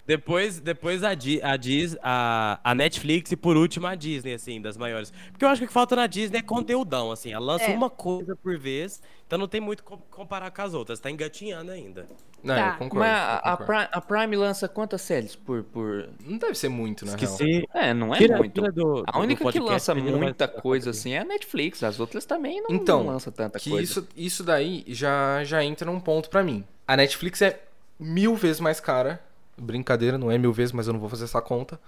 Depois, 0.07 0.59
depois 0.59 1.03
a, 1.03 1.15
Di- 1.15 1.41
a, 1.41 1.57
Dis, 1.57 1.97
a, 2.03 2.59
a 2.63 2.75
Netflix 2.75 3.31
e 3.31 3.35
por 3.35 3.57
último 3.57 3.87
a 3.87 3.95
Disney, 3.95 4.33
assim, 4.33 4.61
das 4.61 4.77
maiores. 4.77 5.11
Porque 5.31 5.43
eu 5.43 5.49
acho 5.49 5.59
que 5.59 5.65
o 5.65 5.67
que 5.67 5.73
falta 5.73 5.95
na 5.95 6.05
Disney 6.05 6.37
é 6.37 6.41
conteúdão, 6.43 7.11
assim. 7.11 7.31
Ela 7.33 7.43
lança 7.53 7.65
É. 7.65 7.75
uma 7.75 7.89
coisa 7.89 8.35
por 8.35 8.55
vez, 8.57 9.01
então 9.25 9.39
não 9.39 9.47
tem 9.47 9.59
muito 9.59 9.83
como 9.83 10.03
comparar 10.11 10.51
com 10.51 10.61
as 10.61 10.75
outras. 10.75 10.99
Tá 10.99 11.09
engatinhando 11.09 11.71
ainda. 11.71 12.05
Não, 12.43 12.53
Tá. 12.53 12.67
eu 12.73 12.77
concordo. 12.77 12.99
Mas 12.99 13.09
a, 13.17 13.35
a. 13.37 13.57
Prime, 13.57 13.87
a 13.91 14.01
Prime 14.01 14.35
lança 14.35 14.67
quantas 14.69 15.01
séries 15.01 15.35
por. 15.35 15.63
por... 15.63 16.07
Não 16.23 16.37
deve 16.37 16.53
ser 16.53 16.69
muito, 16.69 17.03
na 17.03 17.15
real. 17.15 17.23
Esqueci. 17.23 17.67
É, 17.73 17.91
não 17.91 18.13
é 18.13 18.17
Tira- 18.19 18.37
muito. 18.37 18.53
tira 18.53 18.71
do- 18.71 19.03
a 19.07 19.17
única 19.17 19.39
que 19.39 19.43
podcast, 19.43 19.71
lança 19.71 19.95
não 19.95 20.03
vai 20.11 20.21
muita 20.21 20.47
coisa 20.47 20.91
assim 20.91 21.13
é 21.13 21.19
a 21.21 21.25
Netflix. 21.25 21.81
As 21.83 21.99
outras 21.99 22.23
também 22.25 22.61
não, 22.61 22.69
Então, 22.69 23.03
não 23.03 23.13
lança 23.13 23.31
tanta 23.31 23.57
que 23.57 23.71
coisa. 23.71 23.83
isso, 23.83 24.07
isso 24.15 24.43
daí 24.43 24.83
já, 24.87 25.43
já 25.43 25.63
entra 25.63 25.89
num 25.89 25.99
ponto 25.99 26.29
pra 26.29 26.43
mim. 26.43 26.63
A 26.87 26.95
Netflix 26.95 27.41
é 27.41 27.59
mil 27.99 28.35
vezes 28.35 28.59
mais 28.59 28.79
cara 28.79 29.19
Brincadeira, 29.57 30.17
não 30.17 30.29
é 30.31 30.37
mil 30.37 30.51
vezes, 30.53 30.71
mas 30.71 30.87
eu 30.87 30.93
não 30.93 30.99
vou 30.99 31.09
fazer 31.09 31.23
essa 31.25 31.41
conta. 31.41 31.79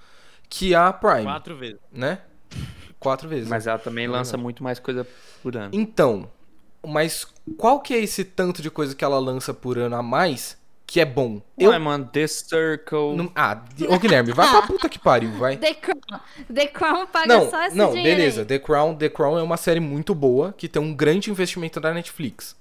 Que 0.49 0.73
a 0.73 0.91
Prime, 0.93 1.23
Quatro 1.23 1.55
vezes. 1.57 1.79
né? 1.91 2.19
Quatro 2.99 3.27
vezes. 3.27 3.47
Mas 3.49 3.67
ela 3.67 3.77
também 3.77 4.05
É 4.05 4.07
lança 4.07 4.31
verdade. 4.31 4.43
muito 4.43 4.63
mais 4.63 4.79
coisa 4.79 5.05
por 5.43 5.55
ano. 5.57 5.69
Então, 5.73 6.31
mas 6.85 7.27
qual 7.57 7.79
que 7.81 7.93
é 7.93 7.97
esse 7.99 8.23
tanto 8.23 8.61
de 8.61 8.71
coisa 8.71 8.95
que 8.95 9.03
ela 9.03 9.19
lança 9.19 9.53
por 9.53 9.77
ano 9.77 9.95
a 9.95 10.01
mais 10.01 10.57
que 10.85 11.01
é 11.01 11.05
bom? 11.05 11.41
Eu. 11.57 11.71
Ué, 11.71 11.77
mano, 11.77 12.05
The 12.07 12.25
Circle. 12.27 13.13
não- 13.17 13.29
ah, 13.35 13.61
ô 13.89 13.99
Guilherme, 13.99 14.31
vai 14.31 14.49
pra 14.49 14.61
puta 14.65 14.87
que 14.87 14.97
pariu, 14.97 15.31
vai. 15.33 15.57
The 15.57 15.73
Crown. 15.73 16.19
The 16.53 16.67
Crown 16.67 17.07
paga 17.07 17.27
Não, 17.37 17.49
só 17.49 17.65
esse 17.65 17.75
não, 17.75 17.91
dinheiro 17.91 18.17
beleza. 18.17 18.41
aí. 18.41 18.45
The 18.47 18.59
Crown, 18.59 18.95
The 18.95 19.09
Crown 19.09 19.37
é 19.37 19.43
uma 19.43 19.57
série 19.57 19.81
muito 19.81 20.15
boa 20.15 20.53
que 20.57 20.69
tem 20.69 20.81
um 20.81 20.93
grande 20.95 21.29
investimento 21.29 21.81
da 21.81 21.93
Netflix. 21.93 22.55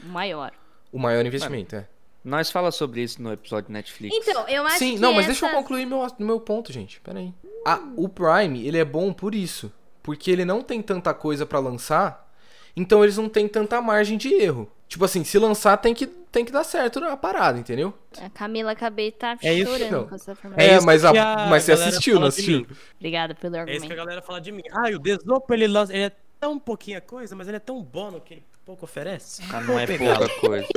Maior. 0.00 0.50
O 0.90 0.98
maior 0.98 1.24
investimento, 1.24 1.76
é. 1.76 1.86
Nós 2.24 2.50
fala 2.50 2.70
sobre 2.70 3.02
isso 3.02 3.20
no 3.20 3.32
episódio 3.32 3.66
de 3.66 3.72
Netflix. 3.72 4.16
Então, 4.16 4.46
eu 4.48 4.64
acho 4.66 4.78
Sim, 4.78 4.94
que 4.94 5.00
não, 5.00 5.10
mas 5.12 5.26
essa... 5.26 5.32
deixa 5.40 5.46
eu 5.46 5.50
concluir 5.56 5.86
meu, 5.86 6.06
meu 6.18 6.38
ponto, 6.40 6.72
gente. 6.72 7.00
Pera 7.00 7.18
aí. 7.18 7.32
Ah, 7.66 7.80
o 7.96 8.08
Prime, 8.08 8.66
ele 8.66 8.78
é 8.78 8.84
bom 8.84 9.12
por 9.12 9.34
isso. 9.34 9.72
Porque 10.02 10.30
ele 10.30 10.44
não 10.44 10.62
tem 10.62 10.80
tanta 10.82 11.12
coisa 11.14 11.44
pra 11.46 11.58
lançar, 11.60 12.28
então 12.76 13.02
eles 13.04 13.16
não 13.16 13.28
têm 13.28 13.46
tanta 13.48 13.80
margem 13.80 14.16
de 14.18 14.32
erro. 14.34 14.70
Tipo 14.88 15.04
assim, 15.04 15.24
se 15.24 15.38
lançar 15.38 15.76
tem 15.78 15.94
que, 15.94 16.06
tem 16.06 16.44
que 16.44 16.52
dar 16.52 16.64
certo 16.64 17.02
a 17.04 17.16
parada, 17.16 17.58
entendeu? 17.58 17.94
A 18.20 18.28
Camila 18.28 18.74
Cabet 18.74 19.12
tá 19.16 19.38
É 19.42 19.54
isso, 19.54 19.70
chorando 19.72 19.90
não. 19.92 20.06
com 20.08 20.14
essa 20.14 20.32
informação. 20.32 20.64
É, 20.64 20.76
isso 20.76 20.86
mas, 20.86 21.04
a- 21.04 21.10
a 21.44 21.46
mas 21.46 21.62
você 21.64 21.72
assistiu, 21.72 22.20
não 22.20 22.26
assistiu? 22.26 22.66
Obrigada 22.96 23.34
pelo 23.34 23.56
É 23.56 23.60
isso 23.60 23.66
que 23.66 23.72
a 23.72 23.76
argumento. 23.76 23.96
galera 23.96 24.22
fala 24.22 24.40
de 24.40 24.52
mim. 24.52 24.62
Ah, 24.70 24.90
o 24.94 24.98
Desopo, 24.98 25.54
ele 25.54 25.66
lança. 25.66 25.92
Ele 25.94 26.04
é 26.04 26.12
tão 26.38 26.58
pouquinha 26.58 27.00
coisa, 27.00 27.34
mas 27.36 27.46
ele 27.48 27.56
é 27.56 27.60
tão 27.60 27.80
bom 27.82 28.10
no 28.10 28.20
que 28.20 28.34
ele 28.34 28.44
pouco 28.64 28.84
oferece. 28.84 29.42
Ah, 29.52 29.60
não 29.60 29.78
é 29.78 29.86
pouca 29.98 30.28
coisa. 30.40 30.68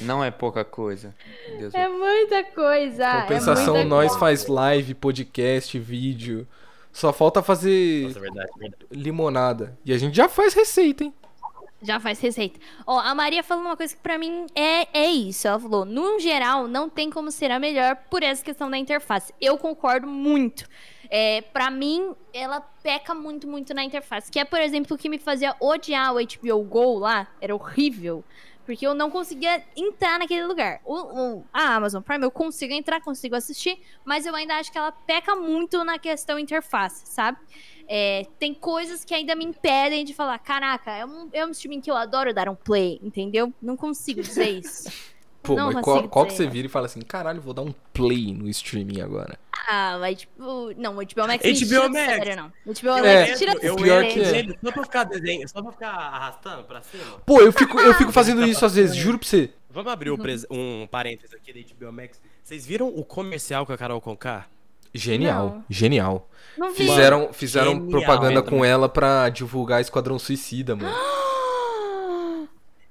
Não 0.00 0.24
é 0.24 0.30
pouca 0.30 0.64
coisa. 0.64 1.14
Deus 1.58 1.74
É 1.74 1.88
muita 1.88 2.44
coisa. 2.44 3.22
Compensação, 3.22 3.76
é 3.76 3.80
muita 3.80 3.88
nós 3.88 4.06
coisa. 4.08 4.18
faz 4.20 4.46
live, 4.46 4.94
podcast, 4.94 5.78
vídeo. 5.78 6.46
Só 6.92 7.12
falta 7.12 7.42
fazer 7.42 8.04
Nossa, 8.06 8.18
é 8.18 8.22
verdade, 8.22 8.50
é 8.56 8.58
verdade. 8.60 8.86
limonada. 8.92 9.76
E 9.84 9.92
a 9.92 9.98
gente 9.98 10.16
já 10.16 10.28
faz 10.28 10.54
receita, 10.54 11.04
hein? 11.04 11.12
Já 11.82 12.00
faz 12.00 12.18
receita. 12.20 12.58
Ó, 12.86 12.98
a 12.98 13.14
Maria 13.14 13.42
falou 13.42 13.64
uma 13.64 13.76
coisa 13.76 13.94
que 13.94 14.00
pra 14.00 14.16
mim 14.16 14.46
é, 14.54 14.86
é 14.98 15.10
isso. 15.10 15.46
Ela 15.46 15.58
falou, 15.58 15.84
no 15.84 16.18
geral, 16.18 16.66
não 16.66 16.88
tem 16.88 17.10
como 17.10 17.30
ser 17.30 17.50
a 17.50 17.58
melhor 17.58 17.96
por 18.08 18.22
essa 18.22 18.42
questão 18.42 18.70
da 18.70 18.78
interface. 18.78 19.34
Eu 19.40 19.58
concordo 19.58 20.06
muito. 20.06 20.64
É, 21.10 21.42
para 21.42 21.70
mim, 21.70 22.14
ela 22.32 22.60
peca 22.60 23.14
muito, 23.14 23.46
muito 23.46 23.72
na 23.74 23.84
interface. 23.84 24.30
Que 24.30 24.38
é, 24.38 24.44
por 24.44 24.60
exemplo, 24.60 24.94
o 24.94 24.98
que 24.98 25.08
me 25.08 25.18
fazia 25.18 25.54
odiar 25.60 26.14
o 26.14 26.18
HBO 26.18 26.62
Go 26.64 26.98
lá. 26.98 27.26
Era 27.40 27.54
horrível. 27.54 28.24
Porque 28.66 28.86
eu 28.86 28.94
não 28.94 29.10
conseguia 29.10 29.62
entrar 29.76 30.18
naquele 30.18 30.46
lugar. 30.46 30.80
O, 30.86 30.94
o- 30.94 31.44
a 31.52 31.74
Amazon 31.74 32.02
Prime 32.02 32.24
eu 32.24 32.30
consigo 32.30 32.72
entrar, 32.72 32.98
consigo 33.02 33.36
assistir, 33.36 33.78
mas 34.06 34.24
eu 34.24 34.34
ainda 34.34 34.54
acho 34.56 34.72
que 34.72 34.78
ela 34.78 34.90
peca 34.90 35.36
muito 35.36 35.84
na 35.84 35.98
questão 35.98 36.38
interface, 36.38 37.02
sabe? 37.06 37.36
É, 37.86 38.26
tem 38.38 38.54
coisas 38.54 39.04
que 39.04 39.12
ainda 39.12 39.34
me 39.34 39.44
impedem 39.44 40.02
de 40.02 40.14
falar, 40.14 40.38
caraca, 40.38 40.90
é 40.90 41.04
um, 41.04 41.28
é 41.34 41.44
um 41.44 41.50
streaming 41.50 41.82
que 41.82 41.90
eu 41.90 41.96
adoro 41.96 42.32
dar 42.32 42.48
um 42.48 42.54
play, 42.54 42.98
entendeu? 43.02 43.52
Não 43.60 43.76
consigo 43.76 44.22
dizer 44.22 44.48
isso. 44.48 44.90
Pô, 45.44 45.54
Não 45.54 45.70
mas 45.72 45.84
qual, 45.84 46.08
qual 46.08 46.24
que 46.26 46.32
você 46.32 46.46
vira 46.48 46.66
e 46.66 46.70
fala 46.70 46.86
assim, 46.86 47.02
caralho, 47.02 47.38
vou 47.40 47.52
dar 47.52 47.60
um 47.62 47.72
play 47.92 48.32
no 48.32 48.48
streaming 48.48 49.02
agora? 49.02 49.38
Ah, 49.68 49.98
mas 50.00 50.20
tipo, 50.20 50.72
não, 50.76 50.92
o 50.92 50.96
HBO 50.96 51.26
Max 51.26 51.44
HBO 51.44 51.54
tira 51.66 51.88
Max. 51.90 52.04
sério, 52.06 52.36
não. 52.36 52.52
O 52.66 52.72
HBO 52.72 52.88
É, 53.06 53.26
Max 53.26 53.38
tira 53.38 53.52
do 53.54 53.60
eu 53.60 53.76
pior 53.76 54.04
que 54.06 54.20
é. 54.20 54.38
ele 54.38 54.58
só 54.64 54.72
pra 54.72 54.82
ficar 54.82 55.04
desenho, 55.04 55.48
só 55.48 55.62
pra 55.62 55.72
ficar 55.72 55.90
arrastando 55.90 56.64
pra 56.64 56.80
cima. 56.82 57.04
Pô, 57.26 57.40
eu 57.42 57.52
fico, 57.52 57.78
eu 57.78 57.92
fico 57.94 58.10
fazendo 58.10 58.44
isso 58.46 58.64
às 58.64 58.74
vezes, 58.74 58.96
juro 58.96 59.18
pra 59.18 59.28
você. 59.28 59.50
Vamos 59.70 59.92
abrir 59.92 60.10
um, 60.10 60.16
pres- 60.16 60.46
um 60.50 60.86
parênteses 60.90 61.34
aqui 61.34 61.52
da 61.52 61.60
HBO 61.86 61.92
Max. 61.92 62.20
Vocês 62.42 62.64
viram 62.64 62.88
o 62.88 63.04
comercial 63.04 63.66
com 63.66 63.72
a 63.72 63.76
Carol 63.76 64.00
Conká? 64.00 64.46
Genial, 64.94 65.46
Não. 65.56 65.64
genial. 65.68 66.30
Não 66.56 66.70
vi. 66.70 66.76
Fizeram, 66.86 67.32
fizeram 67.32 67.72
genial. 67.72 67.90
propaganda 67.90 68.42
com 68.42 68.64
ela 68.64 68.88
pra 68.88 69.28
divulgar 69.28 69.80
Esquadrão 69.80 70.18
Suicida, 70.18 70.74
mano. 70.76 70.94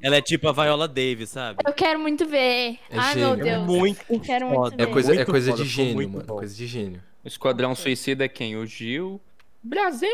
Ela 0.03 0.17
é 0.17 0.21
tipo 0.21 0.49
a 0.49 0.51
Viola 0.51 0.85
Davis, 0.85 1.29
sabe? 1.29 1.63
Eu 1.65 1.71
quero 1.73 1.97
muito 1.97 2.25
ver. 2.27 2.77
É 2.89 2.97
Ai, 2.99 3.13
gênio. 3.13 3.35
meu 3.37 3.37
Deus. 3.45 3.65
Muito 3.65 4.01
Eu 4.09 4.19
quero 4.19 4.45
muito 4.47 4.59
foda. 4.59 4.75
ver. 4.75 4.83
É 4.83 4.85
coisa, 4.85 5.15
é 5.21 5.25
coisa 5.25 5.51
foda, 5.51 5.63
de 5.63 5.69
gênio, 5.69 6.09
mano. 6.09 6.25
bom. 6.25 6.35
Coisa 6.35 6.53
de 6.53 6.67
gênio. 6.67 7.01
O 7.23 7.27
Esquadrão 7.29 7.73
Suicida 7.73 8.25
é 8.25 8.27
quem? 8.27 8.57
O 8.57 8.65
Gil, 8.65 9.21
Brasil, 9.63 10.09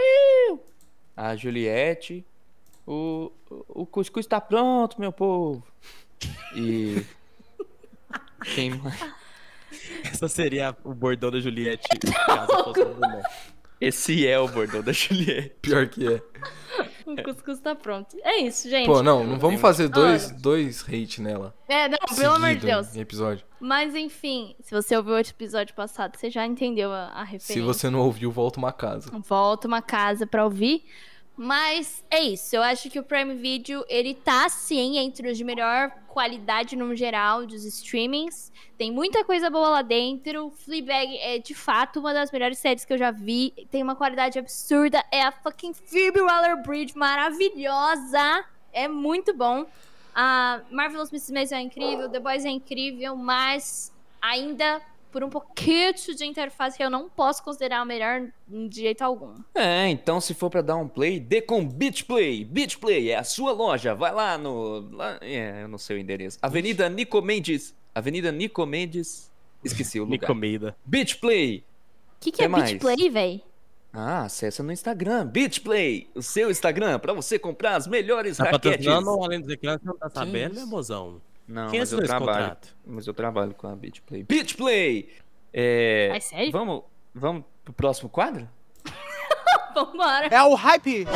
a 1.17 1.35
Juliette, 1.35 2.23
o, 2.85 3.31
o 3.67 3.83
cuscuz 3.87 4.27
tá 4.27 4.39
pronto, 4.39 5.01
meu 5.01 5.11
povo. 5.11 5.65
E 6.55 7.03
quem 8.53 8.69
mais? 8.75 8.99
Essa 10.03 10.27
seria 10.27 10.77
o 10.83 10.93
bordão 10.93 11.31
da 11.31 11.39
Juliette, 11.39 11.87
caso 12.27 12.63
fosse 12.63 12.81
um. 12.83 12.99
Esse 13.79 14.27
é 14.27 14.37
o 14.37 14.47
bordão 14.47 14.81
da 14.81 14.91
Juliette. 14.91 15.55
Pior 15.61 15.87
que 15.87 16.07
é. 16.07 16.21
O 17.05 17.23
cuscuz 17.23 17.59
tá 17.59 17.73
pronto. 17.73 18.15
É 18.23 18.37
isso, 18.39 18.69
gente. 18.69 18.85
Pô, 18.85 19.01
não, 19.01 19.25
não 19.25 19.39
vamos 19.39 19.59
fazer 19.59 19.87
dois, 19.87 20.27
Olha. 20.27 20.39
dois 20.39 20.83
hate 20.83 21.21
nela. 21.21 21.55
É, 21.67 21.87
não, 21.87 21.97
pelo 22.15 22.35
amor 22.35 22.55
de 22.55 22.65
Deus. 22.65 22.95
Em 22.95 22.99
episódio. 22.99 23.45
Mas 23.59 23.95
enfim, 23.95 24.55
se 24.61 24.71
você 24.71 24.95
ouviu 24.95 25.13
o 25.15 25.19
episódio 25.19 25.73
passado, 25.73 26.17
você 26.17 26.29
já 26.29 26.45
entendeu 26.45 26.91
a, 26.91 27.07
a 27.07 27.23
referência. 27.23 27.53
Se 27.53 27.61
você 27.61 27.89
não 27.89 27.99
ouviu, 27.99 28.31
volta 28.31 28.59
uma 28.59 28.71
casa. 28.71 29.09
Volta 29.27 29.67
uma 29.67 29.81
casa 29.81 30.27
pra 30.27 30.43
ouvir. 30.43 30.85
Mas 31.41 32.03
é 32.11 32.19
isso, 32.19 32.53
eu 32.53 32.61
acho 32.61 32.89
que 32.89 32.99
o 32.99 33.03
Prime 33.03 33.33
Video, 33.33 33.85
ele 33.87 34.13
tá 34.13 34.49
sim 34.49 34.97
entre 34.97 35.31
os 35.31 35.37
de 35.37 35.45
melhor 35.45 35.89
qualidade 36.09 36.75
no 36.75 36.93
geral 36.93 37.45
dos 37.45 37.63
streamings. 37.63 38.51
Tem 38.77 38.91
muita 38.91 39.23
coisa 39.23 39.49
boa 39.49 39.69
lá 39.69 39.81
dentro. 39.81 40.51
Fleabag 40.51 41.17
é 41.17 41.39
de 41.39 41.55
fato 41.55 42.01
uma 42.01 42.13
das 42.13 42.29
melhores 42.29 42.57
séries 42.57 42.83
que 42.83 42.91
eu 42.91 42.97
já 42.97 43.09
vi. 43.09 43.53
Tem 43.71 43.81
uma 43.81 43.95
qualidade 43.95 44.37
absurda. 44.37 45.01
É 45.09 45.23
a 45.23 45.31
fucking 45.31 45.73
Phoebe 45.73 46.19
Waller-Bridge 46.19 46.97
maravilhosa. 46.97 48.43
É 48.73 48.89
muito 48.89 49.33
bom. 49.33 49.65
A 50.13 50.59
Marvelous 50.69 51.09
Mrs. 51.09 51.31
Maisel 51.31 51.59
é 51.59 51.61
incrível, 51.61 52.09
The 52.09 52.19
Boys 52.19 52.43
é 52.43 52.49
incrível, 52.49 53.15
mas 53.15 53.93
ainda 54.21 54.81
por 55.11 55.23
um 55.23 55.29
pouquinho 55.29 55.93
de 55.93 56.25
interface 56.25 56.77
que 56.77 56.83
eu 56.83 56.89
não 56.89 57.09
posso 57.09 57.43
considerar 57.43 57.81
o 57.83 57.85
melhor 57.85 58.27
de 58.47 58.81
jeito 58.81 59.01
algum. 59.01 59.33
É, 59.55 59.87
então 59.89 60.19
se 60.21 60.33
for 60.33 60.49
pra 60.49 60.61
dar 60.61 60.75
um 60.75 60.87
play, 60.87 61.19
dê 61.19 61.41
com 61.41 61.65
Beach 61.67 62.05
Play. 62.05 62.43
Beach 62.45 62.77
Play 62.77 63.09
é 63.11 63.17
a 63.17 63.23
sua 63.23 63.51
loja. 63.51 63.95
Vai 63.95 64.11
lá 64.13 64.37
no. 64.37 64.89
Lá, 64.91 65.17
é, 65.21 65.63
eu 65.63 65.67
não 65.67 65.77
sei 65.77 65.97
o 65.97 65.99
endereço. 65.99 66.37
Avenida 66.41 66.87
Nico 66.89 67.21
Mendes. 67.21 67.75
Avenida 67.93 68.31
Nico 68.31 68.65
Mendes. 68.65 69.29
Esqueci 69.63 69.99
o 69.99 70.03
lugar. 70.03 70.19
Nicomida. 70.21 70.75
Beach 70.85 71.17
Play. 71.17 71.63
O 72.17 72.19
que, 72.21 72.31
que 72.31 72.37
Que 72.37 72.43
é 72.43 72.47
Beach 72.47 72.59
mais? 72.61 72.77
Play, 72.77 73.09
véi? 73.09 73.43
Ah, 73.91 74.23
acessa 74.25 74.61
no 74.61 74.71
Instagram. 74.71 75.25
Beach 75.25 75.61
Play. 75.61 76.07
O 76.13 76.21
seu 76.21 76.51
Instagram 76.51 76.99
pra 76.99 77.11
você 77.11 77.39
comprar 77.39 77.75
as 77.75 77.87
melhores 77.87 78.37
Tá 78.37 78.43
raquetes. 78.43 78.85
patrocinando 78.85 79.23
além 79.23 79.39
ecrãs, 79.51 79.79
você 79.81 79.87
não 79.87 79.97
tá 79.97 80.09
sabendo, 80.09 80.53
meu 80.55 80.67
mozão? 80.67 81.19
Não, 81.49 81.71
Quem 81.71 81.79
mas 81.79 81.91
eu 81.91 82.03
trabalho. 82.03 82.37
contrato? 82.37 82.75
Mas 82.85 83.07
eu 83.07 83.13
trabalho 83.13 83.55
com 83.55 83.67
a 83.67 83.75
Beach 83.75 84.01
Play. 84.03 84.23
Beach 84.23 84.55
Play! 84.55 85.09
É. 85.51 86.09
Ai, 86.13 86.21
sério? 86.21 86.51
Vamos, 86.51 86.83
vamos 87.13 87.43
pro 87.65 87.73
próximo 87.73 88.07
quadro? 88.07 88.47
Vambora. 89.73 90.27
É 90.27 90.43
o 90.43 90.53
hype. 90.53 91.07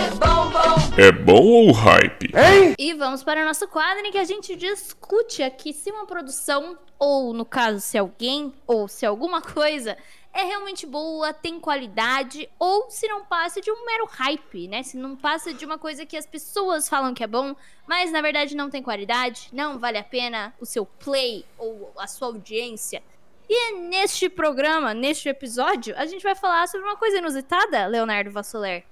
É 0.98 1.12
bom 1.12 1.44
ou 1.68 1.72
hype? 1.72 2.32
E 2.80 2.94
vamos 2.94 3.24
para 3.24 3.44
o 3.44 3.46
nosso 3.46 3.68
quadro 3.68 4.04
em 4.08 4.12
que 4.12 4.18
a 4.18 4.24
gente 4.24 4.56
discute 4.56 5.44
aqui 5.44 5.72
se 5.72 5.92
uma 5.92 6.08
produção, 6.08 6.80
ou 6.98 7.32
no 7.32 7.46
caso, 7.46 7.80
se 7.80 7.96
alguém, 7.96 8.52
ou 8.66 8.88
se 8.88 9.06
alguma 9.06 9.40
coisa 9.40 9.96
é 10.34 10.44
realmente 10.44 10.88
boa, 10.88 11.32
tem 11.32 11.60
qualidade, 11.60 12.50
ou 12.58 12.90
se 12.90 13.08
não 13.08 13.24
passa 13.24 13.62
de 13.62 13.72
um 13.72 13.86
mero 13.86 14.06
hype, 14.10 14.68
né? 14.68 14.82
Se 14.82 14.98
não 14.98 15.16
passa 15.16 15.54
de 15.54 15.64
uma 15.64 15.78
coisa 15.78 16.06
que 16.06 16.18
as 16.18 16.26
pessoas 16.26 16.90
falam 16.90 17.14
que 17.14 17.24
é 17.24 17.28
bom, 17.28 17.56
mas 17.88 18.12
na 18.12 18.20
verdade 18.20 18.56
não 18.56 18.70
tem 18.70 18.82
qualidade, 18.82 19.50
não 19.54 19.78
vale 19.78 20.00
a 20.00 20.04
pena 20.04 20.52
o 20.60 20.66
seu 20.66 20.86
play 20.86 21.46
ou 21.58 21.94
a 21.98 22.08
sua 22.08 22.30
audiência. 22.30 23.04
E 23.48 23.70
é 23.70 23.80
neste 23.80 24.28
programa, 24.28 24.94
neste 24.94 25.30
episódio, 25.30 25.94
a 25.96 26.06
gente 26.08 26.24
vai 26.24 26.34
falar 26.34 26.68
sobre 26.68 26.88
uma 26.88 26.98
coisa 26.98 27.20
inusitada, 27.20 27.86
Leonardo 27.86 28.32
Vassoler. 28.32 28.84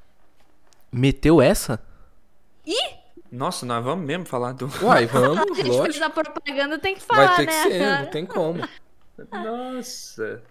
Meteu 0.92 1.42
essa? 1.42 1.82
Nossa, 3.32 3.66
nós 3.66 3.84
vamos 3.84 4.06
mesmo 4.06 4.26
falar 4.26 4.52
do. 4.54 4.70
Uai, 4.84 5.06
vamos, 5.08 5.40
A 5.52 5.54
gente 5.56 5.64
fez 5.64 5.78
lógico. 5.78 6.06
a 6.06 6.10
propaganda, 6.10 6.78
tem 6.78 6.94
que 6.94 7.02
falar, 7.02 7.28
Vai 7.28 7.38
ter 7.38 7.48
que 7.48 7.54
né? 7.54 7.64
ser, 7.64 8.02
não 8.04 8.12
tem 8.12 8.26
como. 8.26 8.68
Nossa. 9.32 10.44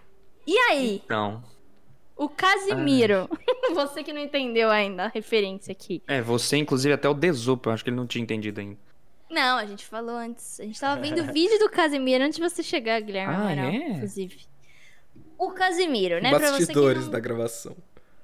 E 0.45 0.57
aí, 0.57 1.01
Então. 1.05 1.43
o 2.15 2.27
Casimiro. 2.29 3.29
Você 3.73 4.03
que 4.03 4.11
não 4.11 4.21
entendeu 4.21 4.69
ainda 4.69 5.05
a 5.05 5.07
referência 5.07 5.71
aqui. 5.71 6.01
É, 6.07 6.21
você, 6.21 6.57
inclusive, 6.57 6.93
até 6.93 7.07
o 7.07 7.13
Desopo, 7.13 7.69
eu 7.69 7.73
acho 7.73 7.83
que 7.83 7.89
ele 7.89 7.95
não 7.97 8.05
tinha 8.07 8.21
entendido 8.21 8.59
ainda. 8.59 8.77
Não, 9.29 9.57
a 9.57 9.65
gente 9.65 9.85
falou 9.85 10.15
antes. 10.15 10.59
A 10.59 10.63
gente 10.63 10.77
tava 10.79 10.99
vendo 11.01 11.21
o 11.21 11.25
vídeo 11.31 11.57
do 11.59 11.69
Casimiro 11.69 12.23
antes 12.23 12.37
de 12.37 12.41
você 12.43 12.61
chegar, 12.61 12.99
Guilherme 13.01 13.33
Ah, 13.33 13.37
Amaral, 13.37 13.65
é? 13.65 13.75
inclusive. 13.91 14.39
O 15.37 15.51
Casimiro, 15.51 16.21
né? 16.21 16.29
Pra 16.31 16.39
você, 16.39 16.45
que 16.45 16.51
Bastidores 16.65 17.03
não, 17.05 17.11
da 17.11 17.19
gravação. 17.19 17.75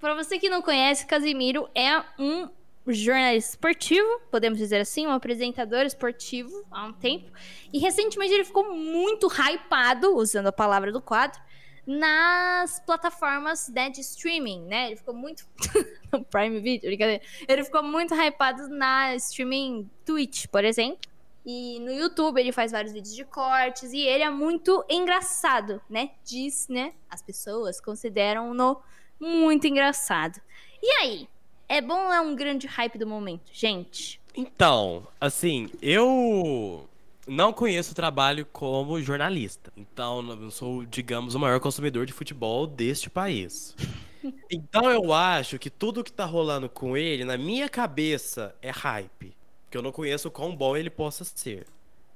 pra 0.01 0.13
você 0.15 0.37
que 0.37 0.49
não 0.49 0.61
conhece, 0.61 1.05
Casimiro 1.05 1.69
é 1.73 2.03
um 2.19 2.49
jornalista 2.89 3.51
esportivo, 3.51 4.07
podemos 4.29 4.57
dizer 4.57 4.79
assim, 4.81 5.07
um 5.07 5.11
apresentador 5.11 5.85
esportivo 5.85 6.65
há 6.69 6.85
um 6.85 6.93
tempo. 6.93 7.31
E 7.71 7.79
recentemente 7.79 8.33
ele 8.33 8.43
ficou 8.45 8.73
muito 8.73 9.27
hypado, 9.27 10.15
usando 10.15 10.47
a 10.47 10.51
palavra 10.53 10.91
do 10.91 11.01
quadro, 11.01 11.39
nas 11.87 12.81
plataformas 12.81 13.69
né, 13.69 13.89
de 13.89 14.01
streaming, 14.01 14.63
né? 14.65 14.87
Ele 14.87 14.97
ficou 14.97 15.13
muito. 15.13 15.47
Prime 16.29 16.59
Video, 16.59 16.89
brincadeira. 16.89 17.23
Ele 17.47 17.63
ficou 17.63 17.81
muito 17.81 18.13
hypado 18.13 18.67
na 18.67 19.15
streaming 19.15 19.89
Twitch, 20.05 20.47
por 20.47 20.65
exemplo. 20.65 20.99
E 21.45 21.79
no 21.79 21.91
YouTube 21.91 22.41
ele 22.41 22.51
faz 22.51 22.73
vários 22.73 22.91
vídeos 22.91 23.15
de 23.15 23.23
cortes 23.23 23.93
e 23.93 24.01
ele 24.01 24.21
é 24.21 24.29
muito 24.29 24.83
engraçado, 24.89 25.81
né? 25.89 26.11
Diz, 26.25 26.67
né? 26.67 26.93
As 27.09 27.21
pessoas 27.21 27.79
consideram-no 27.79 28.81
muito 29.17 29.65
engraçado. 29.65 30.41
E 30.83 30.91
aí? 31.01 31.29
É 31.69 31.81
bom 31.81 32.07
ou 32.07 32.13
é 32.13 32.19
um 32.19 32.35
grande 32.35 32.67
hype 32.67 32.97
do 32.97 33.07
momento, 33.07 33.49
gente? 33.51 34.21
Então, 34.35 35.07
assim, 35.19 35.69
eu 35.81 36.87
não 37.27 37.51
conheço 37.51 37.91
o 37.91 37.95
trabalho 37.95 38.45
como 38.45 39.01
jornalista. 39.01 39.71
Então, 39.75 40.25
eu 40.41 40.51
sou, 40.51 40.85
digamos, 40.85 41.35
o 41.35 41.39
maior 41.39 41.59
consumidor 41.59 42.05
de 42.05 42.13
futebol 42.13 42.67
deste 42.67 43.09
país. 43.09 43.75
Então, 44.51 44.89
eu 44.89 45.13
acho 45.13 45.57
que 45.57 45.69
tudo 45.69 46.03
que 46.03 46.11
tá 46.11 46.25
rolando 46.25 46.67
com 46.67 46.97
ele, 46.97 47.23
na 47.23 47.37
minha 47.37 47.69
cabeça, 47.69 48.53
é 48.61 48.71
hype. 48.71 49.33
Porque 49.63 49.77
eu 49.77 49.81
não 49.81 49.91
conheço 49.91 50.27
o 50.27 50.31
quão 50.31 50.53
bom 50.53 50.75
ele 50.75 50.89
possa 50.89 51.23
ser. 51.23 51.65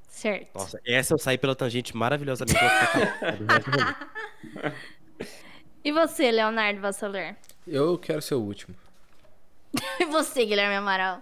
Certo. 0.09 0.49
Nossa, 0.53 0.81
essa 0.85 1.13
eu 1.13 1.17
saí 1.17 1.37
pela 1.37 1.55
tangente 1.55 1.95
maravilhosamente. 1.95 2.59
E 5.83 5.91
você, 5.91 6.31
Leonardo 6.31 6.79
Vassaler? 6.79 7.35
Eu 7.67 7.97
quero 7.97 8.21
ser 8.21 8.35
o 8.35 8.41
último. 8.41 8.75
E 9.99 10.05
você, 10.05 10.45
Guilherme 10.45 10.75
Amaral? 10.75 11.21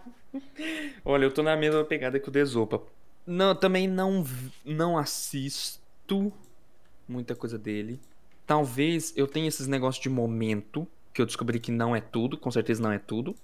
Olha, 1.06 1.26
eu 1.26 1.32
tô 1.32 1.42
na 1.42 1.56
mesma 1.56 1.84
pegada 1.86 2.20
que 2.20 2.28
o 2.28 2.32
Desopa. 2.32 2.82
Não, 3.26 3.56
também 3.56 3.88
não, 3.88 4.26
não 4.66 4.98
assisto 4.98 6.32
muita 7.08 7.36
coisa 7.36 7.58
dele. 7.58 8.00
Talvez 8.46 9.14
eu 9.16 9.28
tenha 9.28 9.48
esses 9.48 9.68
negócios 9.68 10.02
de 10.02 10.10
momento, 10.10 10.88
que 11.14 11.22
eu 11.22 11.26
descobri 11.26 11.60
que 11.60 11.72
não 11.72 11.96
é 11.96 12.02
tudo, 12.02 12.38
com 12.38 12.50
certeza 12.50 12.82
não 12.82 12.92
é 12.92 12.98
tudo. 13.00 13.36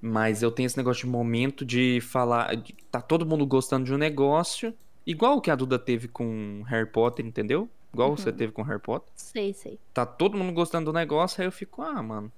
Mas 0.00 0.42
eu 0.42 0.50
tenho 0.50 0.66
esse 0.66 0.76
negócio 0.76 1.06
de 1.06 1.10
momento 1.10 1.64
de 1.64 2.00
falar. 2.02 2.54
de- 2.56 2.74
tá 2.90 3.00
todo 3.00 3.24
mundo 3.24 3.46
gostando 3.46 3.84
de 3.86 3.94
um 3.94 3.98
negócio. 3.98 4.74
Igual 5.06 5.38
o 5.38 5.40
que 5.40 5.50
a 5.50 5.54
Duda 5.56 5.78
teve 5.78 6.06
com 6.08 6.62
Harry 6.66 6.86
Potter, 6.86 7.24
entendeu? 7.24 7.68
Igual 7.94 8.14
você 8.14 8.30
teve 8.30 8.52
com 8.52 8.62
Harry 8.62 8.80
Potter. 8.80 9.10
Sei, 9.16 9.54
sei. 9.54 9.78
Tá 9.94 10.04
todo 10.04 10.36
mundo 10.36 10.52
gostando 10.52 10.86
do 10.86 10.92
negócio, 10.92 11.40
aí 11.40 11.46
eu 11.46 11.52
fico, 11.52 11.80
ah, 11.80 12.02
mano. 12.02 12.30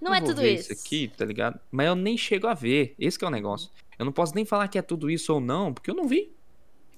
Não 0.00 0.12
é 0.12 0.20
tudo 0.20 0.40
ver 0.40 0.54
isso. 0.54 0.72
aqui, 0.72 1.06
tá 1.16 1.24
ligado? 1.24 1.60
Mas 1.70 1.86
eu 1.86 1.94
nem 1.94 2.16
chego 2.18 2.48
a 2.48 2.54
ver. 2.54 2.94
Esse 2.98 3.16
que 3.16 3.24
é 3.24 3.28
o 3.28 3.30
negócio. 3.30 3.70
Eu 3.98 4.04
não 4.04 4.12
posso 4.12 4.34
nem 4.34 4.44
falar 4.44 4.68
que 4.68 4.78
é 4.78 4.82
tudo 4.82 5.10
isso 5.10 5.32
ou 5.32 5.40
não, 5.40 5.72
porque 5.72 5.90
eu 5.90 5.94
não 5.94 6.06
vi. 6.06 6.32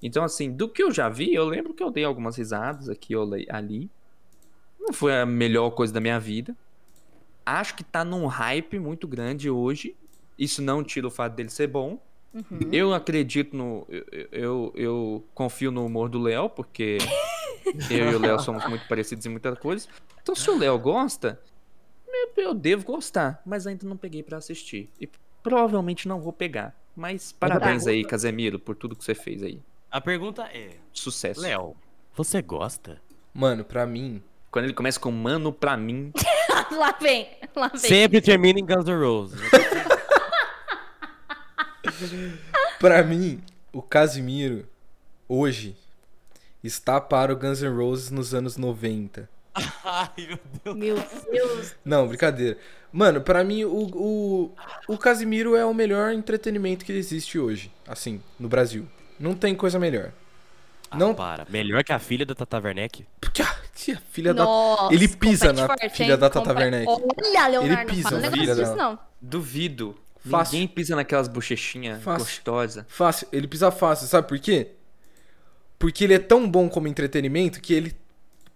Então, 0.01 0.23
assim, 0.23 0.51
do 0.51 0.69
que 0.69 0.83
eu 0.83 0.91
já 0.91 1.09
vi, 1.09 1.33
eu 1.33 1.45
lembro 1.45 1.73
que 1.73 1.81
eu 1.81 1.89
dei 1.89 2.03
algumas 2.03 2.37
risadas 2.37 2.89
aqui 2.89 3.15
ou 3.15 3.29
ali. 3.49 3.89
Não 4.79 4.93
foi 4.93 5.19
a 5.19 5.25
melhor 5.25 5.71
coisa 5.71 5.93
da 5.93 5.99
minha 5.99 6.19
vida. 6.19 6.55
Acho 7.45 7.75
que 7.75 7.83
tá 7.83 8.03
num 8.03 8.25
hype 8.25 8.77
muito 8.79 9.07
grande 9.07 9.49
hoje. 9.49 9.95
Isso 10.37 10.61
não 10.61 10.83
tira 10.83 11.07
o 11.07 11.11
fato 11.11 11.33
dele 11.33 11.49
ser 11.49 11.67
bom. 11.67 11.99
Uhum. 12.33 12.69
Eu 12.71 12.93
acredito 12.93 13.55
no. 13.55 13.87
Eu, 13.89 14.27
eu, 14.31 14.73
eu 14.75 15.25
confio 15.33 15.71
no 15.71 15.85
humor 15.85 16.09
do 16.09 16.19
Léo, 16.19 16.49
porque 16.49 16.97
eu 17.89 18.11
e 18.11 18.15
o 18.15 18.19
Léo 18.19 18.39
somos 18.39 18.65
muito 18.69 18.87
parecidos 18.87 19.25
em 19.25 19.29
muita 19.29 19.55
coisa. 19.55 19.87
Então, 20.21 20.35
se 20.35 20.49
o 20.49 20.57
Léo 20.57 20.77
gosta, 20.77 21.41
eu, 22.07 22.43
eu 22.43 22.53
devo 22.53 22.83
gostar, 22.85 23.41
mas 23.45 23.65
ainda 23.65 23.87
não 23.87 23.95
peguei 23.95 24.21
pra 24.21 24.37
assistir. 24.37 24.89
E 24.99 25.09
provavelmente 25.41 26.07
não 26.07 26.19
vou 26.19 26.33
pegar. 26.33 26.75
Mas 26.95 27.31
parabéns 27.31 27.85
aí, 27.87 28.05
Casemiro, 28.05 28.57
por 28.57 28.75
tudo 28.75 28.95
que 28.95 29.03
você 29.03 29.13
fez 29.13 29.43
aí. 29.43 29.61
A 29.91 29.99
pergunta 29.99 30.43
é: 30.43 30.77
Sucesso. 30.93 31.41
Léo, 31.41 31.75
você 32.15 32.41
gosta? 32.41 33.01
Mano, 33.33 33.65
pra 33.65 33.85
mim, 33.85 34.23
Quando 34.49 34.65
ele 34.65 34.73
começa 34.73 34.99
com 34.99 35.11
mano 35.11 35.51
pra 35.51 35.75
mim. 35.75 36.13
lá 36.71 36.97
vem, 37.01 37.27
lá 37.53 37.67
vem. 37.67 37.79
Sempre 37.79 38.21
termina 38.21 38.59
em 38.59 38.65
Guns 38.65 38.85
N' 38.85 38.97
Roses. 38.97 39.39
pra 42.79 43.03
mim, 43.03 43.43
o 43.73 43.81
Casimiro, 43.81 44.65
hoje, 45.27 45.75
está 46.63 47.01
para 47.01 47.33
o 47.33 47.35
Guns 47.35 47.61
N' 47.61 47.75
Roses 47.75 48.09
nos 48.09 48.33
anos 48.33 48.55
90. 48.55 49.29
Ai, 49.83 50.09
meu 50.17 50.39
Deus. 50.63 50.75
Meu 50.77 51.47
Deus. 51.47 51.75
Não, 51.83 52.07
brincadeira. 52.07 52.57
Mano, 52.91 53.21
pra 53.21 53.43
mim, 53.43 53.63
o, 53.65 53.89
o, 53.93 54.55
o 54.87 54.97
Casimiro 54.97 55.55
é 55.55 55.65
o 55.65 55.73
melhor 55.73 56.13
entretenimento 56.13 56.85
que 56.85 56.91
existe 56.93 57.37
hoje, 57.39 57.71
assim, 57.87 58.21
no 58.39 58.47
Brasil. 58.47 58.87
Não 59.19 59.33
tem 59.33 59.55
coisa 59.55 59.79
melhor. 59.79 60.11
Não 60.91 61.07
Não, 61.09 61.15
para. 61.15 61.45
Melhor 61.49 61.83
que 61.83 61.91
a 61.91 61.99
filha 61.99 62.25
da 62.25 62.35
Tata 62.35 62.59
Werneck? 62.59 63.05
porque 63.19 63.41
a 63.91 63.97
filha 64.09 64.33
da... 64.33 64.43
Nossa, 64.45 64.93
Ele 64.93 65.07
pisa 65.09 65.51
na 65.51 65.65
forte, 65.67 65.89
filha 65.89 66.13
hein? 66.13 66.19
da 66.19 66.29
Tata 66.29 66.53
Werneck. 66.53 66.85
Olha, 66.87 67.47
Leonardo, 67.47 67.65
Ele 67.65 67.85
pisa 67.91 68.03
não 68.03 68.09
fala 68.11 68.21
na 68.21 68.27
um 68.27 68.31
filha 68.31 68.41
negócio 68.55 68.63
disso, 68.63 68.75
não. 68.77 68.99
Duvido. 69.21 69.95
Fácil. 70.29 70.53
Ninguém 70.53 70.67
pisa 70.73 70.95
naquelas 70.95 71.27
bochechinhas 71.27 72.01
Fácil. 72.01 72.25
gostosas. 72.25 72.85
Fácil, 72.87 73.27
ele 73.31 73.47
pisa 73.47 73.69
fácil, 73.71 74.07
sabe 74.07 74.27
por 74.27 74.39
quê? 74.39 74.71
Porque 75.77 76.03
ele 76.03 76.13
é 76.13 76.19
tão 76.19 76.49
bom 76.49 76.69
como 76.69 76.87
entretenimento 76.87 77.59
que 77.61 77.73
ele 77.73 77.93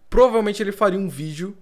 provavelmente 0.10 0.62
ele 0.62 0.72
faria 0.72 1.00
um 1.00 1.08
vídeo 1.10 1.58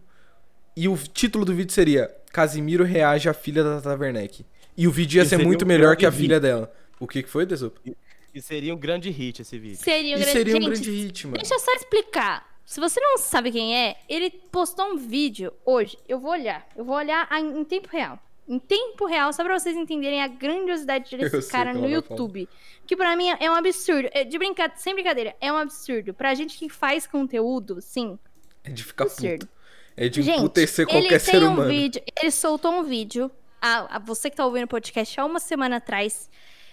e 0.75 0.87
o 0.87 0.97
título 0.97 1.43
do 1.45 1.53
vídeo 1.53 1.71
seria 1.73 2.13
Casimiro 2.31 2.83
reage 2.83 3.27
à 3.29 3.33
filha 3.33 3.63
da 3.63 3.81
Tata 3.81 3.99
Werneck. 3.99 4.45
E 4.75 4.87
o 4.87 4.91
vídeo 4.91 5.17
ia 5.17 5.23
E 5.23 5.25
ser 5.25 5.29
seria 5.31 5.45
muito 5.45 5.65
um 5.65 5.67
melhor 5.67 5.95
que 5.95 6.05
a 6.05 6.09
grande 6.09 6.23
filha 6.23 6.39
dela. 6.39 6.71
O 6.99 7.07
que 7.07 7.23
que 7.23 7.29
foi, 7.29 7.45
Desup? 7.45 7.79
E 8.33 8.41
seria 8.41 8.73
um 8.73 8.77
grande 8.77 9.09
hit 9.09 9.41
esse 9.41 9.57
vídeo. 9.57 9.77
Seria 9.77 10.15
um 10.15 10.19
E 10.19 10.21
grande... 10.23 10.31
seria 10.37 10.53
um 10.57 10.61
Gente, 10.61 10.69
grande 10.69 10.91
hit, 10.91 11.25
mano. 11.27 11.37
Deixa 11.37 11.55
eu 11.55 11.59
só 11.59 11.71
explicar. 11.73 12.47
Se 12.63 12.79
você 12.79 12.99
não 12.99 13.17
sabe 13.17 13.51
quem 13.51 13.75
é, 13.75 13.95
ele 14.07 14.29
postou 14.29 14.85
um 14.93 14.97
vídeo 14.97 15.51
hoje. 15.65 15.97
Eu 16.07 16.19
vou 16.19 16.31
olhar. 16.31 16.67
Eu 16.75 16.85
vou 16.85 16.95
olhar 16.95 17.25
a- 17.29 17.39
em 17.39 17.63
tempo 17.63 17.87
real. 17.91 18.19
Em 18.47 18.59
tempo 18.59 19.05
real, 19.07 19.33
só 19.33 19.43
pra 19.43 19.57
vocês 19.57 19.75
entenderem 19.75 20.21
a 20.21 20.27
grandiosidade 20.27 21.09
Eu 21.15 21.19
desse 21.19 21.41
sei 21.43 21.51
cara 21.51 21.73
no 21.73 21.89
YouTube. 21.89 22.47
Que 22.85 22.95
pra 22.95 23.15
mim 23.15 23.29
é 23.39 23.49
um 23.49 23.55
absurdo. 23.55 24.09
É, 24.11 24.23
De 24.23 24.37
brincadeira, 24.37 24.77
sem 24.79 24.93
brincadeira, 24.93 25.35
é 25.41 25.51
um 25.51 25.57
absurdo. 25.57 26.13
Pra 26.13 26.35
gente 26.35 26.57
que 26.57 26.69
faz 26.69 27.07
conteúdo, 27.07 27.81
sim, 27.81 28.19
É 28.68 28.72
de 28.72 28.84
ficar 28.84 29.05
puto. 29.05 29.47
É 29.95 30.09
de 30.09 30.22
Gente, 30.22 30.39
emputecer 30.39 30.86
qualquer 30.86 31.20
ser 31.20 31.41
um 31.43 31.53
humano. 31.53 31.70
vídeo, 31.70 32.01
ele 32.22 32.32
soltou 32.32 32.72
um 32.72 32.84
vídeo, 32.84 33.32
a, 33.61 33.95
a 33.95 33.99
você 33.99 34.30
que 34.30 34.36
tá 34.36 34.45
ouvindo 34.45 34.65
o 34.65 34.68
podcast 34.68 35.20
há 35.20 35.26
uma 35.26 35.39
semana 35.39 35.78
atrás, 35.78 36.30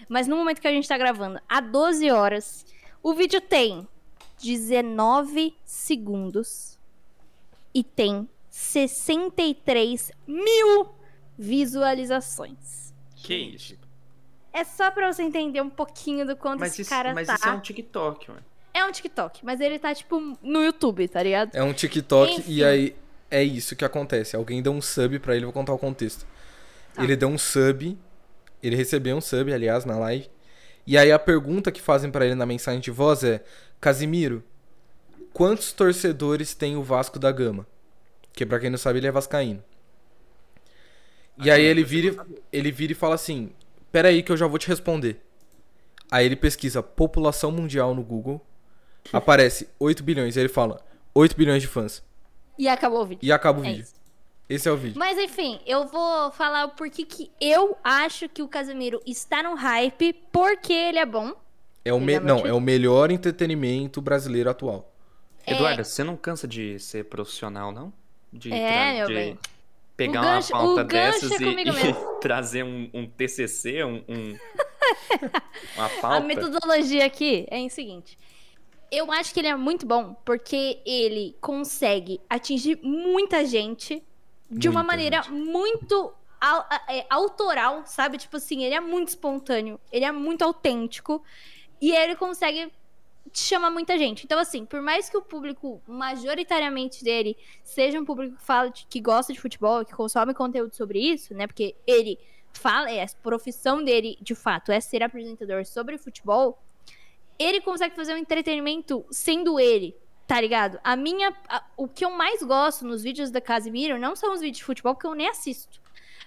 mas 0.09 0.27
no 0.27 0.37
momento 0.37 0.61
que 0.61 0.69
a 0.69 0.73
gente 0.73 0.87
tá 0.89 0.99
gravando, 0.99 1.41
há 1.49 1.61
12 1.61 2.11
horas, 2.11 2.67
o 3.03 3.15
vídeo 3.15 3.41
tem 3.41 3.87
19 4.43 5.57
segundos 5.65 6.79
e 7.73 7.83
tem 7.83 8.29
63 8.51 10.13
mil 10.27 10.89
visualizações. 11.39 12.93
Que 13.17 13.35
isso? 13.35 13.79
É 14.53 14.65
só 14.65 14.91
pra 14.91 15.13
você 15.13 15.23
entender 15.23 15.61
um 15.61 15.71
pouquinho 15.71 16.27
do 16.27 16.37
quanto 16.37 16.61
Mas, 16.61 16.73
esse 16.73 16.83
isso, 16.83 16.91
cara 16.91 17.15
mas 17.15 17.27
tá. 17.27 17.35
isso 17.35 17.49
é 17.49 17.53
um 17.53 17.61
TikTok, 17.61 18.31
mano. 18.31 18.45
É 18.75 18.85
um 18.85 18.91
TikTok, 18.91 19.45
mas 19.45 19.61
ele 19.61 19.79
tá, 19.79 19.95
tipo, 19.95 20.37
no 20.43 20.64
YouTube, 20.64 21.07
tá 21.07 21.22
ligado? 21.22 21.55
É 21.55 21.62
um 21.62 21.72
TikTok 21.72 22.33
Enfim. 22.33 22.53
e 22.53 22.64
aí 22.64 22.97
é 23.31 23.43
isso 23.43 23.77
que 23.77 23.85
acontece. 23.85 24.35
Alguém 24.35 24.61
deu 24.61 24.72
um 24.72 24.83
sub 24.83 25.16
pra 25.20 25.37
ele, 25.37 25.45
vou 25.45 25.53
contar 25.53 25.72
o 25.72 25.79
contexto. 25.79 26.27
Tá. 26.93 27.05
Ele 27.05 27.14
deu 27.14 27.29
um 27.29 27.39
sub, 27.39 27.97
ele 28.61 28.75
recebeu 28.77 29.16
um 29.16 29.20
sub, 29.20 29.53
aliás, 29.53 29.85
na 29.85 29.97
live. 29.97 30.29
E 30.85 30.99
aí 30.99 31.12
a 31.12 31.18
pergunta 31.18 31.70
que 31.70 31.81
fazem 31.81 32.11
pra 32.11 32.27
ele 32.27 32.35
na 32.35 32.45
mensagem 32.45 32.81
de 32.81 32.91
voz 32.91 33.22
é: 33.22 33.45
Casimiro, 33.81 34.43
quantos 35.33 35.72
torcedores 35.72 36.53
tem 36.53 36.77
o 36.77 36.83
Vasco 36.83 37.18
da 37.18 37.31
Gama? 37.31 37.66
Que 38.33 38.45
pra 38.45 38.59
quem 38.59 38.70
não 38.70 38.79
sabe, 38.79 38.99
ele 38.99 39.07
é 39.07 39.12
vascaíno. 39.12 39.62
E 41.39 41.51
aí 41.51 41.64
ele 41.64 41.83
vira, 41.85 42.27
ele 42.53 42.72
vira 42.72 42.93
e 42.93 42.97
fala 42.97 43.14
assim: 43.14 43.53
Pera 43.93 44.09
aí 44.09 44.22
que 44.22 44.33
eu 44.33 44.37
já 44.37 44.47
vou 44.47 44.59
te 44.59 44.68
responder. 44.68 45.20
Aí 46.11 46.27
ele 46.27 46.37
pesquisa 46.37 46.83
população 46.83 47.51
mundial 47.51 47.95
no 47.95 48.03
Google. 48.03 48.45
Aparece 49.13 49.69
8 49.79 50.03
bilhões. 50.03 50.37
E 50.37 50.41
ele 50.41 50.49
fala: 50.49 50.81
8 51.15 51.37
bilhões 51.37 51.63
de 51.63 51.69
fãs. 51.69 52.03
E 52.59 52.69
acabou 52.69 53.03
o 53.03 53.07
vídeo. 53.07 53.21
E 53.23 53.33
acaba 53.33 53.61
o 53.61 53.65
É 53.65 53.69
vídeo. 53.69 53.83
isso. 53.83 53.95
Esse 54.49 54.69
é 54.69 54.73
o 54.73 54.77
vídeo. 54.77 54.99
Mas 54.99 55.19
enfim, 55.19 55.59
eu 55.67 55.87
vou 55.87 56.31
falar 56.33 56.67
o 56.67 56.71
porquê 56.71 57.05
que 57.05 57.31
eu 57.41 57.77
acho 57.83 58.29
que 58.29 58.43
o 58.43 58.49
Casemiro 58.49 59.01
está 59.07 59.43
no 59.43 59.55
hype, 59.55 60.13
porque 60.31 60.73
ele 60.73 60.99
é 60.99 61.07
bom. 61.07 61.33
É 61.85 61.93
o 61.93 62.01
me... 62.01 62.15
É 62.15 62.21
Não, 62.21 62.47
é 62.47 62.53
o 62.53 62.61
melhor 62.61 63.11
entretenimento 63.11 64.01
brasileiro 64.03 64.51
atual. 64.51 64.93
Eduardo, 65.47 65.85
você 65.85 66.05
não 66.05 66.17
cansa 66.17 66.47
de 66.49 66.79
ser 66.79 67.05
profissional, 67.07 67.73
não? 67.73 67.93
De, 68.33 68.53
É, 68.53 68.95
meu 68.99 69.07
de 69.09 69.15
bem. 69.15 69.39
pegar 69.97 70.21
O 70.21 70.25
uma 70.25 70.35
gancho- 70.35 70.53
pauta 70.53 70.85
dessas 70.85 71.31
é 71.33 71.37
e, 71.45 71.69
e 71.69 71.95
trazer 72.21 72.65
um, 72.65 72.91
um 72.95 73.07
TCC, 73.07 73.83
um, 73.85 74.03
um- 74.09 74.39
uma 75.77 75.87
A 75.87 75.89
pauta. 76.01 76.21
metodologia 76.27 77.05
aqui 77.07 77.47
é 77.51 77.59
o 77.65 77.71
seguinte. 77.71 78.19
Eu 78.97 79.11
acho 79.11 79.33
que 79.35 79.41
ele 79.41 79.49
é 79.49 79.57
muito 79.57 79.85
bom 79.87 80.15
porque 80.25 80.81
ele 80.87 81.37
consegue 81.41 82.21
atingir 82.29 82.79
muita 82.83 83.45
gente 83.45 84.03
de 84.51 84.69
uma 84.69 84.83
maneira 84.83 85.23
gente. 85.23 85.33
muito 85.33 86.13
é, 86.89 87.07
autoral, 87.11 87.83
sabe? 87.87 88.19
Tipo 88.19 88.37
assim, 88.37 88.63
ele 88.65 88.75
é 88.75 88.81
muito 88.81 89.09
espontâneo, 89.09 89.81
ele 89.91 90.05
é 90.05 90.13
muito 90.13 90.43
autêntico 90.43 91.23
e 91.81 91.93
ele 91.93 92.15
consegue 92.15 92.71
chamar 93.33 93.71
muita 93.71 93.99
gente. 93.99 94.25
Então, 94.25 94.39
assim, 94.39 94.65
por 94.65 94.81
mais 94.81 95.09
que 95.09 95.17
o 95.17 95.23
público 95.23 95.83
majoritariamente 95.87 97.03
dele 97.03 97.37
seja 97.63 97.99
um 97.99 98.05
público 98.05 98.37
que 98.37 98.45
fala 98.45 98.71
de- 98.71 98.87
que 98.87 99.01
gosta 99.01 99.33
de 99.33 99.41
futebol, 99.41 99.85
que 99.85 99.93
consome 99.95 100.35
conteúdo 100.35 100.75
sobre 100.75 101.01
isso, 101.01 101.35
né? 101.35 101.47
Porque 101.47 101.75
ele 101.87 102.19
fala, 102.53 102.91
é, 102.91 103.03
a 103.03 103.07
profissão 103.23 103.83
dele, 103.83 104.17
de 104.21 104.35
fato, 104.35 104.71
é 104.71 104.79
ser 104.81 105.03
apresentador 105.03 105.65
sobre 105.65 105.99
futebol, 105.99 106.59
ele 107.39 107.61
consegue 107.61 107.95
fazer 107.95 108.14
um 108.14 108.18
entretenimento 108.18 109.05
sendo 109.11 109.59
ele, 109.61 109.97
tá 110.26 110.41
ligado? 110.41 110.78
A 110.85 110.97
minha. 110.97 111.32
a- 111.49 111.64
o 111.76 111.87
que 111.89 112.05
eu 112.05 112.11
mais 112.11 112.43
gosto 112.43 112.87
nos 112.87 113.03
vídeos 113.03 113.30
da 113.30 113.41
Casimiro 113.41 113.99
não 113.99 114.14
são 114.16 114.32
os 114.32 114.41
vídeos 114.41 114.59
de 114.59 114.64
futebol, 114.64 114.95
porque 114.95 115.07
eu 115.07 115.14
nem 115.14 115.28
assisto. 115.28 115.80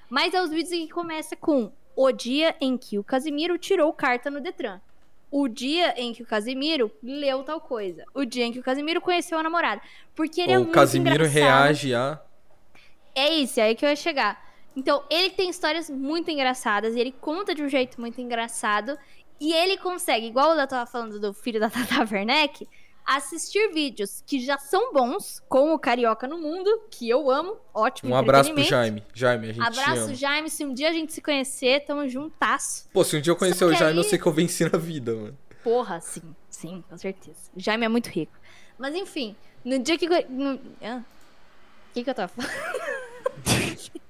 Mas 0.09 0.33
é 0.33 0.41
os 0.41 0.49
vídeos 0.49 0.69
que 0.69 0.89
começa 0.89 1.35
com 1.35 1.71
o 1.95 2.11
dia 2.11 2.55
em 2.61 2.77
que 2.77 2.97
o 2.99 3.03
Casimiro 3.03 3.57
tirou 3.57 3.91
carta 3.91 4.29
no 4.29 4.39
Detran. 4.39 4.79
O 5.29 5.47
dia 5.49 5.93
em 5.99 6.13
que 6.13 6.23
o 6.23 6.25
Casimiro 6.25 6.89
leu 7.03 7.43
tal 7.43 7.59
coisa. 7.59 8.05
O 8.13 8.23
dia 8.23 8.45
em 8.45 8.51
que 8.53 8.59
o 8.59 8.63
Casimiro 8.63 9.01
conheceu 9.01 9.37
a 9.37 9.43
namorada. 9.43 9.81
Porque 10.15 10.39
ele 10.39 10.53
é 10.53 10.57
o 10.57 10.61
muito 10.61 10.73
Casimiro 10.73 11.15
engraçado. 11.15 11.33
reage 11.33 11.93
a. 11.93 12.21
É 13.13 13.29
isso, 13.33 13.59
é 13.59 13.63
aí 13.63 13.75
que 13.75 13.83
eu 13.83 13.89
ia 13.89 13.95
chegar. 13.95 14.45
Então, 14.75 15.03
ele 15.09 15.31
tem 15.31 15.49
histórias 15.49 15.89
muito 15.89 16.29
engraçadas, 16.29 16.95
e 16.95 16.99
ele 16.99 17.11
conta 17.11 17.53
de 17.55 17.63
um 17.63 17.67
jeito 17.67 17.99
muito 17.99 18.21
engraçado, 18.21 18.97
e 19.39 19.53
ele 19.53 19.77
consegue, 19.77 20.27
igual 20.27 20.53
eu 20.57 20.67
tava 20.67 20.89
falando 20.89 21.19
do 21.19 21.33
filho 21.33 21.59
da 21.59 21.69
Tata 21.71 22.07
Werneck, 22.11 22.67
assistir 23.05 23.71
vídeos 23.73 24.21
que 24.27 24.39
já 24.39 24.57
são 24.57 24.91
bons, 24.91 25.41
como 25.47 25.73
o 25.73 25.79
Carioca 25.79 26.27
no 26.27 26.37
Mundo, 26.37 26.69
que 26.91 27.09
eu 27.09 27.31
amo, 27.31 27.55
ótimo 27.73 28.13
Um 28.13 28.17
abraço 28.17 28.53
pro. 28.53 28.61
Jaime. 28.63 29.01
Jaime, 29.13 29.49
a 29.49 29.53
gente 29.53 29.63
te 29.63 29.79
Abraço, 29.79 30.01
ama. 30.05 30.13
Jaime, 30.15 30.49
se 30.49 30.65
um 30.65 30.73
dia 30.73 30.89
a 30.89 30.93
gente 30.93 31.13
se 31.13 31.21
conhecer, 31.21 31.85
tamo 31.85 32.07
juntaço. 32.09 32.89
Pô, 32.91 33.03
se 33.03 33.15
um 33.15 33.21
dia 33.21 33.31
eu 33.31 33.37
conhecer 33.37 33.63
o 33.63 33.69
que 33.69 33.75
Jaime, 33.77 33.97
eu 33.99 34.03
aí- 34.03 34.09
sei 34.09 34.19
que 34.19 34.25
eu 34.25 34.31
venci 34.33 34.69
na 34.69 34.77
vida, 34.77 35.13
mano. 35.15 35.37
Porra, 35.63 35.99
sim, 36.01 36.21
sim, 36.49 36.83
com 36.89 36.97
certeza. 36.97 37.49
O 37.55 37.59
Jaime 37.61 37.85
é 37.85 37.89
muito 37.89 38.07
rico. 38.07 38.33
Mas 38.77 38.93
enfim, 38.95 39.35
no 39.63 39.79
dia 39.79 39.97
que... 39.97 40.07
No... 40.29 40.59
Ah, 40.81 41.01
o 41.89 41.93
que 41.93 42.03
que 42.03 42.09
eu 42.09 42.13
tava 42.13 42.27
falando? 42.27 42.51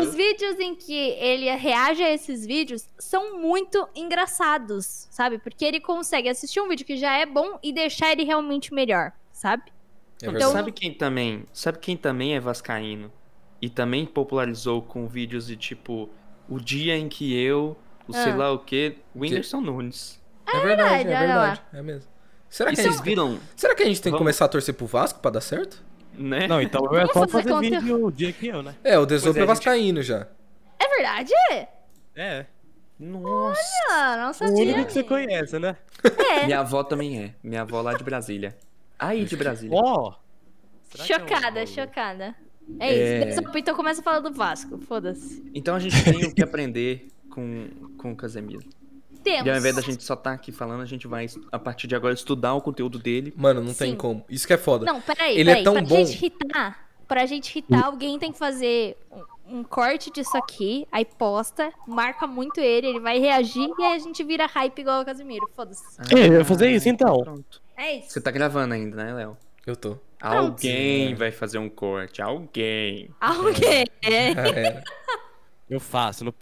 Os 0.00 0.14
vídeos 0.14 0.58
em 0.58 0.74
que 0.74 0.92
ele 0.94 1.50
reage 1.56 2.02
a 2.02 2.10
esses 2.12 2.44
vídeos 2.46 2.88
são 2.98 3.38
muito 3.38 3.88
engraçados, 3.94 5.06
sabe? 5.10 5.38
Porque 5.38 5.64
ele 5.64 5.80
consegue 5.80 6.28
assistir 6.28 6.60
um 6.60 6.68
vídeo 6.68 6.84
que 6.86 6.96
já 6.96 7.16
é 7.16 7.26
bom 7.26 7.58
e 7.62 7.72
deixar 7.72 8.12
ele 8.12 8.24
realmente 8.24 8.72
melhor, 8.74 9.12
sabe? 9.32 9.64
É 10.22 10.26
verdade. 10.30 10.52
Sabe 10.52 10.72
quem 10.72 10.92
também? 10.94 11.44
Sabe 11.52 11.78
quem 11.78 11.96
também 11.96 12.34
é 12.34 12.40
vascaíno 12.40 13.12
e 13.62 13.68
também 13.68 14.04
popularizou 14.06 14.82
com 14.82 15.06
vídeos 15.06 15.46
de 15.46 15.56
tipo 15.56 16.08
o 16.48 16.58
dia 16.58 16.96
em 16.96 17.08
que 17.08 17.34
eu, 17.38 17.76
o 18.08 18.12
sei 18.12 18.32
Ah. 18.32 18.36
lá 18.36 18.52
o 18.52 18.58
que, 18.58 18.96
Whindersson 19.14 19.60
Nunes. 19.60 20.20
É 20.46 20.58
verdade, 20.60 20.94
é 20.94 21.04
verdade, 21.04 21.26
lá. 21.28 21.44
verdade. 21.46 21.62
É 21.72 21.82
mesmo. 21.82 22.10
Será 22.48 22.72
E 22.72 22.76
que, 22.76 22.82
gente, 22.82 23.00
viram, 23.02 23.38
será 23.54 23.74
que 23.74 23.82
a 23.82 23.86
gente 23.86 24.02
tem 24.02 24.10
que 24.10 24.18
Vamos- 24.18 24.18
começar 24.18 24.46
a 24.46 24.48
torcer 24.48 24.74
pro 24.74 24.86
Vasco 24.86 25.20
pra 25.20 25.30
dar 25.30 25.40
certo? 25.40 25.82
Né? 26.14 26.46
Não, 26.46 26.60
então 26.60 26.84
é 26.86 27.00
Vamos 27.06 27.12
só 27.12 27.20
fazer 27.28 27.30
fazer 27.30 27.48
conteúdo. 27.50 27.80
vídeo 27.80 28.06
o 28.06 28.10
dia 28.12 28.32
que 28.32 28.46
eu, 28.48 28.62
né? 28.62 28.74
É, 28.84 28.98
o 28.98 29.06
Desopo 29.06 29.38
é, 29.38 29.40
é 29.40 29.44
a 29.44 29.46
gente- 29.46 29.56
vascaíno 29.56 30.02
já. 30.02 30.26
É 30.78 30.88
verdade? 30.96 31.32
É. 32.16 32.46
Nossa. 32.98 33.60
Ah, 33.90 34.32
não 34.40 34.48
O 34.48 34.52
único 34.60 34.84
que 34.86 34.92
você 34.92 35.02
conhece, 35.02 35.58
né? 35.58 35.76
É, 36.04 36.44
Minha 36.46 36.60
avó 36.60 36.82
também 36.84 37.18
é. 37.22 37.34
Minha 37.42 37.62
avó 37.62 37.80
lá 37.80 37.94
de 37.94 38.04
Brasília. 38.04 38.56
Aí 38.98 39.24
de 39.24 39.36
Brasília. 39.36 39.74
Ó. 39.82 40.12
Será 40.90 41.04
que 41.04 41.12
é 41.12 41.16
um- 41.16 41.20
chocada, 41.20 41.66
chocada. 41.66 42.34
É 42.78 43.28
isso. 43.30 43.42
Então 43.56 43.74
começa 43.74 44.00
a 44.00 44.04
falar 44.04 44.20
do 44.20 44.32
Vasco, 44.32 44.78
foda-se. 44.78 45.42
Então 45.54 45.74
a 45.74 45.78
gente 45.78 46.02
tem 46.04 46.24
o 46.26 46.34
que 46.34 46.42
aprender 46.42 47.08
com, 47.30 47.68
com 47.96 48.12
o 48.12 48.16
Casemiro. 48.16 48.68
Temos. 49.22 49.46
E 49.46 49.50
ao 49.50 49.56
invés 49.56 49.76
da 49.76 49.82
gente 49.82 50.02
só 50.02 50.14
estar 50.14 50.32
aqui 50.32 50.50
falando, 50.52 50.80
a 50.82 50.86
gente 50.86 51.06
vai, 51.06 51.26
a 51.52 51.58
partir 51.58 51.86
de 51.86 51.94
agora, 51.94 52.14
estudar 52.14 52.54
o 52.54 52.60
conteúdo 52.60 52.98
dele. 52.98 53.32
Mano, 53.36 53.60
não 53.60 53.74
tem 53.74 53.92
Sim. 53.92 53.96
como. 53.96 54.24
Isso 54.28 54.46
que 54.46 54.52
é 54.52 54.58
foda. 54.58 54.84
Não, 54.86 55.00
peraí, 55.00 55.38
Ele 55.38 55.50
é 55.50 55.54
peraí. 55.54 55.64
tão 55.64 55.74
pra 55.74 55.82
bom. 55.82 55.96
gente 55.96 56.12
irritar, 56.16 56.88
pra 57.06 57.26
gente 57.26 57.50
irritar, 57.50 57.84
alguém 57.86 58.18
tem 58.18 58.32
que 58.32 58.38
fazer 58.38 58.96
um, 59.46 59.58
um 59.58 59.64
corte 59.64 60.10
disso 60.10 60.36
aqui, 60.36 60.86
aí 60.92 61.04
posta, 61.04 61.72
marca 61.86 62.26
muito 62.26 62.60
ele, 62.60 62.86
ele 62.88 63.00
vai 63.00 63.18
reagir 63.18 63.68
e 63.78 63.82
aí 63.82 63.94
a 63.94 63.98
gente 63.98 64.22
vira 64.24 64.46
hype 64.46 64.78
igual 64.78 65.02
o 65.02 65.04
Casimiro. 65.04 65.48
Foda-se. 65.54 65.82
É, 66.14 66.28
eu 66.28 66.32
ia 66.34 66.44
fazer 66.44 66.70
isso 66.70 66.88
então. 66.88 67.18
Pronto. 67.20 67.60
É 67.76 67.96
isso. 67.96 68.10
Você 68.10 68.20
tá 68.20 68.30
gravando 68.30 68.74
ainda, 68.74 68.96
né, 68.96 69.12
Léo? 69.14 69.36
Eu 69.66 69.74
tô. 69.76 69.96
Alguém 70.20 71.14
vai 71.14 71.30
fazer 71.32 71.58
um 71.58 71.68
corte. 71.68 72.20
Alguém. 72.22 73.10
Alguém. 73.20 73.84
É. 74.02 74.30
É, 74.80 74.82
Eu 75.68 75.78
faço 75.80 76.24
no 76.24 76.32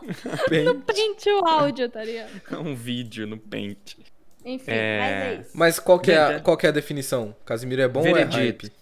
Paint. 0.00 0.48
bem. 0.48 0.80
Print 0.80 1.28
o 1.30 1.46
áudio, 1.46 1.88
tá 1.88 2.02
ligado? 2.02 2.30
Um 2.64 2.74
vídeo 2.74 3.26
no 3.26 3.38
Paint. 3.38 3.94
Enfim, 4.44 4.70
É. 4.70 4.98
mas 4.98 5.12
é 5.12 5.40
isso. 5.40 5.50
Mas 5.54 5.78
qual 5.78 5.98
que, 5.98 6.10
é 6.10 6.16
a, 6.16 6.24
Verdade. 6.24 6.44
qual 6.44 6.56
que 6.56 6.66
é 6.66 6.68
a 6.70 6.72
definição? 6.72 7.36
Casimiro 7.44 7.82
é 7.82 7.88
bom 7.88 8.00
ou 8.00 8.06
é 8.06 8.12
Veredito. 8.24 8.66
hype? 8.66 8.72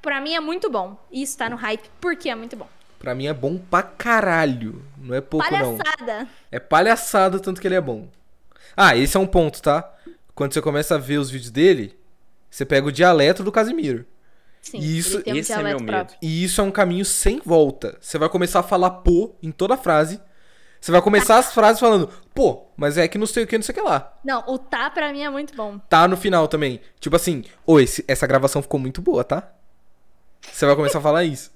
Pra 0.00 0.20
mim 0.20 0.34
é 0.34 0.40
muito 0.40 0.70
bom. 0.70 0.96
E 1.10 1.22
está 1.22 1.48
no 1.50 1.56
hype 1.56 1.88
porque 2.00 2.28
é 2.30 2.34
muito 2.34 2.56
bom. 2.56 2.68
Pra 2.98 3.14
mim 3.14 3.26
é 3.26 3.34
bom 3.34 3.58
pra 3.58 3.82
caralho. 3.82 4.82
Não 4.96 5.14
é 5.14 5.20
pouco, 5.20 5.44
não. 5.52 5.76
Palhaçada. 5.76 6.28
É 6.50 6.58
palhaçada 6.58 7.38
tanto 7.38 7.60
que 7.60 7.66
ele 7.68 7.74
é 7.74 7.80
bom. 7.80 8.08
Ah, 8.76 8.96
esse 8.96 9.16
é 9.16 9.20
um 9.20 9.26
ponto, 9.26 9.60
tá? 9.60 9.92
Quando 10.34 10.54
você 10.54 10.62
começa 10.62 10.94
a 10.94 10.98
ver 10.98 11.18
os 11.18 11.28
vídeos 11.30 11.50
dele, 11.50 11.98
você 12.48 12.64
pega 12.64 12.86
o 12.86 12.92
dialeto 12.92 13.42
do 13.44 13.52
Casimiro. 13.52 14.06
Sim, 14.62 14.78
Isso- 14.78 15.16
ele 15.16 15.22
tem 15.24 15.32
um 15.34 15.36
esse 15.36 15.52
é 15.52 15.56
meu 15.56 15.64
medo. 15.80 15.84
próprio. 15.84 16.16
E 16.22 16.44
isso 16.44 16.60
é 16.60 16.64
um 16.64 16.70
caminho 16.70 17.04
sem 17.04 17.40
volta. 17.44 17.98
Você 18.00 18.16
vai 18.16 18.28
começar 18.28 18.60
a 18.60 18.62
falar 18.62 18.90
pô 18.90 19.34
em 19.42 19.50
toda 19.50 19.76
frase. 19.76 20.20
Você 20.80 20.90
vai 20.90 21.02
começar 21.02 21.36
as 21.38 21.52
frases 21.52 21.78
falando, 21.78 22.08
pô, 22.34 22.66
mas 22.76 22.96
é 22.98 23.06
que 23.06 23.18
não 23.18 23.26
sei 23.26 23.44
o 23.44 23.46
que, 23.46 23.56
não 23.58 23.62
sei 23.62 23.72
o 23.72 23.76
que 23.76 23.80
lá. 23.82 24.16
Não, 24.24 24.42
o 24.48 24.58
tá 24.58 24.88
pra 24.90 25.12
mim 25.12 25.22
é 25.22 25.30
muito 25.30 25.54
bom. 25.54 25.78
Tá 25.88 26.08
no 26.08 26.16
final 26.16 26.48
também. 26.48 26.80
Tipo 27.00 27.16
assim, 27.16 27.44
ô, 27.66 27.78
esse- 27.78 28.04
essa 28.08 28.26
gravação 28.26 28.62
ficou 28.62 28.80
muito 28.80 29.00
boa, 29.02 29.22
tá? 29.22 29.52
Você 30.52 30.64
vai 30.66 30.74
começar 30.74 30.98
a 30.98 31.02
falar 31.02 31.24
isso. 31.24 31.52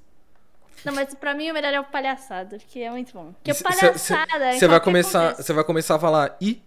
Não, 0.85 0.93
mas 0.95 1.13
pra 1.15 1.35
mim 1.35 1.51
o 1.51 1.55
melhor 1.55 1.75
é 1.75 1.81
o 1.81 1.85
palhaçada, 1.85 2.59
porque 2.59 2.79
é 2.81 2.91
muito 2.91 3.13
bom. 3.13 3.33
Porque 3.33 3.51
E 3.51 3.55
cê- 3.55 3.65
palhaçada. 3.65 3.99
cê- 3.99 4.15
em 4.57 4.59
Você 4.61 4.69
vai 4.69 4.81
começar, 4.81 5.35
você 5.35 5.53
vai 5.53 5.65
começar 5.65 5.97
a 5.97 5.99
falar, 5.99 6.37
ih, 6.41 6.63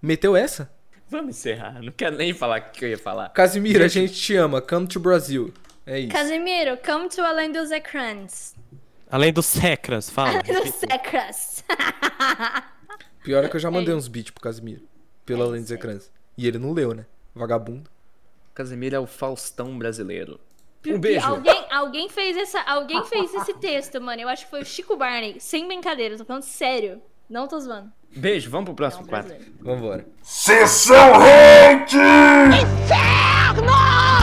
meteu 0.00 0.34
essa? 0.36 0.68
Vamos 1.12 1.36
encerrar. 1.36 1.82
Não 1.82 1.92
quero 1.92 2.16
nem 2.16 2.32
falar 2.32 2.58
o 2.58 2.70
que 2.72 2.86
eu 2.86 2.88
ia 2.88 2.96
falar. 2.96 3.28
Casimiro, 3.28 3.84
a 3.84 3.88
Gente- 3.88 4.14
te 4.14 4.34
ama. 4.34 4.62
Come 4.62 4.86
to 4.86 4.98
Brasil. 4.98 5.52
É 5.84 6.00
isso. 6.00 6.08
Casimiro, 6.10 6.78
come 6.78 7.06
to 7.10 7.20
Além 7.20 7.52
dos 7.52 7.70
Ecrãs. 7.70 8.54
Além 9.10 9.30
dos 9.30 9.44
secras, 9.44 10.08
fala. 10.08 10.40
Além 10.40 10.62
dos 10.62 10.82
Ecrãs. 10.84 11.62
Pior 13.22 13.44
é 13.44 13.48
que 13.50 13.56
eu 13.56 13.60
já 13.60 13.70
mandei 13.70 13.92
É 13.92 13.96
uns 13.96 14.08
beats 14.08 14.30
pro 14.30 14.42
Casimiro. 14.42 14.82
Pelo 15.26 15.42
É 15.42 15.46
Além 15.48 15.60
dos. 15.60 15.70
Ecrãs. 15.70 16.10
E 16.38 16.48
ele 16.48 16.58
não 16.58 16.72
leu, 16.72 16.94
né? 16.94 17.04
Vagabundo. 17.34 17.90
Casemiro 18.54 18.96
é 18.96 18.98
o 18.98 19.06
Faustão 19.06 19.78
brasileiro. 19.78 20.40
Um 20.86 20.98
beijo. 20.98 21.26
Alguém, 21.26 21.66
alguém, 21.70 22.08
fez 22.08 22.38
essa, 22.38 22.60
alguém 22.62 23.04
fez 23.04 23.34
esse 23.34 23.52
texto, 23.54 24.00
mano. 24.00 24.22
Eu 24.22 24.30
acho 24.30 24.44
que 24.46 24.50
foi 24.50 24.62
o 24.62 24.64
Chico 24.64 24.96
Barney. 24.96 25.38
Sem 25.38 25.66
brincadeira, 25.68 26.14
eu 26.14 26.18
tô 26.18 26.24
falando 26.24 26.42
sério. 26.42 27.02
Não 27.28 27.46
tô 27.46 27.60
zoando. 27.60 27.92
Beijo, 28.14 28.50
vamos 28.50 28.66
pro 28.66 28.74
próximo 28.74 29.06
quadro. 29.06 29.28
brasileiro. 29.28 29.54
Vambora. 29.60 30.06
Sessão 30.22 31.12
Hate! 31.14 31.96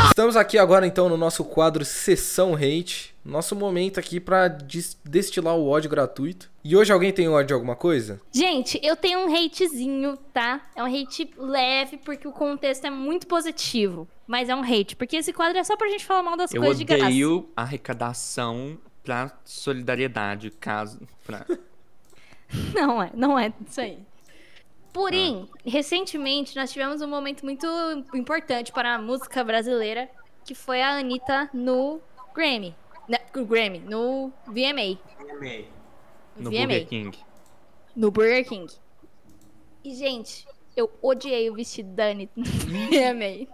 Estamos 0.09 0.35
aqui 0.35 0.57
agora 0.57 0.85
então 0.85 1.07
no 1.07 1.15
nosso 1.17 1.43
quadro 1.45 1.83
Sessão 1.85 2.53
Hate. 2.55 3.15
Nosso 3.23 3.55
momento 3.55 3.99
aqui 3.99 4.19
pra 4.19 4.47
des- 4.47 4.97
destilar 5.05 5.55
o 5.55 5.67
ódio 5.67 5.89
gratuito. 5.89 6.49
E 6.63 6.75
hoje 6.75 6.91
alguém 6.91 7.11
tem 7.13 7.29
ódio 7.29 7.47
de 7.47 7.53
alguma 7.53 7.75
coisa? 7.75 8.19
Gente, 8.31 8.79
eu 8.83 8.95
tenho 8.95 9.19
um 9.19 9.33
hatezinho, 9.35 10.17
tá? 10.33 10.61
É 10.75 10.83
um 10.83 10.87
hate 10.87 11.29
leve, 11.37 11.97
porque 11.97 12.27
o 12.27 12.31
contexto 12.31 12.85
é 12.85 12.89
muito 12.89 13.27
positivo. 13.27 14.07
Mas 14.27 14.49
é 14.49 14.55
um 14.55 14.61
hate, 14.63 14.95
porque 14.95 15.17
esse 15.17 15.31
quadro 15.31 15.57
é 15.57 15.63
só 15.63 15.77
pra 15.77 15.87
gente 15.89 16.05
falar 16.05 16.23
mal 16.23 16.35
das 16.35 16.53
Eu 16.53 16.61
coisas 16.61 16.77
de 16.79 16.83
graça. 16.85 17.05
odeio 17.05 17.49
arrecadação 17.55 18.77
pra 19.03 19.31
solidariedade, 19.45 20.51
caso. 20.51 20.99
Pra... 21.25 21.45
Não 22.73 23.01
é, 23.03 23.11
não 23.13 23.37
é 23.37 23.53
isso 23.67 23.79
aí. 23.81 23.99
Porém, 24.91 25.47
recentemente 25.65 26.55
nós 26.55 26.71
tivemos 26.71 26.99
um 27.01 27.07
momento 27.07 27.45
muito 27.45 27.67
importante 28.15 28.71
para 28.71 28.95
a 28.95 29.01
música 29.01 29.43
brasileira, 29.43 30.09
que 30.43 30.55
foi 30.55 30.81
a 30.81 30.97
Anitta 30.97 31.47
no 31.53 32.01
Grammy. 32.33 32.75
Né, 33.07 33.19
no 33.35 33.45
Grammy, 33.45 33.79
no 33.79 34.31
VMA. 34.47 34.97
No 36.35 36.49
VMA. 36.49 36.61
Burger 36.67 36.87
King. 36.87 37.17
No 37.95 38.11
Burger 38.11 38.47
King. 38.47 38.73
E, 39.83 39.93
gente, 39.95 40.47
eu 40.75 40.91
odiei 41.01 41.49
o 41.49 41.53
vestido 41.53 41.89
da 41.93 42.09
Anitta 42.09 42.33
no 42.35 42.43
VMA. 42.89 43.47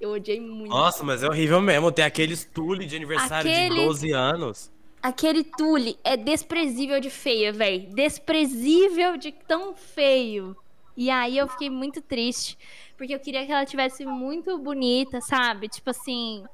Eu 0.00 0.12
odiei 0.12 0.40
muito. 0.40 0.70
Nossa, 0.70 1.04
mas 1.04 1.22
é 1.22 1.28
horrível 1.28 1.60
mesmo. 1.60 1.92
Tem 1.92 2.04
aqueles 2.04 2.44
tule 2.46 2.86
de 2.86 2.96
aniversário 2.96 3.50
Aquele- 3.50 3.74
de 3.80 3.84
12 3.86 4.12
anos. 4.12 4.72
Aquele 5.02 5.44
tule 5.44 5.98
é 6.04 6.16
desprezível 6.16 7.00
de 7.00 7.10
feio, 7.10 7.54
velho. 7.54 7.88
Desprezível 7.94 9.16
de 9.16 9.32
tão 9.32 9.74
feio. 9.74 10.56
E 10.96 11.10
aí 11.10 11.38
eu 11.38 11.48
fiquei 11.48 11.70
muito 11.70 12.00
triste. 12.02 12.58
Porque 12.96 13.14
eu 13.14 13.18
queria 13.20 13.46
que 13.46 13.52
ela 13.52 13.64
tivesse 13.64 14.04
muito 14.04 14.58
bonita, 14.58 15.20
sabe? 15.20 15.68
Tipo 15.68 15.90
assim. 15.90 16.44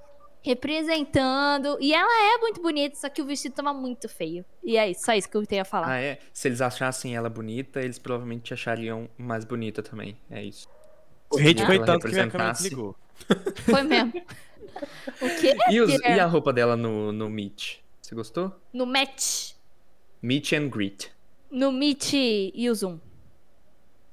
representando. 0.43 1.77
E 1.81 1.93
ela 1.93 2.35
é 2.37 2.39
muito 2.39 2.63
bonita, 2.63 2.95
só 2.97 3.09
que 3.09 3.21
o 3.21 3.27
vestido 3.27 3.55
tava 3.55 3.75
muito 3.75 4.09
feio. 4.09 4.45
E 4.63 4.77
é 4.77 4.89
isso, 4.91 5.05
só 5.05 5.13
isso 5.13 5.29
que 5.29 5.37
eu 5.37 5.45
tenho 5.45 5.63
a 5.63 5.65
falar. 5.65 5.89
Ah, 5.91 6.01
é? 6.01 6.19
Se 6.33 6.47
eles 6.47 6.61
achassem 6.61 7.17
ela 7.17 7.29
bonita, 7.29 7.81
eles 7.81 7.99
provavelmente 7.99 8.55
achariam 8.55 9.09
mais 9.19 9.45
bonita 9.45 9.83
também. 9.83 10.17
É 10.31 10.43
isso. 10.45 10.69
O 11.33 11.39
hate 11.39 11.59
Se 11.61 11.67
foi 11.67 11.85
tanto 11.85 12.07
que 12.07 12.13
minha 12.15 12.31
câmera 12.31 12.53
desligou. 12.53 12.95
Foi 13.69 13.83
mesmo. 13.83 14.13
o 15.21 15.41
quê? 15.41 15.57
E, 15.71 15.81
os- 15.81 15.93
e 15.99 16.21
a 16.21 16.27
roupa 16.27 16.53
dela 16.53 16.77
no, 16.77 17.11
no 17.11 17.29
Meet? 17.29 17.79
Você 18.07 18.15
gostou? 18.15 18.53
No 18.73 18.87
match. 18.87 19.55
Meet 20.23 20.53
and 20.53 20.69
Greet. 20.69 21.11
No 21.51 21.73
Meet 21.73 22.13
e 22.13 22.71
o 22.71 22.75
Zoom. 22.75 23.01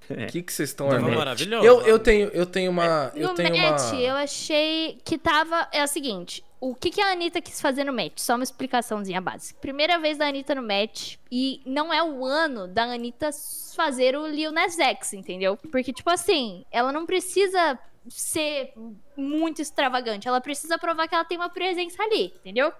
O 0.10 0.26
que 0.32 0.42
que 0.42 0.52
vocês 0.52 0.70
estão 0.70 0.90
armando? 0.90 1.16
maravilhoso. 1.16 1.64
Eu, 1.64 1.82
eu 1.82 2.00
tenho, 2.00 2.28
eu 2.30 2.44
tenho 2.48 2.72
uma, 2.72 3.12
eu 3.16 3.28
no 3.28 3.36
tenho 3.36 3.56
match, 3.56 3.92
uma... 3.92 4.02
eu 4.02 4.16
achei 4.16 5.00
que 5.06 5.16
tava. 5.16 5.70
É 5.72 5.84
o 5.84 5.88
seguinte: 5.88 6.44
o 6.60 6.74
que, 6.74 6.90
que 6.90 7.00
a 7.00 7.12
Anitta 7.12 7.40
quis 7.40 7.62
fazer 7.62 7.84
no 7.84 7.94
match? 7.94 8.18
Só 8.18 8.34
uma 8.34 8.44
explicaçãozinha 8.44 9.22
básica. 9.22 9.60
Primeira 9.62 10.00
vez 10.00 10.18
da 10.18 10.28
Anitta 10.28 10.56
no 10.56 10.64
match, 10.64 11.18
e 11.32 11.62
não 11.64 11.94
é 11.94 12.02
o 12.02 12.26
ano 12.26 12.68
da 12.68 12.86
Anitta 12.86 13.30
fazer 13.76 14.18
o 14.18 14.26
Lil 14.26 14.52
Nas 14.52 14.80
X, 14.80 15.14
entendeu? 15.14 15.56
Porque, 15.72 15.94
tipo 15.94 16.10
assim, 16.10 16.66
ela 16.72 16.92
não 16.92 17.06
precisa 17.06 17.78
ser 18.10 18.74
muito 19.16 19.62
extravagante, 19.62 20.28
ela 20.28 20.42
precisa 20.42 20.80
provar 20.80 21.08
que 21.08 21.14
ela 21.14 21.24
tem 21.24 21.38
uma 21.38 21.50
presença 21.50 22.02
ali, 22.02 22.34
entendeu? 22.38 22.74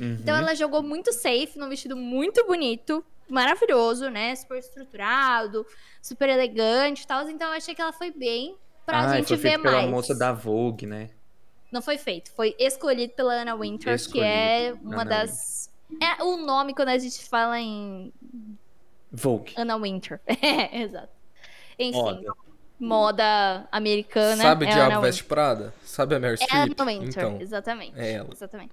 Uhum. 0.00 0.18
Então 0.20 0.36
ela 0.36 0.54
jogou 0.54 0.82
muito 0.82 1.12
safe, 1.12 1.58
num 1.58 1.68
vestido 1.68 1.96
muito 1.96 2.46
bonito, 2.46 3.04
maravilhoso, 3.28 4.08
né? 4.10 4.34
Super 4.34 4.58
estruturado, 4.58 5.66
super 6.02 6.28
elegante 6.28 7.02
e 7.02 7.06
tal. 7.06 7.28
Então 7.28 7.48
eu 7.48 7.54
achei 7.54 7.74
que 7.74 7.82
ela 7.82 7.92
foi 7.92 8.10
bem 8.10 8.56
pra 8.84 9.00
ah, 9.00 9.16
gente 9.16 9.28
foi 9.28 9.36
ver 9.36 9.48
feito 9.50 9.62
pela 9.62 9.76
mais. 9.78 9.90
moça 9.90 10.14
da 10.14 10.32
Vogue, 10.32 10.86
né? 10.86 11.10
Não 11.72 11.82
foi 11.82 11.98
feito, 11.98 12.30
foi 12.32 12.54
escolhido 12.58 13.12
pela 13.14 13.34
Anna 13.34 13.56
Wintour, 13.56 13.96
que 14.10 14.20
é 14.20 14.68
Escolhido, 14.68 14.88
uma 14.88 15.04
das. 15.04 15.70
É 16.00 16.22
o 16.22 16.36
nome 16.36 16.74
quando 16.74 16.88
a 16.88 16.98
gente 16.98 17.24
fala 17.28 17.60
em 17.60 18.12
Vogue. 19.10 19.52
Anna 19.56 19.76
Wintour. 19.76 20.20
É, 20.26 20.82
exato. 20.82 21.08
Enfim, 21.78 21.98
moda, 21.98 22.34
Moda. 22.78 23.68
americana. 23.70 24.42
Sabe 24.42 24.66
é 24.66 24.72
Diabo 24.72 25.00
Veste 25.00 25.24
Prada? 25.24 25.74
Sabe 25.82 26.14
a 26.14 26.20
Meryl 26.20 26.34
É 26.40 26.44
Streep? 26.44 26.80
Anna 26.80 26.90
Wintour, 26.90 27.08
Então, 27.08 27.40
exatamente. 27.40 27.98
é 27.98 28.12
ela. 28.12 28.28
Exatamente. 28.32 28.72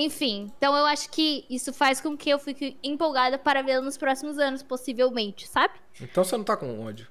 Enfim, 0.00 0.50
então 0.56 0.74
eu 0.76 0.86
acho 0.86 1.10
que 1.10 1.44
isso 1.50 1.72
faz 1.72 2.00
com 2.00 2.16
que 2.16 2.30
eu 2.30 2.38
fique 2.38 2.76
empolgada 2.82 3.36
para 3.38 3.62
vê-la 3.62 3.82
nos 3.82 3.96
próximos 3.98 4.38
anos, 4.38 4.62
possivelmente, 4.62 5.46
sabe? 5.46 5.74
então 6.00 6.24
você 6.24 6.36
não 6.36 6.44
tá 6.44 6.56
com 6.56 6.80
ódio. 6.86 7.06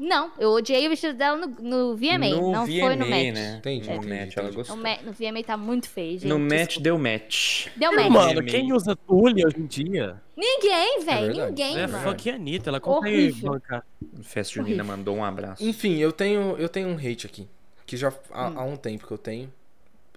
Não, 0.00 0.30
eu 0.38 0.50
odiei 0.50 0.86
o 0.86 0.90
vestido 0.90 1.14
dela 1.18 1.36
no, 1.36 1.46
no 1.60 1.96
VMA, 1.96 2.18
no 2.30 2.52
não 2.52 2.64
VMA, 2.66 2.80
foi 2.80 2.94
no 2.96 3.06
match. 3.08 3.34
né? 3.34 3.56
Entendi, 3.58 3.88
No 3.88 3.94
entendi, 3.96 4.14
match 4.14 4.36
ela 4.36 4.50
gostou. 4.52 4.76
No, 4.76 4.82
ma- 4.82 4.98
no 5.04 5.12
VMA 5.12 5.42
tá 5.44 5.56
muito 5.56 5.88
feio, 5.88 6.12
gente. 6.20 6.28
No 6.28 6.38
match 6.38 6.50
desculpa. 6.78 6.82
deu 6.84 6.98
match. 6.98 7.66
Deu 7.76 7.92
match. 7.92 8.08
Mano, 8.10 8.44
quem 8.44 8.72
usa 8.72 8.94
tule 8.94 9.44
hoje 9.44 9.56
em 9.58 9.66
dia? 9.66 10.22
Ninguém, 10.36 11.00
velho, 11.04 11.26
verdade. 11.26 11.48
ninguém, 11.50 11.78
É 11.80 11.86
mano. 11.88 12.04
funk 12.04 12.30
Anitta, 12.30 12.70
ela 12.70 12.78
consegue 12.80 13.32
bancar. 13.42 13.84
Festa 14.22 14.54
Junina 14.54 14.84
mandou 14.84 15.16
um 15.16 15.24
abraço. 15.24 15.64
Enfim, 15.64 15.96
eu 15.96 16.12
tenho, 16.12 16.56
eu 16.58 16.68
tenho 16.68 16.88
um 16.88 16.96
hate 16.96 17.26
aqui. 17.26 17.48
Que 17.84 17.96
já 17.96 18.12
há, 18.30 18.46
há 18.60 18.62
um 18.64 18.76
tempo 18.76 19.04
que 19.04 19.12
eu 19.12 19.18
tenho. 19.18 19.52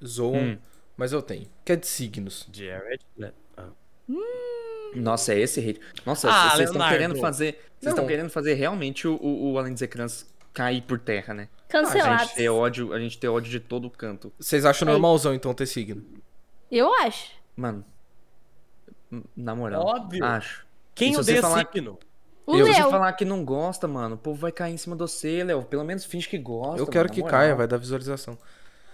Zoam, 0.06 0.36
Hum. 0.36 0.58
Mas 0.98 1.12
eu 1.14 1.22
tenho. 1.22 1.48
Que 1.66 1.74
é 1.74 1.76
de 1.76 1.88
signos. 1.88 2.48
Jared 2.52 3.02
Leto. 3.18 3.36
Ah. 3.58 3.68
Nossa, 4.96 5.34
é 5.34 5.39
esse 5.39 5.60
hate. 5.60 5.80
Nossa, 6.06 6.30
Ah, 6.30 6.50
vocês 6.50 6.70
estão 6.70 6.74
Leonardo. 6.74 6.96
querendo 6.98 7.20
fazer. 7.20 7.54
Vocês 7.80 7.92
estão 7.92 8.04
Não. 8.04 8.08
querendo 8.08 8.30
fazer 8.30 8.54
realmente 8.56 9.08
o, 9.08 9.16
o, 9.16 9.54
o 9.54 9.58
Além 9.60 9.74
dos 9.74 9.82
Ecrãs 9.82 10.26
cair 10.54 10.82
por 10.82 11.00
terra, 11.00 11.34
né? 11.34 11.48
A 11.68 11.72
Cancelados. 11.72 12.28
gente 12.28 12.36
ter 12.36 12.50
ódio, 12.50 12.94
a 12.94 13.00
gente 13.00 13.18
ter 13.18 13.30
ódio 13.30 13.50
de 13.50 13.60
todo 13.60 13.89
canto. 13.89 14.34
Vocês 14.38 14.66
acham 14.66 14.86
normalzão, 14.86 15.34
então, 15.34 15.54
ter 15.54 15.66
signo? 15.66 16.04
Eu 16.70 16.94
acho. 16.96 17.32
Mano. 17.56 17.86
n- 19.12 19.24
Na 19.36 19.56
moral. 19.56 19.82
Óbvio. 19.86 20.24
Acho. 20.26 20.66
Quem 20.94 21.10
E 21.10 21.12
se 21.12 21.18
você 21.18 21.32
odeia 21.32 21.42
falar- 21.42 21.68
signo? 21.74 21.98
O 22.46 22.56
Se 22.58 22.64
você 22.64 22.82
Léo. 22.82 22.89
falar 22.89 23.14
que 23.14 23.24
não 23.24 23.46
gosta, 23.46 23.88
mano, 23.88 24.16
o 24.16 24.18
povo 24.18 24.39
vai 24.42 24.52
cair 24.52 24.74
em 24.74 24.78
cima 24.78 24.96
de 24.96 25.02
você, 25.02 25.42
Léo. 25.44 25.64
Pelo 25.64 25.86
menos 25.86 26.04
finge 26.04 26.28
que 26.28 26.38
gosta. 26.38 26.82
eu 26.82 26.88
quero 26.88 27.06
mano, 27.06 27.14
que 27.14 27.22
moral. 27.22 27.39
caia, 27.39 27.56
vai 27.56 27.68
dar 27.68 27.78
visualização. 27.78 28.38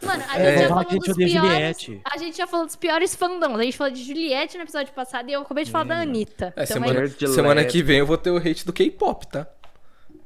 Mano, 0.02 0.24
a 0.30 0.40
É. 0.40 0.52
gente 0.52 0.62
já 0.62 0.68
Fala 0.70 0.84
falou 0.84 0.86
que 0.86 0.90
a 0.90 0.94
gente 0.94 1.06
dos 1.08 1.16
piores. 1.18 1.34
Juliette. 1.34 2.02
A 2.06 2.18
gente 2.18 2.38
já 2.38 2.48
falou 2.48 2.66
dos 2.66 2.76
piores 2.76 3.16
fandoms. 3.16 3.60
A 3.60 3.64
gente 3.64 3.78
falou 3.78 3.92
de 3.94 4.04
Juliette 4.04 4.56
no 4.58 4.64
episódio 4.64 4.94
passado 4.94 5.30
e 5.30 5.34
eu 5.34 5.42
acabei 5.42 5.64
de 5.64 5.72
falar 5.72 5.86
da 5.86 6.00
Anitta. 6.02 6.54
É, 6.56 6.64
Então, 6.64 6.74
semana, 6.76 6.94
Jared 6.94 7.28
semana 7.34 7.66
que 7.66 7.82
vem 7.82 7.98
eu 8.00 8.06
vou 8.06 8.18
ter 8.18 8.30
o 8.30 8.38
hate 8.38 8.66
do 8.66 8.72
K-pop, 8.74 9.26
tá? 9.28 9.48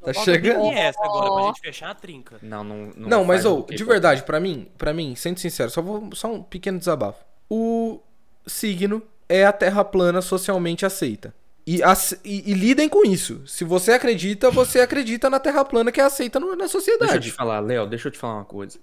Tá 0.03 0.13
chegando. 0.13 0.63
BTS 0.69 0.97
agora, 1.01 1.32
pra 1.36 1.43
gente 1.47 1.61
fechar 1.61 1.91
a 1.91 1.95
trinca. 1.95 2.38
Não, 2.41 2.63
não. 2.63 2.76
Não, 2.97 3.09
Não, 3.09 3.24
mas, 3.24 3.43
faz 3.43 3.45
ô, 3.45 3.53
o 3.59 3.63
K-pop. 3.63 3.76
de 3.76 3.84
verdade, 3.84 4.24
pra 4.24 4.39
mim, 4.39 4.67
pra 4.78 4.93
mim, 4.93 5.15
sendo 5.15 5.39
sincero, 5.39 5.69
só 5.69 5.82
vou 5.82 6.09
só 6.13 6.28
um 6.34 6.41
pequeno 6.43 6.80
desabafo. 6.80 7.24
O 7.49 7.99
signo 8.47 9.01
é 9.30 9.45
a 9.45 9.53
terra 9.53 9.86
plana 9.86 10.22
socialmente 10.22 10.86
aceita. 10.86 11.34
E, 11.65 11.82
e- 12.26 12.51
e 12.51 12.53
lidem 12.55 12.89
com 12.89 13.05
isso. 13.05 13.43
Se 13.45 13.63
você 13.63 13.91
acredita, 13.91 14.49
você 14.49 14.82
acredita 14.82 15.30
na 15.30 15.39
terra 15.39 15.63
plana 15.63 15.91
que 15.91 16.01
é 16.01 16.03
aceita 16.03 16.39
no- 16.39 16.47
na 16.47 16.55
Deixa 16.55 16.78
eu 16.78 16.82
te 16.82 16.86
sociedade. 16.86 17.32
falar, 17.32 17.59
Léo, 17.59 17.86
deixa 17.88 18.07
eu 18.07 18.11
te 18.11 18.17
falar 18.17 18.36
uma 18.38 18.45
coisa. 18.45 18.80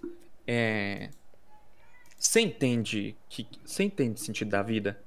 É. 0.51 1.11
Você 2.19 2.41
entende 2.41 3.15
que. 3.29 3.47
Você 3.65 3.85
entende 3.85 4.21
o 4.21 4.25
sentido 4.25 4.49
da 4.51 4.63
vida? 4.63 4.99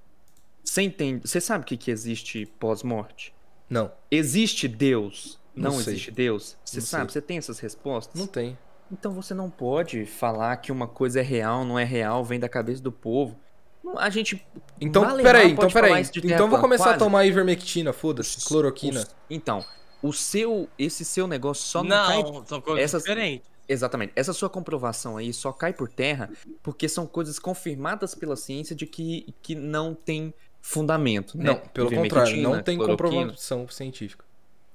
Você 0.64 0.84
entende. 0.84 1.28
Você 1.28 1.42
sabe 1.42 1.64
o 1.64 1.68
que, 1.68 1.76
que 1.76 1.90
existe 1.92 2.46
pós-morte? 2.60 3.34
Não, 3.70 3.92
Existe 4.10 4.68
Deus? 4.68 5.40
Não 5.56 5.72
Não, 5.72 5.80
existe 5.80 6.12
Deus? 6.12 6.58
Você 6.64 6.78
Não 6.78 6.86
sabe? 6.86 7.12
sei. 7.12 7.22
Você 7.22 7.26
tem 7.28 7.38
essas 7.38 7.60
respostas? 7.60 8.20
não 8.20 8.28
tem. 8.28 8.58
Então 8.92 9.14
você 9.14 9.34
não 9.34 9.50
pode 9.50 10.06
falar 10.06 10.58
que 10.58 10.72
uma 10.72 10.88
coisa 10.88 11.22
é 11.22 11.24
real, 11.24 11.64
não 11.66 11.80
é 11.80 11.84
real, 11.86 12.24
vem 12.26 12.40
da 12.40 12.50
cabeça 12.50 12.82
do 12.82 12.92
povo. 12.92 13.38
Não, 13.84 13.98
A 13.98 14.10
gente. 14.10 14.46
Então, 14.80 15.04
peraí, 15.18 15.52
então 15.52 15.70
peraí. 15.70 16.04
Então 16.24 16.46
eu 16.46 16.48
vou 16.50 16.60
começar 16.60 16.84
a 16.84 16.88
quase. 16.90 17.00
tomar 17.00 17.26
ivermectina, 17.26 17.92
foda-se, 17.94 18.46
cloroquina. 18.46 19.02
O- 19.02 19.06
então, 19.30 19.66
o 20.04 20.14
seu. 20.14 20.70
Esse 20.78 21.04
seu 21.04 21.26
negócio 21.28 21.64
só 21.66 21.82
não, 21.84 22.08
cai 22.08 22.24
Não, 22.24 22.46
são 22.46 22.62
coisas 22.62 22.84
essas- 22.84 23.04
diferentes. 23.04 23.50
Exatamente. 23.72 24.12
Essa 24.16 24.34
sua 24.34 24.50
comprovação 24.50 25.16
aí 25.18 25.32
só 25.32 25.52
cai 25.52 25.72
por 25.74 25.88
terra 25.88 26.30
porque 26.62 26.90
são 26.90 27.08
coisas 27.08 27.40
confirmadas 27.40 28.14
pela 28.14 28.36
ciência 28.36 28.76
de 28.76 28.86
que, 28.86 29.34
que 29.42 29.56
não 29.56 29.94
tem 29.96 30.34
fundamento. 30.62 31.38
né? 31.38 31.46
Não, 31.46 31.56
pelo 31.56 31.90
contrário, 31.92 32.38
não 32.38 32.62
tem 32.62 32.78
comprovação 32.78 33.68
científica. 33.70 34.26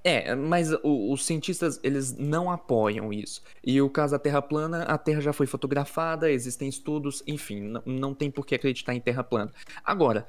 É, 0.03 0.34
mas 0.36 0.70
o- 0.84 1.12
os 1.12 1.26
cientistas, 1.26 1.80
eles 1.82 2.16
não 2.16 2.49
apoiam 2.51 3.12
isso. 3.12 3.42
E 3.64 3.82
o 3.82 3.90
caso 3.90 4.12
da 4.12 4.18
Terra 4.20 4.40
plana, 4.40 4.84
a 4.84 4.97
Terra 4.97 5.20
já 5.20 5.32
foi 5.32 5.47
fotografada, 5.47 6.30
existem 6.30 6.68
estudos, 6.68 7.24
enfim, 7.26 7.61
não, 7.61 7.82
não 7.84 8.14
tem 8.14 8.30
por 8.30 8.47
que 8.47 8.55
acreditar 8.55 8.94
em 8.94 9.01
Terra 9.01 9.24
plana. 9.24 9.53
Agora, 9.84 10.24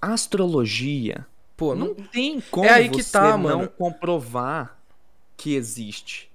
astrologia 0.00 1.26
Pô, 1.56 1.74
não 1.74 1.88
não, 1.88 1.94
tem 1.94 2.40
como 2.50 2.66
É 2.66 2.70
aí 2.70 2.88
que 2.88 3.02
você 3.02 3.12
tá, 3.12 3.30
não 3.38 3.38
mano. 3.58 3.68
comprovar 3.70 4.78
que 5.36 5.54
existe. 5.54 6.30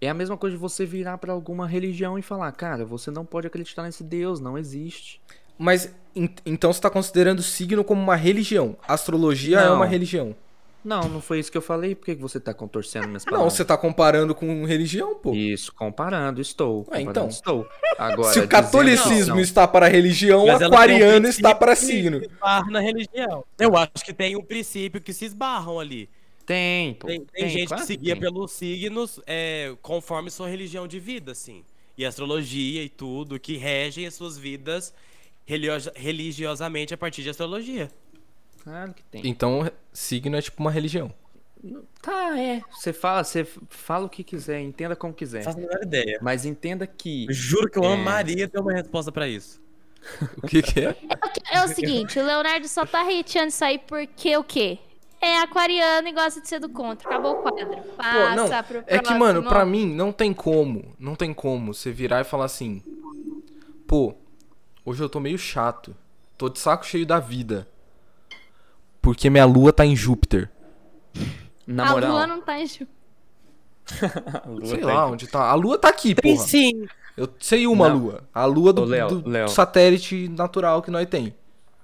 É 0.00 0.08
a 0.08 0.14
mesma 0.14 0.36
coisa 0.36 0.56
de 0.56 0.60
você 0.60 0.86
virar 0.86 1.18
pra 1.18 1.32
alguma 1.32 1.66
religião 1.66 2.18
e 2.18 2.22
falar, 2.22 2.50
cara, 2.52 2.84
você 2.84 3.10
não 3.10 3.24
pode 3.24 3.46
acreditar 3.46 3.82
nesse 3.82 4.02
Deus, 4.02 4.40
não 4.40 4.56
existe. 4.56 5.20
Mas 5.58 5.94
en- 6.16 6.30
então 6.46 6.72
você 6.72 6.80
tá 6.80 6.88
considerando 6.88 7.40
o 7.40 7.42
signo 7.42 7.84
como 7.84 8.00
uma 8.02 8.16
religião. 8.16 8.76
Astrologia 8.88 9.58
é 9.58 9.66
Não. 9.66 9.76
uma 9.76 9.86
religião. 9.86 10.34
Não, 10.82 11.02
não 11.10 11.20
foi 11.20 11.38
isso 11.38 11.52
que 11.52 11.58
eu 11.58 11.62
falei. 11.62 11.94
Por 11.94 12.06
que 12.06 12.16
que 12.16 12.22
você 12.22 12.40
tá 12.40 12.54
contorcendo 12.54 13.06
minhas 13.06 13.26
Não, 13.26 13.32
palavras? 13.32 13.52
você 13.52 13.62
tá 13.66 13.76
comparando 13.76 14.34
com 14.34 14.64
religião, 14.64 15.14
pô. 15.14 15.34
Isso, 15.34 15.70
comparando, 15.74 16.40
estou. 16.40 16.78
Ué, 16.78 16.84
comparando, 16.84 17.10
então. 17.10 17.28
Estou. 17.28 17.68
Agora, 17.98 18.32
Se 18.32 18.40
o 18.40 18.48
catolicismo 18.48 19.34
que 19.34 19.42
está 19.42 19.68
para 19.68 19.86
religião, 19.88 20.44
o 20.44 20.46
tem 20.46 20.66
um 20.66 20.72
aquariano 20.72 21.28
está 21.28 21.54
para 21.54 21.76
signo. 21.76 22.16
esbarra 22.22 22.70
na 22.70 22.80
religião. 22.80 23.44
Eu 23.58 23.76
acho 23.76 24.02
que 24.02 24.14
tem 24.14 24.34
um 24.36 24.42
princípio 24.42 25.02
que 25.02 25.12
se 25.12 25.26
esbarram 25.26 25.78
ali. 25.78 26.08
Tem, 26.50 26.94
pô, 26.94 27.06
Tem, 27.06 27.24
tem 27.24 27.48
gente 27.48 27.68
claro 27.68 27.80
que 27.82 27.86
seguia 27.86 28.14
tem. 28.14 28.20
pelos 28.22 28.50
signos 28.50 29.20
é, 29.24 29.72
conforme 29.80 30.30
sua 30.32 30.48
religião 30.48 30.88
de 30.88 30.98
vida, 30.98 31.30
assim. 31.30 31.64
E 31.96 32.04
astrologia 32.04 32.82
e 32.82 32.88
tudo, 32.88 33.38
que 33.38 33.56
regem 33.56 34.04
as 34.04 34.14
suas 34.14 34.36
vidas 34.36 34.92
religio- 35.46 35.92
religiosamente 35.94 36.92
a 36.92 36.96
partir 36.98 37.22
de 37.22 37.30
astrologia. 37.30 37.88
Claro 38.64 38.92
que 38.92 39.02
tem. 39.04 39.22
Então, 39.28 39.70
signo 39.92 40.36
é 40.36 40.42
tipo 40.42 40.60
uma 40.60 40.72
religião. 40.72 41.12
Tá, 42.02 42.36
é. 42.40 42.62
Você 42.72 42.92
fala, 42.92 43.22
você 43.22 43.44
fala 43.68 44.06
o 44.06 44.08
que 44.08 44.24
quiser, 44.24 44.60
entenda 44.60 44.96
como 44.96 45.14
quiser. 45.14 45.44
Faço 45.44 45.58
a 45.58 45.60
menor 45.60 45.82
ideia. 45.82 46.18
Mas 46.20 46.44
entenda 46.44 46.84
que. 46.86 47.26
Eu 47.28 47.32
juro 47.32 47.70
que 47.70 47.78
eu 47.78 47.84
É. 47.84 47.94
amaria 47.94 48.48
ter 48.48 48.58
uma 48.58 48.72
resposta 48.72 49.12
pra 49.12 49.28
isso. 49.28 49.60
O 50.42 50.46
que 50.48 50.62
que 50.62 50.80
é? 50.80 50.96
É 51.52 51.62
o 51.64 51.68
seguinte, 51.68 52.18
o 52.18 52.24
Leonardo 52.26 52.66
só 52.66 52.84
tá 52.86 53.02
hateando 53.02 53.48
isso 53.50 53.64
aí 53.64 53.78
porque 53.78 54.36
o 54.36 54.42
quê? 54.42 54.78
É 55.20 55.38
aquariano 55.40 56.08
e 56.08 56.12
gosta 56.12 56.40
de 56.40 56.48
ser 56.48 56.58
do 56.60 56.68
contra. 56.70 57.08
Acabou 57.08 57.32
o 57.32 57.42
quadro. 57.42 57.76
Passa 57.96 58.30
Pô, 58.30 58.36
não, 58.36 58.62
pro 58.64 58.84
é 58.86 58.98
que, 58.98 59.12
mano, 59.14 59.42
pra 59.42 59.64
mim 59.66 59.86
não 59.86 60.12
tem 60.12 60.32
como, 60.32 60.94
não 60.98 61.14
tem 61.14 61.34
como 61.34 61.74
você 61.74 61.92
virar 61.92 62.20
e 62.20 62.24
falar 62.24 62.46
assim, 62.46 62.82
pô, 63.86 64.14
hoje 64.84 65.02
eu 65.02 65.08
tô 65.10 65.20
meio 65.20 65.36
chato, 65.36 65.94
tô 66.38 66.48
de 66.48 66.58
saco 66.58 66.86
cheio 66.86 67.04
da 67.04 67.18
vida, 67.20 67.68
porque 69.02 69.28
minha 69.28 69.44
lua 69.44 69.72
tá 69.72 69.84
em 69.84 69.94
Júpiter. 69.94 70.50
Na 71.66 71.88
a 71.88 71.92
moral. 71.92 72.10
lua 72.12 72.26
não 72.26 72.40
tá 72.40 72.58
em 72.58 72.66
Ju- 72.66 72.86
Sei 74.64 74.80
lá 74.82 75.06
onde 75.06 75.26
tá. 75.26 75.50
A 75.50 75.54
lua 75.54 75.76
tá 75.78 75.88
aqui, 75.88 76.14
Tem 76.14 76.34
porra. 76.34 76.46
sim. 76.46 76.86
Eu 77.16 77.28
sei 77.40 77.66
uma 77.66 77.88
Não. 77.88 77.96
lua. 77.98 78.22
A 78.32 78.44
lua 78.46 78.72
do, 78.72 78.82
Ô, 78.82 78.84
Léo, 78.84 79.08
do 79.20 79.28
Léo. 79.28 79.48
satélite 79.48 80.28
natural 80.28 80.80
que 80.80 80.90
nós 80.90 81.06
tem. 81.08 81.34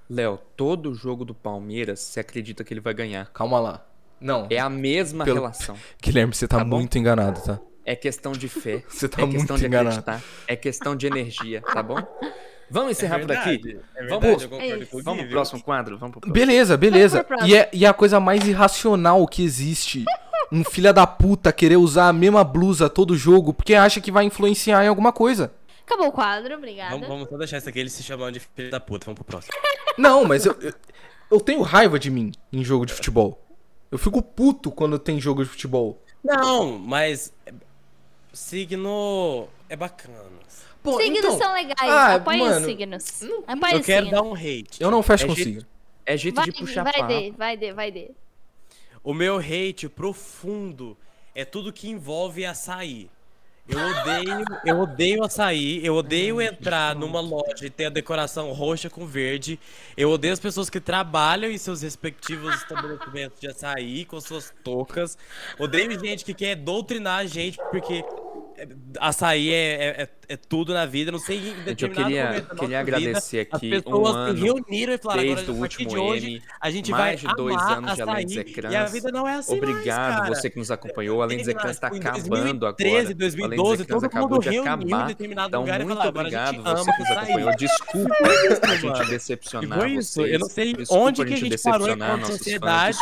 Léo, 0.08 0.38
todo 0.56 0.94
jogo 0.94 1.24
do 1.24 1.34
Palmeiras, 1.34 2.00
você 2.00 2.20
acredita 2.20 2.62
que 2.62 2.72
ele 2.72 2.80
vai 2.80 2.94
ganhar. 2.94 3.26
Calma 3.32 3.58
lá. 3.58 3.86
Não. 4.20 4.46
É 4.50 4.58
a 4.58 4.68
mesma 4.70 5.24
Pelo- 5.24 5.38
relação. 5.40 5.76
Guilherme, 6.02 6.34
você 6.34 6.46
tá, 6.48 6.58
Tá 6.58 6.64
bom? 6.64 6.76
muito 6.76 6.96
enganado, 6.98 7.40
tá? 7.42 7.58
É 7.84 7.94
questão 7.94 8.32
de 8.32 8.48
fé. 8.48 8.82
Você 8.88 9.08
tá 9.08 9.22
é 9.22 9.24
muito 9.24 9.36
questão 9.38 9.56
de 9.56 9.66
enganado. 9.66 10.00
acreditar. 10.00 10.22
É 10.48 10.56
questão 10.56 10.96
de 10.96 11.06
energia, 11.06 11.62
tá 11.62 11.80
bom? 11.82 11.96
Vamos 12.68 12.90
encerrar 12.92 13.20
por 13.20 13.30
aqui? 13.30 13.78
É 13.94 14.06
Vamos- 14.08 14.22
verdade, 14.42 14.48
com 14.48 14.96
o 14.98 15.02
Vamos 15.04 15.20
Gui, 15.20 15.26
pro 15.26 15.30
próximo 15.36 15.62
quadro? 15.62 15.96
Vamos 15.96 16.12
pro 16.14 16.20
próximo. 16.22 16.34
Beleza, 16.34 16.76
beleza. 16.76 17.24
Vamos. 17.28 17.46
E 17.48 17.54
é, 17.54 17.70
e 17.72 17.84
é 17.84 17.88
a 17.88 17.94
coisa 17.94 18.18
mais 18.18 18.44
irracional 18.44 19.24
que 19.28 19.44
existe. 19.44 20.04
Um 20.50 20.64
filho 20.64 20.92
da 20.92 21.06
puta 21.06 21.52
querer 21.52 21.76
usar 21.76 22.08
a 22.08 22.12
mesma 22.12 22.42
blusa 22.42 22.88
todo 22.90 23.16
jogo 23.16 23.54
porque 23.54 23.74
acha 23.74 24.00
que 24.00 24.10
vai 24.10 24.24
influenciar 24.24 24.84
em 24.84 24.88
alguma 24.88 25.12
coisa. 25.12 25.52
Acabou 25.86 26.08
o 26.08 26.12
quadro, 26.12 26.54
obrigada. 26.56 26.90
Vamos, 26.90 27.06
vamos 27.08 27.28
só 27.28 27.36
deixar 27.38 27.58
isso 27.58 27.68
aqui, 27.68 27.78
eles 27.78 27.92
se 27.92 28.02
chamando 28.02 28.34
de 28.34 28.40
filho 28.40 28.70
da 28.70 28.80
puta. 28.80 29.04
Vamos 29.06 29.16
pro 29.18 29.24
próximo. 29.24 29.54
Não, 29.96 30.24
mas 30.24 30.44
eu, 30.44 30.52
eu, 30.60 30.74
eu 31.30 31.40
tenho 31.40 31.62
raiva 31.62 31.98
de 31.98 32.10
mim 32.10 32.32
em 32.52 32.62
jogo 32.64 32.84
de 32.84 32.92
futebol. 32.92 33.40
Eu 33.90 33.96
fico 33.98 34.20
puto 34.20 34.70
quando 34.72 34.98
tem 34.98 35.20
jogo 35.20 35.42
de 35.44 35.48
futebol. 35.48 36.02
Não, 36.24 36.76
mas. 36.76 37.32
Signo 38.32 39.48
é 39.68 39.76
bacana. 39.76 40.24
Pô, 40.82 41.00
signos 41.00 41.18
então, 41.18 41.38
são 41.38 41.54
legais, 41.54 41.76
ah, 41.90 42.14
apoiem 42.16 42.42
os 42.42 42.48
mano, 42.48 42.66
signos. 42.66 43.22
Apoiem 43.46 43.74
Eu 43.74 43.80
os 43.80 43.86
quero 43.86 44.06
signos. 44.06 44.10
dar 44.10 44.22
um 44.22 44.34
hate. 44.34 44.80
eu 44.80 44.90
não 44.90 45.02
fecho 45.02 45.24
É 45.24 45.26
com 45.26 45.34
jeito- 45.34 45.48
signo. 45.50 45.66
É 46.04 46.16
jeito 46.16 46.36
Vai, 46.36 46.44
de 46.44 46.52
puxar 46.52 46.84
vai 46.84 46.92
papo. 46.92 47.08
de, 47.08 47.30
vai 47.32 47.56
de, 47.56 47.72
vai 47.72 47.90
de. 47.90 48.10
O 49.02 49.12
meu 49.12 49.38
hate 49.38 49.88
profundo 49.88 50.96
é 51.34 51.44
tudo 51.44 51.72
que 51.72 51.88
envolve 51.88 52.44
açaí. 52.46 53.10
Eu 53.68 53.78
odeio, 53.80 54.44
eu 54.64 54.78
odeio 54.80 55.24
açaí, 55.24 55.84
eu 55.84 55.96
odeio 55.96 56.40
entrar 56.40 56.94
numa 56.94 57.20
loja 57.20 57.66
e 57.66 57.70
ter 57.70 57.86
a 57.86 57.90
decoração 57.90 58.52
roxa 58.52 58.88
com 58.88 59.04
verde. 59.04 59.58
Eu 59.96 60.10
odeio 60.10 60.32
as 60.32 60.38
pessoas 60.38 60.70
que 60.70 60.80
trabalham 60.80 61.50
em 61.50 61.58
seus 61.58 61.82
respectivos 61.82 62.54
estabelecimentos 62.54 63.40
de 63.40 63.48
açaí 63.48 64.04
com 64.04 64.20
suas 64.20 64.54
toucas. 64.62 65.18
Odeio 65.58 65.98
gente 65.98 66.24
que 66.24 66.32
quer 66.32 66.54
doutrinar 66.54 67.18
a 67.18 67.26
gente 67.26 67.58
porque 67.70 68.04
é, 68.56 68.68
açaí 69.00 69.52
é, 69.52 69.72
é, 69.74 70.02
é- 70.02 70.08
é 70.28 70.36
tudo 70.36 70.72
na 70.74 70.86
vida. 70.86 71.10
Não 71.12 71.18
sei 71.18 71.38
em 71.38 71.48
eu 71.48 71.64
determinado 71.64 72.04
queria, 72.04 72.24
momento 72.26 72.56
queria 72.56 72.78
nossa 72.78 72.84
vida, 72.84 72.96
agradecer 72.98 73.48
as 73.50 73.56
aqui 73.56 73.70
pessoas 73.70 73.96
um 73.96 74.12
se 74.12 74.18
ano 74.18 74.44
reuniram 74.44 74.92
e 74.92 74.98
falaram 74.98 75.22
desde 75.22 75.42
agora, 75.42 75.52
o 75.58 75.62
último 75.62 75.88
de 75.88 75.98
hoje, 75.98 76.26
M, 76.26 76.42
a 76.60 76.70
gente 76.70 76.90
mais 76.90 77.22
vai 77.22 77.30
de 77.30 77.36
dois 77.36 77.56
amar 77.56 77.78
anos 77.78 77.94
de 77.94 78.02
Além 78.02 78.26
dos 78.26 78.36
Ecrãs. 78.36 78.72
E 78.72 78.76
a 78.76 78.84
vida 78.84 79.12
não 79.12 79.28
é 79.28 79.34
assim 79.34 79.60
mais, 79.60 79.70
Obrigado 79.70 80.18
cara. 80.18 80.34
você 80.34 80.50
que 80.50 80.58
nos 80.58 80.70
acompanhou. 80.70 81.22
Além 81.22 81.38
dos 81.38 81.48
Ecrãs 81.48 81.72
está 81.72 81.86
acabando 81.88 82.58
2013, 82.60 82.96
agora. 82.98 83.14
2012, 83.14 83.44
Além 83.44 83.56
dos 83.56 83.80
Ecrãs 83.80 83.86
todo 83.86 84.04
acabou 84.06 84.28
mundo 84.30 84.42
de 84.42 84.48
reuniu 84.50 84.64
em 84.64 84.92
acabar. 84.92 85.06
determinado 85.06 85.48
Então, 85.48 85.60
lugar 85.60 85.80
e 85.80 85.84
muito 85.84 86.00
a 86.00 86.08
obrigado 86.08 86.54
gente 86.56 86.62
você 86.64 86.80
ama 86.80 86.92
que 86.92 86.98
nos 87.02 87.10
acompanhou. 87.10 87.56
Desculpa 87.56 88.14
a 88.62 88.76
gente 88.76 89.10
decepcionar 89.10 89.78
foi 89.78 89.90
isso, 89.92 90.12
vocês. 90.20 90.32
eu 90.32 90.38
não 90.38 90.48
sei 90.48 90.72
Desculpa 90.74 91.02
onde 91.04 91.24
que 91.24 91.34
a 91.34 91.36
gente 91.36 91.58
parou 91.62 91.88
enquanto 91.90 92.26
sociedade 92.26 92.98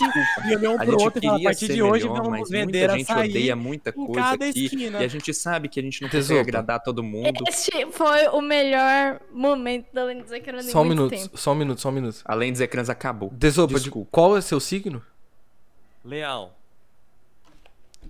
e 0.47 0.57
olhou 0.57 0.72
um 0.75 0.77
A 0.77 0.85
pro 0.85 0.93
gente 0.93 1.05
outro 1.05 1.18
e 1.18 1.27
falou, 1.27 1.41
a 1.41 1.43
partir 1.45 1.72
de 1.72 1.83
hoje 1.83 2.07
vamos 2.09 2.51
vender 2.51 2.91
açaí 2.91 3.31
odeia 3.31 3.57
muita 3.57 3.91
em 3.91 3.93
coisa 3.93 4.20
cada 4.20 4.49
aqui. 4.49 4.64
esquina. 4.64 5.01
E 5.01 5.05
a 5.05 5.09
gente 5.09 5.33
sabe 5.35 5.68
que 5.68 5.81
a 5.81 5.83
gente 5.83 6.03
não 6.03 6.09
consegue 6.09 6.39
agradar 6.41 6.83
todo 6.83 7.03
mundo. 7.03 7.14
Este 7.49 7.87
foi 7.93 8.29
o 8.29 8.41
melhor 8.41 9.21
momento 9.33 9.87
da 9.93 10.05
Lenda 10.05 10.23
dos 10.23 10.33
Ecrãs 10.33 10.67
em 10.67 10.71
Só 10.71 10.83
um 10.83 10.85
minuto, 10.85 11.11
tempo. 11.11 11.37
só 11.39 11.53
um 11.53 11.55
minuto, 11.55 11.81
só 11.81 11.89
um 11.89 11.93
minuto. 11.93 12.21
Além 12.25 12.53
dos 12.53 12.61
Ecrãs 12.61 12.89
acabou. 12.91 13.31
Desopa, 13.33 13.75
de- 13.75 13.81
Desculpa. 13.85 14.09
qual 14.11 14.37
é 14.37 14.41
seu 14.41 14.59
signo? 14.61 15.03
Leão. 16.05 16.53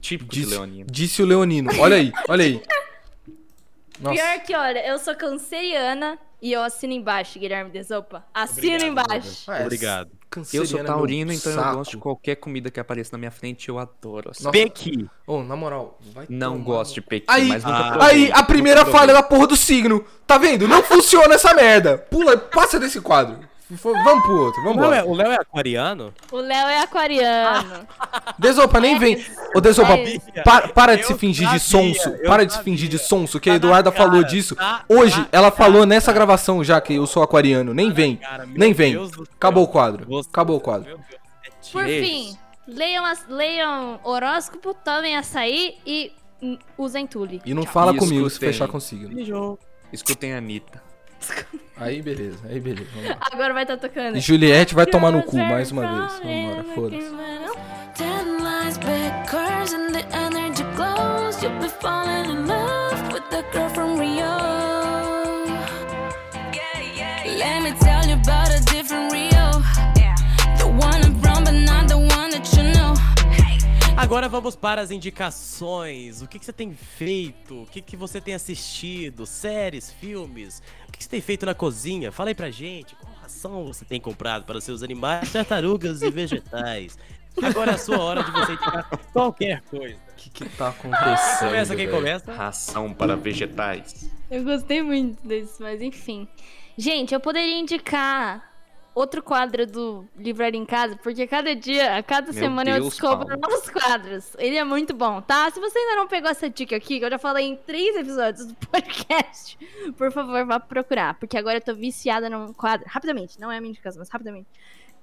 Típico 0.01 0.31
de 0.31 0.41
Disse, 0.41 0.51
Leonino. 0.55 0.87
disse 0.91 1.23
o 1.23 1.27
Leonino. 1.27 1.71
Olha 1.81 1.97
aí, 1.97 2.13
olha 2.29 2.45
aí. 2.45 2.63
Nossa. 4.01 4.15
Pior 4.17 4.41
que, 4.41 4.55
olha, 4.57 4.87
eu 4.87 4.99
sou 4.99 5.15
canceriana 5.15 6.19
e 6.43 6.53
eu 6.53 6.63
assino 6.63 6.93
embaixo, 6.93 7.39
Guilherme 7.39 7.71
Desopa. 7.71 8.25
Assino 8.35 8.75
Obrigado, 8.75 8.91
embaixo. 8.91 9.51
Obrigado. 9.63 10.11
Eu 10.41 10.67
sou 10.67 10.79
é 10.79 10.83
meu 10.83 10.93
taurino, 10.93 11.33
então 11.33 11.53
eu 11.53 11.59
saco. 11.59 11.77
gosto 11.77 11.91
de 11.93 11.97
qualquer 11.99 12.37
comida 12.37 12.71
que 12.71 12.81
apareça 12.81 13.11
na 13.13 13.19
minha 13.19 13.31
frente, 13.31 13.69
eu 13.69 13.79
adoro. 13.79 14.31
assim. 14.31 14.51
Pequi. 14.51 15.09
Ô, 15.27 15.43
na 15.43 15.55
moral, 15.57 15.99
vai 16.13 16.27
Não 16.29 16.53
tomar 16.55 16.65
gosto 16.65 16.95
de 16.95 17.01
pequi, 17.03 17.27
Aí, 17.29 17.49
mas 17.49 17.65
nunca 17.65 17.77
Ah. 17.79 17.93
provei. 17.99 18.09
aí, 18.27 18.33
a 18.33 18.43
primeira 18.43 18.85
falha 18.87 19.13
da 19.13 19.23
porra 19.23 19.47
do 19.47 19.57
signo. 19.57 20.05
Tá 20.27 20.39
vendo? 20.39 20.67
Não 20.69 20.83
funciona 20.83 21.35
essa 21.35 21.53
merda. 21.55 21.99
Pula, 21.99 22.37
passa 22.37 22.79
desse 22.81 23.01
quadro. 23.01 23.39
Vamos 23.71 24.23
pro 24.25 24.37
outro, 24.41 24.63
O 24.63 24.79
Léo, 24.79 24.93
é, 24.93 25.03
o 25.05 25.15
Léo 25.15 25.33
é 25.33 25.37
aquariano? 25.37 26.13
O 26.31 26.37
Léo 26.37 26.69
é 26.69 26.83
aquariano. 26.83 27.87
Desopa, 28.39 28.79
nem 28.79 28.99
vem. 28.99 29.25
Ô, 29.55 29.61
Desopa, 29.61 29.95
É. 29.95 30.43
para, 30.43 30.69
para 30.69 30.97
de 30.97 31.07
se 31.07 31.15
fingir 31.15 31.49
de 31.49 31.59
sonso. 31.59 32.11
Para 32.27 32.45
de 32.45 32.53
se 32.53 32.63
fingir 32.63 32.91
de 32.91 32.99
sonso, 32.99 33.41
que 33.41 33.49
a 33.49 33.55
Tá 33.55 33.57
Eduarda 33.57 33.91
cara, 33.91 34.05
falou 34.05 34.23
disso. 34.23 34.55
tá 34.55 34.85
Hoje, 34.87 35.27
ela 35.33 35.51
falou 35.51 35.77
cara. 35.81 35.87
nessa 35.87 36.13
gravação 36.13 36.63
já 36.63 36.79
que 36.79 36.95
eu 36.95 37.07
sou 37.07 37.23
aquariano. 37.23 37.73
Nem 37.73 37.91
vem. 37.91 38.21
Nem 38.49 38.75
vem. 38.75 38.97
Acabou 39.37 39.65
o 39.65 39.69
quadro. 39.69 40.07
Acabou 40.21 40.57
o 40.59 40.61
quadro. 40.61 41.01
É. 41.01 41.51
Por 41.73 41.87
fim, 41.87 42.37
leiam, 42.69 43.05
as, 43.07 43.27
leiam 43.27 43.99
horóscopo, 44.05 44.75
tomem 44.75 45.17
açaí 45.17 45.77
e 45.87 46.13
hum, 46.43 46.59
usem 46.77 47.07
tule. 47.07 47.41
E 47.47 47.55
não 47.55 47.65
fala 47.65 47.95
E 47.95 47.97
comigo 47.97 48.29
se 48.29 48.39
fechar. 48.39 48.69
Beijo. 49.09 49.59
Escutem 49.91 50.35
a 50.35 50.39
Anitta. 50.39 50.84
Aí 51.77 52.01
beleza, 52.01 52.39
aí 52.49 52.61
beleza. 52.61 52.87
Agora 53.21 53.53
vai 53.53 53.65
estar 53.65 53.77
tocando. 53.77 54.17
E 54.17 54.21
Juliette 54.21 54.77
vai 54.77 54.87
tomar 54.87 55.11
no 55.11 55.25
cu 55.25 55.37
mais 55.37 55.73
uma 55.73 55.83
vez. 55.83 56.21
Vambora, 56.21 56.65
foda-se. 56.73 57.11
Ten 57.97 58.39
lines, 58.39 58.79
big 58.79 59.25
Agora 74.05 74.29
vamos 74.29 74.55
para 74.55 74.83
as 74.83 74.91
indicações. 74.91 76.21
O 76.21 76.29
que, 76.29 76.39
que 76.39 76.45
você 76.45 76.53
tem 76.53 76.75
feito? 76.75 77.63
O 77.63 77.67
que, 77.67 77.81
que 77.81 77.97
você 77.97 78.21
tem 78.21 78.35
assistido? 78.35 79.25
Séries, 79.25 79.91
filmes? 79.93 80.63
O 80.87 80.93
que, 80.93 80.99
que 80.99 81.05
você 81.05 81.11
tem 81.11 81.23
feito 81.23 81.47
na 81.47 81.55
cozinha? 81.55 82.13
Fala 82.13 82.29
aí 82.29 82.35
pra 82.35 82.51
gente. 82.51 82.95
Qual 82.97 83.15
ração 83.15 83.65
você 83.65 83.83
tem 83.83 83.99
comprado 83.99 84.45
para 84.45 84.59
os 84.59 84.65
seus 84.65 84.83
animais, 84.83 85.33
tartarugas 85.33 86.03
e 86.03 86.11
vegetais? 86.11 86.99
Agora 87.43 87.71
é 87.71 87.75
a 87.77 87.79
sua 87.79 87.99
hora 87.99 88.23
de 88.23 88.31
você 88.31 88.53
indicar 88.53 88.91
qualquer 89.11 89.63
coisa. 89.63 89.97
O 89.97 90.15
que 90.17 90.29
que 90.29 90.49
tá 90.51 90.69
acontecendo? 90.69 91.49
Começa 91.49 91.75
quem 91.75 91.87
velho? 91.87 91.97
começa? 91.97 92.31
Ração 92.31 92.93
para 92.93 93.17
vegetais. 93.17 94.11
Eu 94.31 94.45
gostei 94.45 94.83
muito 94.83 95.27
desse, 95.27 95.63
mas 95.63 95.81
enfim. 95.81 96.29
Gente, 96.77 97.15
eu 97.15 97.21
poderia 97.21 97.59
indicar 97.59 98.54
outro 98.95 99.23
quadro 99.23 99.67
do 99.67 100.07
Livraria 100.17 100.59
em 100.61 100.65
Casa, 100.65 100.97
porque 101.03 101.27
cada 101.27 101.55
dia, 101.55 101.97
a 101.97 102.03
cada 102.03 102.33
Meu 102.33 102.41
semana 102.43 102.71
eu 102.71 102.75
Deus, 102.81 102.91
descubro 102.91 103.27
Paulo. 103.27 103.41
novos 103.41 103.69
quadros. 103.69 104.37
Ele 104.39 104.57
é 104.57 104.65
muito 104.65 104.95
bom, 104.95 105.21
tá? 105.21 105.51
Se 105.51 105.59
você 105.61 105.79
ainda 105.79 105.97
não 105.97 106.07
pegou 106.07 106.31
essa 106.31 106.49
dica 106.49 106.77
aqui, 106.77 106.99
que 106.99 107.05
eu 107.05 107.11
já 107.11 107.19
falei 107.19 107.47
em 107.47 107.57
três 107.57 107.97
episódios 107.97 108.47
do 108.47 108.55
podcast, 108.67 109.59
por 109.97 110.13
favor, 110.13 110.45
vá 110.47 110.61
procurar, 110.61 111.15
porque 111.15 111.37
agora 111.37 111.59
eu 111.59 111.63
tô 111.63 111.75
viciada 111.75 112.31
num 112.31 112.53
quadro. 112.53 112.87
Rapidamente, 112.89 113.41
não 113.41 113.51
é 113.51 113.57
a 113.57 113.61
minha 113.61 113.71
indicação, 113.71 113.99
mas 113.99 114.09
rapidamente. 114.09 114.47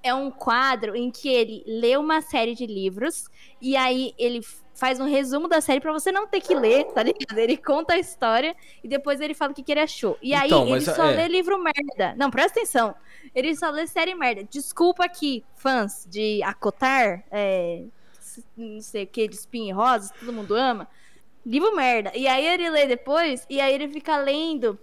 É 0.02 0.12
um 0.12 0.30
quadro 0.30 0.96
em 0.96 1.10
que 1.10 1.28
ele 1.28 1.62
lê 1.66 1.96
uma 1.96 2.20
série 2.20 2.54
de 2.54 2.66
livros 2.66 3.28
e 3.60 3.76
aí 3.76 4.14
ele 4.18 4.40
faz 4.74 4.98
um 4.98 5.04
resumo 5.04 5.46
da 5.46 5.60
série 5.60 5.80
pra 5.80 5.92
você 5.92 6.10
não 6.10 6.26
ter 6.26 6.40
que 6.40 6.54
ler, 6.54 6.86
tá 6.86 7.02
ligado? 7.02 7.38
Ele 7.38 7.56
conta 7.56 7.94
a 7.94 7.98
história 7.98 8.56
e 8.82 8.88
depois 8.88 9.20
ele 9.20 9.34
fala 9.34 9.52
o 9.52 9.54
que, 9.54 9.62
que 9.62 9.70
ele 9.70 9.80
achou. 9.80 10.18
E 10.20 10.34
aí 10.34 10.48
Então, 10.48 10.66
ele 10.66 10.80
só 10.80 11.04
é. 11.04 11.16
lê 11.16 11.28
livro 11.28 11.56
merda. 11.62 12.14
Não, 12.16 12.30
presta 12.30 12.58
atenção. 12.58 12.94
Ele 13.34 13.54
só 13.54 13.70
lê 13.70 13.86
série 13.86 14.14
merda. 14.14 14.42
Desculpa 14.44 15.04
aqui, 15.04 15.44
fãs 15.54 16.06
de 16.10 16.42
Acotar, 16.42 17.22
é, 17.30 17.84
não 18.56 18.80
sei 18.80 19.04
o 19.04 19.06
que, 19.06 19.28
de 19.28 19.36
espinho 19.36 19.68
e 19.68 19.72
rosas, 19.72 20.10
todo 20.18 20.32
mundo 20.32 20.54
ama. 20.54 20.88
Livro 21.44 21.74
merda. 21.74 22.12
E 22.14 22.26
aí 22.26 22.46
ele 22.46 22.70
lê 22.70 22.86
depois, 22.86 23.46
e 23.48 23.60
aí 23.60 23.74
ele 23.74 23.88
fica 23.88 24.16
lendo 24.16 24.78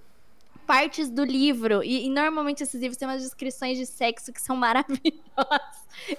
partes 0.70 1.10
do 1.10 1.24
livro. 1.24 1.84
E, 1.84 2.06
e 2.06 2.10
normalmente 2.12 2.62
esses 2.62 2.80
livros 2.80 2.96
têm 2.96 3.08
umas 3.08 3.24
descrições 3.24 3.76
de 3.76 3.88
sexo 3.88 4.32
que 4.32 4.40
são 4.40 4.54
maravilhosas. 4.56 5.10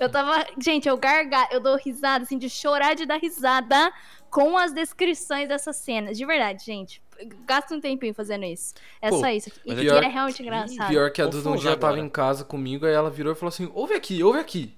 Eu 0.00 0.10
tava. 0.10 0.44
Gente, 0.58 0.88
eu 0.88 0.96
gargar, 0.96 1.48
eu 1.52 1.60
dou 1.60 1.76
risada, 1.76 2.24
assim, 2.24 2.36
de 2.36 2.50
chorar 2.50 2.94
de 2.94 3.06
dar 3.06 3.18
risada 3.18 3.92
com 4.28 4.58
as 4.58 4.72
descrições 4.72 5.48
dessas 5.48 5.76
cenas. 5.76 6.18
De 6.18 6.26
verdade, 6.26 6.64
gente. 6.64 7.00
Gasta 7.46 7.76
um 7.76 7.80
tempinho 7.80 8.12
fazendo 8.12 8.44
isso. 8.44 8.74
É 9.00 9.10
Pô, 9.10 9.20
só 9.20 9.28
isso. 9.28 9.52
E, 9.64 9.72
e 9.72 9.76
pior- 9.76 10.02
é 10.02 10.08
realmente 10.08 10.42
engraçado. 10.42 10.88
Pior 10.88 11.12
que 11.12 11.22
a 11.22 11.26
Duda 11.26 11.50
um 11.50 11.56
dia 11.56 11.76
tava 11.76 12.00
em 12.00 12.08
casa 12.08 12.44
comigo, 12.44 12.86
aí 12.86 12.92
ela 12.92 13.08
virou 13.08 13.32
e 13.32 13.36
falou 13.36 13.50
assim: 13.50 13.70
ouve 13.72 13.94
aqui, 13.94 14.20
ouve 14.20 14.40
aqui. 14.40 14.76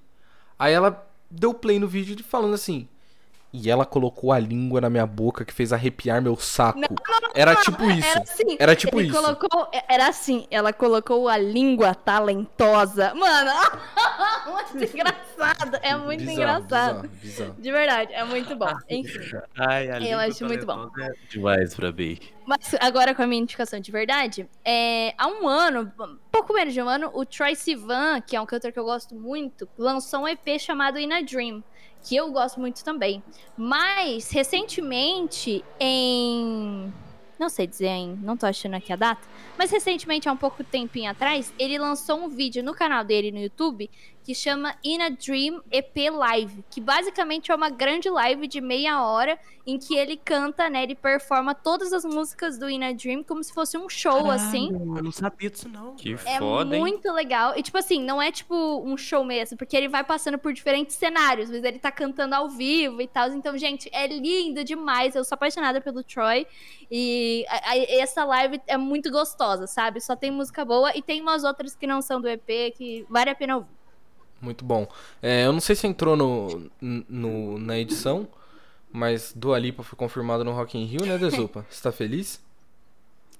Aí 0.58 0.74
ela 0.74 1.08
deu 1.30 1.54
play 1.54 1.78
no 1.78 1.88
vídeo 1.88 2.14
de 2.14 2.22
falando 2.22 2.52
assim: 2.52 2.86
e 3.52 3.70
ela 3.70 3.84
colocou 3.84 4.32
a 4.32 4.38
língua 4.38 4.80
na 4.80 4.88
minha 4.88 5.06
boca 5.06 5.44
que 5.44 5.52
fez 5.52 5.72
arrepiar 5.72 6.22
meu 6.22 6.36
saco. 6.36 6.80
Era 7.34 7.54
tipo 7.56 7.84
isso. 7.90 8.08
Era 8.08 8.20
assim. 8.22 8.56
Era 8.58 8.76
tipo 8.76 8.98
ele 9.00 9.08
isso. 9.08 9.20
Colocou, 9.20 9.68
era 9.88 10.08
assim, 10.08 10.46
ela 10.50 10.72
colocou 10.72 11.28
a 11.28 11.36
língua 11.36 11.94
talentosa. 11.94 13.14
Mano, 13.14 13.50
muito 14.72 14.84
engraçado. 14.94 15.78
É 15.82 15.94
muito 15.96 16.20
Bizarro, 16.20 16.32
engraçado. 16.36 17.08
bizarro, 17.08 17.08
bizarro. 17.20 17.54
De 17.58 17.72
verdade, 17.72 18.12
é 18.14 18.24
muito 18.24 18.56
bom. 18.56 18.72
Enfim. 18.88 19.36
Ai, 19.56 19.90
a 19.90 20.00
Eu 20.00 20.18
acho 20.18 20.44
muito 20.46 20.64
bom. 20.64 20.88
é 20.98 21.10
Demais 21.28 21.74
pra 21.74 21.92
mim. 21.92 22.18
Mas 22.46 22.74
agora 22.80 23.14
com 23.14 23.22
a 23.22 23.26
minha 23.26 23.42
indicação 23.42 23.78
de 23.78 23.92
verdade, 23.92 24.48
é, 24.64 25.14
há 25.16 25.28
um 25.28 25.46
ano, 25.46 25.92
pouco 26.30 26.52
menos 26.52 26.74
de 26.74 26.82
um 26.82 26.88
ano, 26.88 27.10
o 27.14 27.24
Troy 27.24 27.54
Sivan, 27.54 28.20
que 28.20 28.34
é 28.34 28.40
um 28.40 28.46
cantor 28.46 28.72
que 28.72 28.78
eu 28.78 28.84
gosto 28.84 29.14
muito, 29.14 29.68
lançou 29.78 30.20
um 30.22 30.28
EP 30.28 30.58
chamado 30.58 30.98
In 30.98 31.12
a 31.12 31.20
Dream, 31.20 31.62
que 32.02 32.16
eu 32.16 32.30
gosto 32.32 32.60
muito 32.60 32.82
também. 32.84 33.22
Mas, 33.56 34.30
recentemente, 34.30 35.64
em. 35.78 36.92
Não 37.38 37.48
sei 37.48 37.66
dizer, 37.66 37.88
hein? 37.88 38.18
Não 38.22 38.36
tô 38.36 38.46
achando 38.46 38.74
aqui 38.74 38.92
a 38.92 38.96
data. 38.96 39.26
Mas 39.58 39.70
recentemente, 39.70 40.28
há 40.28 40.32
um 40.32 40.36
pouco 40.36 40.62
tempinho 40.62 41.10
atrás, 41.10 41.52
ele 41.58 41.78
lançou 41.78 42.18
um 42.18 42.28
vídeo 42.28 42.62
no 42.62 42.74
canal 42.74 43.02
dele 43.02 43.32
no 43.32 43.40
YouTube 43.40 43.90
que 44.24 44.34
chama 44.34 44.74
In 44.84 45.00
a 45.02 45.08
Dream 45.08 45.60
EP 45.70 46.10
Live, 46.10 46.64
que 46.70 46.80
basicamente 46.80 47.50
é 47.50 47.54
uma 47.54 47.70
grande 47.70 48.08
live 48.08 48.46
de 48.46 48.60
meia 48.60 49.02
hora 49.04 49.38
em 49.66 49.78
que 49.78 49.96
ele 49.96 50.16
canta, 50.16 50.68
né? 50.68 50.82
Ele 50.82 50.94
performa 50.94 51.54
todas 51.54 51.92
as 51.92 52.04
músicas 52.04 52.58
do 52.58 52.68
In 52.68 52.82
a 52.84 52.92
Dream 52.92 53.22
como 53.22 53.42
se 53.44 53.52
fosse 53.52 53.76
um 53.78 53.88
show, 53.88 54.30
assim. 54.30 54.70
Eu 54.72 55.02
não 55.02 55.12
sabia 55.12 55.50
disso, 55.50 55.68
não. 55.68 55.94
Que 55.94 56.14
É 56.26 56.38
foda, 56.38 56.74
hein? 56.74 56.80
muito 56.80 57.10
legal. 57.12 57.52
E, 57.56 57.62
tipo 57.62 57.78
assim, 57.78 58.02
não 58.02 58.20
é 58.20 58.30
tipo 58.32 58.54
um 58.84 58.96
show 58.96 59.24
mesmo, 59.24 59.56
porque 59.56 59.76
ele 59.76 59.88
vai 59.88 60.02
passando 60.04 60.36
por 60.38 60.52
diferentes 60.52 60.96
cenários, 60.96 61.48
mas 61.50 61.62
ele 61.62 61.78
tá 61.78 61.92
cantando 61.92 62.34
ao 62.34 62.48
vivo 62.48 63.00
e 63.00 63.06
tal. 63.08 63.28
Então, 63.30 63.56
gente, 63.56 63.88
é 63.92 64.06
lindo 64.06 64.64
demais. 64.64 65.14
Eu 65.14 65.24
sou 65.24 65.34
apaixonada 65.34 65.80
pelo 65.80 66.02
Troy. 66.02 66.46
E 66.90 67.44
a- 67.48 67.70
a- 67.70 67.78
essa 68.00 68.24
live 68.24 68.60
é 68.66 68.76
muito 68.76 69.10
gostosa, 69.10 69.66
sabe? 69.66 70.00
Só 70.00 70.14
tem 70.16 70.30
música 70.30 70.64
boa 70.64 70.90
e 70.96 71.02
tem 71.02 71.20
umas 71.20 71.44
outras 71.44 71.74
que 71.76 71.86
não 71.86 72.02
são 72.02 72.20
do 72.20 72.28
EP 72.28 72.72
que 72.76 73.06
vale 73.08 73.30
a 73.30 73.34
pena 73.34 73.56
ouvir. 73.56 73.81
Muito 74.42 74.64
bom. 74.64 74.88
É, 75.22 75.46
eu 75.46 75.52
não 75.52 75.60
sei 75.60 75.76
se 75.76 75.86
entrou 75.86 76.16
no, 76.16 76.68
no, 76.80 77.58
na 77.60 77.78
edição, 77.78 78.26
mas 78.92 79.32
Dua 79.34 79.56
Lipa 79.56 79.84
foi 79.84 79.96
confirmado 79.96 80.42
no 80.42 80.50
Rock 80.50 80.76
in 80.76 80.84
Rio, 80.84 81.06
né, 81.06 81.16
Desupa? 81.16 81.64
Você 81.70 81.80
tá 81.80 81.92
feliz? 81.92 82.42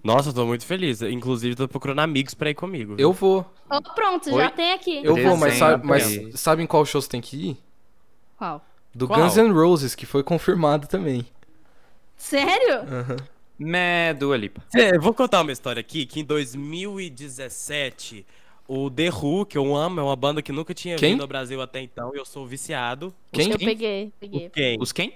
Nossa, 0.02 0.30
eu 0.30 0.32
tô 0.32 0.46
muito 0.46 0.64
feliz. 0.64 1.02
Inclusive, 1.02 1.56
tô 1.56 1.66
procurando 1.66 1.98
amigos 1.98 2.34
pra 2.34 2.50
ir 2.50 2.54
comigo. 2.54 2.94
Eu 2.98 3.12
vou. 3.12 3.44
Oh, 3.68 3.82
pronto, 3.94 4.32
Oi? 4.32 4.42
já 4.42 4.50
tem 4.50 4.72
aqui. 4.72 5.00
Eu 5.02 5.16
vou, 5.16 5.36
mas, 5.36 5.54
sabe, 5.54 5.86
mas 5.86 6.40
sabe 6.40 6.62
em 6.62 6.66
qual 6.66 6.86
show 6.86 7.02
você 7.02 7.08
tem 7.08 7.20
que 7.20 7.50
ir? 7.50 7.56
Qual? 8.36 8.64
Do 8.94 9.08
Qual? 9.08 9.20
Guns 9.20 9.36
N' 9.36 9.52
Roses, 9.52 9.94
que 9.94 10.06
foi 10.06 10.22
confirmado 10.22 10.86
também. 10.86 11.26
Sério? 12.16 12.82
Né, 13.58 14.14
Dua 14.14 14.36
Lipa. 14.36 14.62
É, 14.74 14.98
vou 14.98 15.14
contar 15.14 15.40
uma 15.40 15.52
história 15.52 15.80
aqui, 15.80 16.06
que 16.06 16.20
em 16.20 16.24
2017, 16.24 18.24
o 18.74 18.90
The 18.90 19.10
Who, 19.10 19.44
que 19.44 19.58
eu 19.58 19.76
amo, 19.76 20.00
é 20.00 20.02
uma 20.02 20.16
banda 20.16 20.40
que 20.40 20.50
nunca 20.52 20.72
tinha 20.72 20.96
Quem? 20.96 21.12
vindo 21.12 21.20
ao 21.22 21.28
Brasil 21.28 21.60
até 21.60 21.80
então, 21.80 22.14
e 22.14 22.18
eu 22.18 22.24
sou 22.24 22.46
viciado. 22.46 23.14
Quem? 23.30 23.50
Eu 23.50 23.58
peguei, 23.58 24.12
peguei. 24.18 24.46
Os 24.46 24.52
quem? 24.52 24.78
Os 24.80 24.92
quem? 24.92 25.14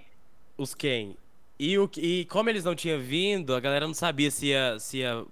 Os 0.58 0.74
quem? 0.74 1.16
E, 1.58 1.78
o, 1.78 1.88
e 1.96 2.26
como 2.26 2.50
eles 2.50 2.64
não 2.64 2.74
tinham 2.74 3.00
vindo, 3.00 3.54
a 3.54 3.60
galera 3.60 3.86
não 3.86 3.94
sabia 3.94 4.30
se 4.30 4.48
ia, 4.48 4.78
se 4.78 4.98
ia 4.98 5.24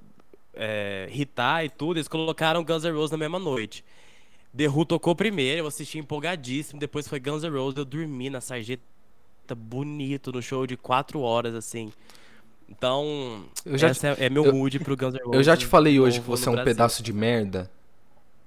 é, 0.55 1.07
hitar 1.13 1.67
e 1.67 1.69
tudo, 1.69 1.99
eles 1.99 2.09
colocaram 2.09 2.65
Guns 2.65 2.85
N' 2.85 2.93
Roses 2.93 3.11
na 3.11 3.19
mesma 3.19 3.39
noite. 3.39 3.85
The 4.57 4.69
Who 4.69 4.87
tocou 4.87 5.15
primeiro, 5.15 5.61
eu 5.61 5.67
assisti 5.67 5.99
empolgadíssimo, 5.99 6.81
depois 6.81 7.07
foi 7.07 7.21
Guns 7.21 7.43
N' 7.43 7.51
Roses, 7.51 7.77
eu 7.77 7.85
dormi 7.85 8.31
na 8.31 8.41
sarjeta 8.41 8.81
bonito, 9.55 10.33
no 10.33 10.41
show 10.41 10.67
de 10.67 10.77
quatro 10.79 11.21
horas, 11.21 11.55
assim. 11.55 11.93
Então, 12.71 13.45
Eu 13.67 13.77
já, 13.77 13.89
essa 13.89 14.09
é, 14.19 14.25
é 14.27 14.31
meu 14.31 14.47
eu- 14.47 14.55
mood 14.55 14.79
pro 14.79 14.97
Guns 14.97 15.13
N' 15.13 15.19
Roses. 15.25 15.35
eu 15.37 15.43
já 15.43 15.57
te 15.57 15.67
falei 15.67 16.01
hoje 16.01 16.21
que 16.21 16.27
você 16.27 16.49
é 16.49 16.51
um 16.51 16.55
Brasil. 16.55 16.73
pedaço 16.73 17.03
de 17.03 17.13
merda. 17.13 17.71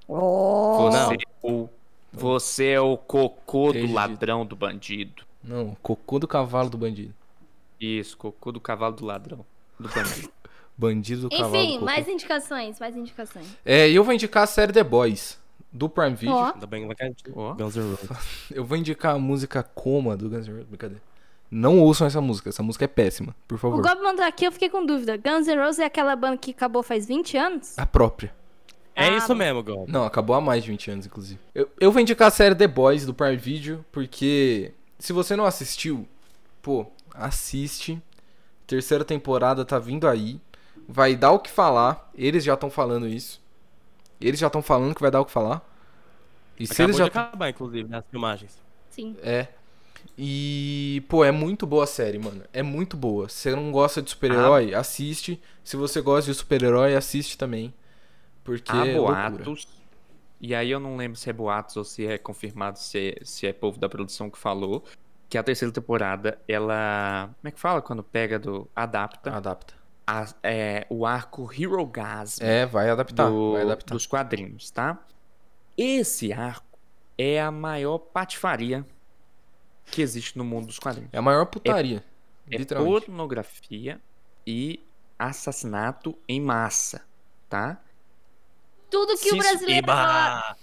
Você, 0.07 1.17
o, 1.43 1.69
você 2.11 2.65
é 2.69 2.81
o 2.81 2.97
cocô 2.97 3.65
do 3.65 3.69
Acredito. 3.69 3.93
ladrão 3.93 4.45
do 4.45 4.55
bandido. 4.55 5.23
Não, 5.43 5.75
cocô 5.81 6.17
do 6.19 6.27
cavalo 6.27 6.69
do 6.69 6.77
bandido. 6.77 7.13
Isso, 7.79 8.17
cocô 8.17 8.51
do 8.51 8.59
cavalo 8.59 8.95
do 8.95 9.05
ladrão. 9.05 9.45
Do 9.79 9.89
bandido. 9.89 10.31
Bandido 10.79 11.21
do 11.23 11.29
cavalo 11.31 11.51
do 11.53 11.57
Enfim, 11.57 11.79
mais 11.83 12.07
indicações, 12.07 12.79
mais 12.79 12.95
indicações. 12.95 13.47
É, 13.65 13.89
e 13.89 13.95
eu 13.95 14.03
vou 14.03 14.13
indicar 14.13 14.43
a 14.43 14.47
série 14.47 14.71
The 14.71 14.83
Boys, 14.83 15.39
do 15.71 15.89
Prime 15.89 16.15
Video. 16.15 16.35
Ó. 16.35 16.51
Guns 17.55 17.75
N' 17.75 17.81
Roses. 17.81 18.09
Eu 18.53 18.63
vou 18.63 18.77
indicar 18.77 19.15
a 19.15 19.19
música 19.19 19.63
Coma 19.63 20.15
do 20.15 20.29
Guns 20.29 20.47
N' 20.47 20.51
Roses. 20.51 20.67
Brincadeira. 20.67 21.01
Não 21.49 21.79
ouçam 21.79 22.05
essa 22.05 22.21
música, 22.21 22.49
essa 22.49 22.61
música 22.61 22.85
é 22.85 22.87
péssima, 22.87 23.35
por 23.47 23.55
O 23.55 23.57
favor. 23.57 23.81
Gob 23.81 24.03
mandou 24.03 24.23
aqui, 24.23 24.45
eu 24.45 24.51
fiquei 24.51 24.69
com 24.69 24.85
dúvida. 24.85 25.17
Guns 25.17 25.47
N' 25.47 25.57
Roses 25.57 25.79
é 25.79 25.85
aquela 25.85 26.15
banda 26.15 26.37
que 26.37 26.51
acabou 26.51 26.83
faz 26.83 27.07
20 27.07 27.37
anos? 27.37 27.79
A 27.79 27.85
própria. 27.85 28.31
É 28.97 29.09
Ah, 29.09 29.17
isso 29.17 29.35
mesmo, 29.35 29.61
Gon. 29.63 29.85
Não, 29.87 30.03
acabou 30.05 30.35
há 30.35 30.41
mais 30.41 30.63
de 30.63 30.71
20 30.71 30.89
anos, 30.89 31.05
inclusive. 31.05 31.39
Eu, 31.53 31.69
eu 31.79 31.91
vou 31.91 32.01
indicar 32.01 32.29
a 32.29 32.31
série 32.31 32.55
The 32.55 32.67
Boys 32.67 33.05
do 33.05 33.13
Prime 33.13 33.37
Video, 33.37 33.85
porque 33.91 34.73
se 34.97 35.13
você 35.13 35.35
não 35.35 35.45
assistiu, 35.45 36.07
pô, 36.63 36.87
assiste. 37.13 38.01
Terceira 38.65 39.05
temporada 39.05 39.63
tá 39.63 39.77
vindo 39.77 40.07
aí. 40.07 40.41
Vai 40.89 41.15
dar 41.15 41.31
o 41.31 41.39
que 41.39 41.49
falar. 41.49 42.09
Eles 42.15 42.43
já 42.43 42.55
estão 42.55 42.71
falando 42.71 43.07
isso. 43.07 43.39
Eles 44.19 44.39
já 44.39 44.47
estão 44.47 44.63
falando 44.63 44.95
que 44.95 45.01
vai 45.01 45.11
dar 45.11 45.21
o 45.21 45.25
que 45.25 45.31
falar. 45.31 45.61
E 46.59 46.65
se 46.65 46.73
Acabou 46.73 46.85
eles 46.85 46.95
de 46.95 47.01
já 47.03 47.05
acabar, 47.05 47.49
inclusive, 47.49 47.87
nas 47.87 48.03
filmagens. 48.09 48.57
Sim. 48.89 49.15
É. 49.21 49.47
E, 50.17 51.03
pô, 51.07 51.23
é 51.23 51.31
muito 51.31 51.67
boa 51.67 51.83
a 51.83 51.87
série, 51.87 52.17
mano. 52.17 52.43
É 52.51 52.63
muito 52.63 52.97
boa. 52.97 53.29
Se 53.29 53.43
você 53.43 53.55
não 53.55 53.71
gosta 53.71 54.01
de 54.01 54.09
super-herói, 54.09 54.73
assiste. 54.73 55.39
Se 55.63 55.77
você 55.77 56.01
gosta 56.01 56.31
de 56.31 56.37
super-herói, 56.37 56.95
assiste 56.95 57.37
também. 57.37 57.71
Porque 58.47 58.71
Há 58.71 58.85
é 58.87 58.95
loucura. 58.97 59.29
boatos. 59.29 59.67
E 60.39 60.55
aí 60.55 60.71
eu 60.71 60.79
não 60.79 60.95
lembro 60.95 61.17
se 61.19 61.29
é 61.29 61.33
boatos 61.33 61.75
ou 61.75 61.83
se 61.83 62.07
é 62.07 62.17
confirmado, 62.17 62.79
se 62.79 63.09
é, 63.19 63.25
se 63.25 63.45
é 63.45 63.51
povo 63.51 63.77
da 63.77 63.89
produção 63.89 64.29
que 64.29 64.37
falou. 64.37 64.85
Que 65.27 65.37
a 65.37 65.43
terceira 65.43 65.69
temporada, 65.73 66.39
ela. 66.47 67.31
Como 67.41 67.49
é 67.49 67.51
que 67.51 67.59
fala 67.59 67.81
quando 67.81 68.01
pega 68.01 68.39
do. 68.39 68.69
Adapta 68.73 69.35
Adapta. 69.35 69.73
a- 70.07 70.33
é, 70.41 70.87
o 70.89 71.05
arco 71.05 71.51
Hero 71.53 71.85
Gasm 71.85 72.41
É, 72.41 72.65
vai 72.65 72.89
adaptar. 72.89 73.29
do- 73.29 73.51
vai 73.51 73.63
adaptar. 73.63 73.93
dos 73.93 74.05
quadrinhos, 74.07 74.71
tá? 74.71 74.97
Esse 75.77 76.31
arco 76.31 76.79
é 77.17 77.41
a 77.41 77.51
maior 77.51 77.97
patifaria 77.97 78.85
que 79.87 80.01
existe 80.01 80.37
no 80.37 80.45
mundo 80.45 80.67
dos 80.67 80.79
quadrinhos. 80.79 81.09
É 81.11 81.17
a 81.17 81.21
maior 81.21 81.45
putaria. 81.47 82.01
É 82.49 82.57
literalmente. 82.57 83.07
pornografia 83.07 83.99
e 84.45 84.81
assassinato 85.19 86.17
em 86.29 86.39
massa, 86.39 87.01
tá? 87.49 87.81
Tudo 88.89 89.17
que 89.17 89.31
o 89.31 89.37
brasileiro 89.37 89.87
fala. 89.87 90.55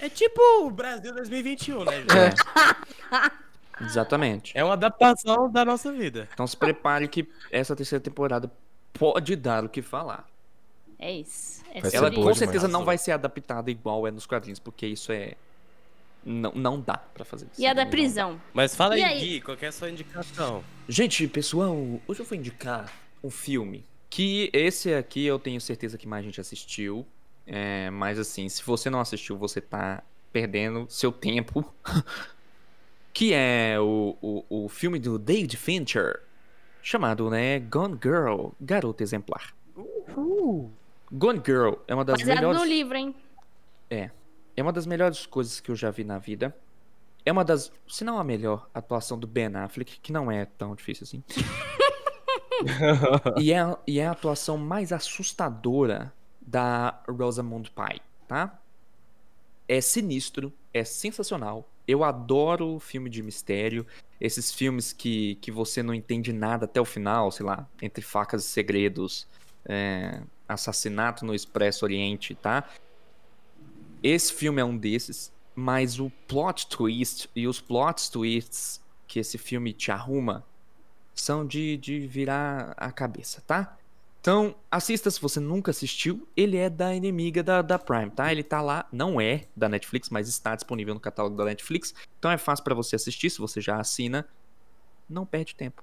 É 0.00 0.08
tipo 0.08 0.40
o 0.62 0.70
Brasil 0.70 1.12
2021, 1.14 1.84
né, 1.84 1.96
gente? 1.98 2.12
É. 2.16 3.84
Exatamente. 3.84 4.52
É 4.54 4.64
uma 4.64 4.74
adaptação 4.74 5.50
da 5.50 5.64
nossa 5.64 5.92
vida. 5.92 6.28
Então 6.32 6.46
se 6.46 6.56
prepare 6.56 7.08
que 7.08 7.28
essa 7.50 7.74
terceira 7.76 8.02
temporada 8.02 8.50
pode 8.92 9.36
dar 9.36 9.64
o 9.64 9.68
que 9.68 9.82
falar. 9.82 10.28
É 10.98 11.12
isso. 11.12 11.62
É 11.72 11.80
Ela 11.96 12.10
com 12.10 12.34
certeza 12.34 12.66
demais. 12.66 12.72
não 12.72 12.84
vai 12.84 12.98
ser 12.98 13.12
adaptada 13.12 13.70
igual 13.70 14.06
é 14.06 14.10
nos 14.10 14.26
quadrinhos, 14.26 14.58
porque 14.58 14.86
isso 14.86 15.12
é. 15.12 15.34
Não, 16.22 16.52
não 16.52 16.78
dá 16.78 16.98
pra 16.98 17.24
fazer 17.24 17.46
isso. 17.50 17.60
E 17.60 17.66
a 17.66 17.72
da 17.72 17.86
prisão? 17.86 18.38
Mas 18.52 18.76
fala 18.76 18.98
E 18.98 19.02
aí, 19.02 19.14
aí? 19.14 19.20
Gui, 19.20 19.40
qual 19.40 19.56
que 19.56 19.64
é 19.64 19.68
a 19.68 19.72
sua 19.72 19.88
indicação? 19.88 20.62
Gente, 20.86 21.26
pessoal, 21.26 21.74
hoje 22.06 22.20
eu 22.20 22.26
vou 22.26 22.36
indicar 22.36 22.92
um 23.24 23.30
filme 23.30 23.86
que 24.10 24.50
esse 24.52 24.92
aqui 24.92 25.24
eu 25.24 25.38
tenho 25.38 25.58
certeza 25.58 25.96
que 25.96 26.06
mais 26.06 26.22
gente 26.22 26.38
assistiu. 26.38 27.06
É, 27.52 27.90
mas 27.90 28.16
assim, 28.16 28.48
se 28.48 28.62
você 28.62 28.88
não 28.88 29.00
assistiu, 29.00 29.36
você 29.36 29.60
tá 29.60 30.04
perdendo 30.32 30.86
seu 30.88 31.10
tempo. 31.10 31.64
que 33.12 33.34
é 33.34 33.76
o, 33.80 34.16
o, 34.22 34.64
o 34.64 34.68
filme 34.68 35.00
do 35.00 35.18
David 35.18 35.56
Fincher, 35.56 36.22
chamado, 36.80 37.28
né, 37.28 37.58
Gone 37.58 37.98
Girl, 38.00 38.50
Garota 38.60 39.02
Exemplar. 39.02 39.52
Gone 41.10 41.42
Girl 41.44 41.74
é 41.88 41.94
uma 41.94 42.04
das 42.04 42.20
Baseado 42.20 42.36
melhores... 42.36 42.60
no 42.60 42.64
livro, 42.64 42.96
hein? 42.96 43.12
É 44.60 44.62
uma 44.62 44.72
das 44.72 44.86
melhores 44.86 45.26
coisas 45.26 45.58
que 45.58 45.72
eu 45.72 45.74
já 45.74 45.90
vi 45.90 46.04
na 46.04 46.18
vida. 46.18 46.54
É 47.24 47.32
uma 47.32 47.44
das, 47.44 47.72
se 47.88 48.04
não 48.04 48.18
a 48.18 48.24
melhor, 48.24 48.70
atuação 48.72 49.18
do 49.18 49.26
Ben 49.26 49.52
Affleck, 49.56 49.98
que 50.00 50.12
não 50.12 50.30
é 50.30 50.44
tão 50.44 50.76
difícil 50.76 51.04
assim. 51.04 51.24
e, 53.40 53.52
é, 53.52 53.76
e 53.86 53.98
é 53.98 54.06
a 54.06 54.12
atuação 54.12 54.56
mais 54.56 54.92
assustadora 54.92 56.12
da 56.50 57.00
Rosamund 57.08 57.70
Pike, 57.70 58.04
tá? 58.26 58.58
É 59.68 59.80
sinistro, 59.80 60.52
é 60.74 60.82
sensacional. 60.82 61.68
Eu 61.86 62.02
adoro 62.02 62.80
filme 62.80 63.08
de 63.08 63.22
mistério. 63.22 63.86
Esses 64.20 64.52
filmes 64.52 64.92
que, 64.92 65.36
que 65.36 65.50
você 65.52 65.82
não 65.82 65.94
entende 65.94 66.32
nada 66.32 66.64
até 66.64 66.80
o 66.80 66.84
final, 66.84 67.30
sei 67.30 67.46
lá, 67.46 67.68
Entre 67.80 68.02
Facas 68.02 68.44
e 68.44 68.48
Segredos, 68.48 69.26
é, 69.64 70.20
Assassinato 70.48 71.24
no 71.24 71.34
Expresso 71.34 71.84
Oriente, 71.84 72.34
tá? 72.34 72.68
Esse 74.02 74.32
filme 74.32 74.60
é 74.60 74.64
um 74.64 74.76
desses, 74.76 75.32
mas 75.54 76.00
o 76.00 76.10
plot 76.26 76.66
twist 76.66 77.30
e 77.34 77.46
os 77.46 77.60
plot 77.60 78.10
twists 78.10 78.80
que 79.06 79.20
esse 79.20 79.38
filme 79.38 79.72
te 79.72 79.92
arruma 79.92 80.44
são 81.14 81.46
de, 81.46 81.76
de 81.76 82.06
virar 82.06 82.74
a 82.76 82.90
cabeça, 82.90 83.42
tá? 83.46 83.76
Então, 84.20 84.54
assista 84.70 85.10
se 85.10 85.20
você 85.20 85.40
nunca 85.40 85.70
assistiu. 85.70 86.28
Ele 86.36 86.56
é 86.56 86.68
da 86.68 86.94
inimiga 86.94 87.42
da, 87.42 87.62
da 87.62 87.78
Prime, 87.78 88.10
tá? 88.10 88.30
Ele 88.30 88.42
tá 88.42 88.60
lá, 88.60 88.86
não 88.92 89.18
é 89.20 89.46
da 89.56 89.68
Netflix, 89.68 90.10
mas 90.10 90.28
está 90.28 90.54
disponível 90.54 90.92
no 90.94 91.00
catálogo 91.00 91.36
da 91.36 91.44
Netflix. 91.46 91.94
Então 92.18 92.30
é 92.30 92.36
fácil 92.36 92.62
pra 92.64 92.74
você 92.74 92.96
assistir, 92.96 93.30
se 93.30 93.38
você 93.38 93.60
já 93.60 93.78
assina. 93.80 94.28
Não 95.08 95.24
perde 95.24 95.54
tempo. 95.54 95.82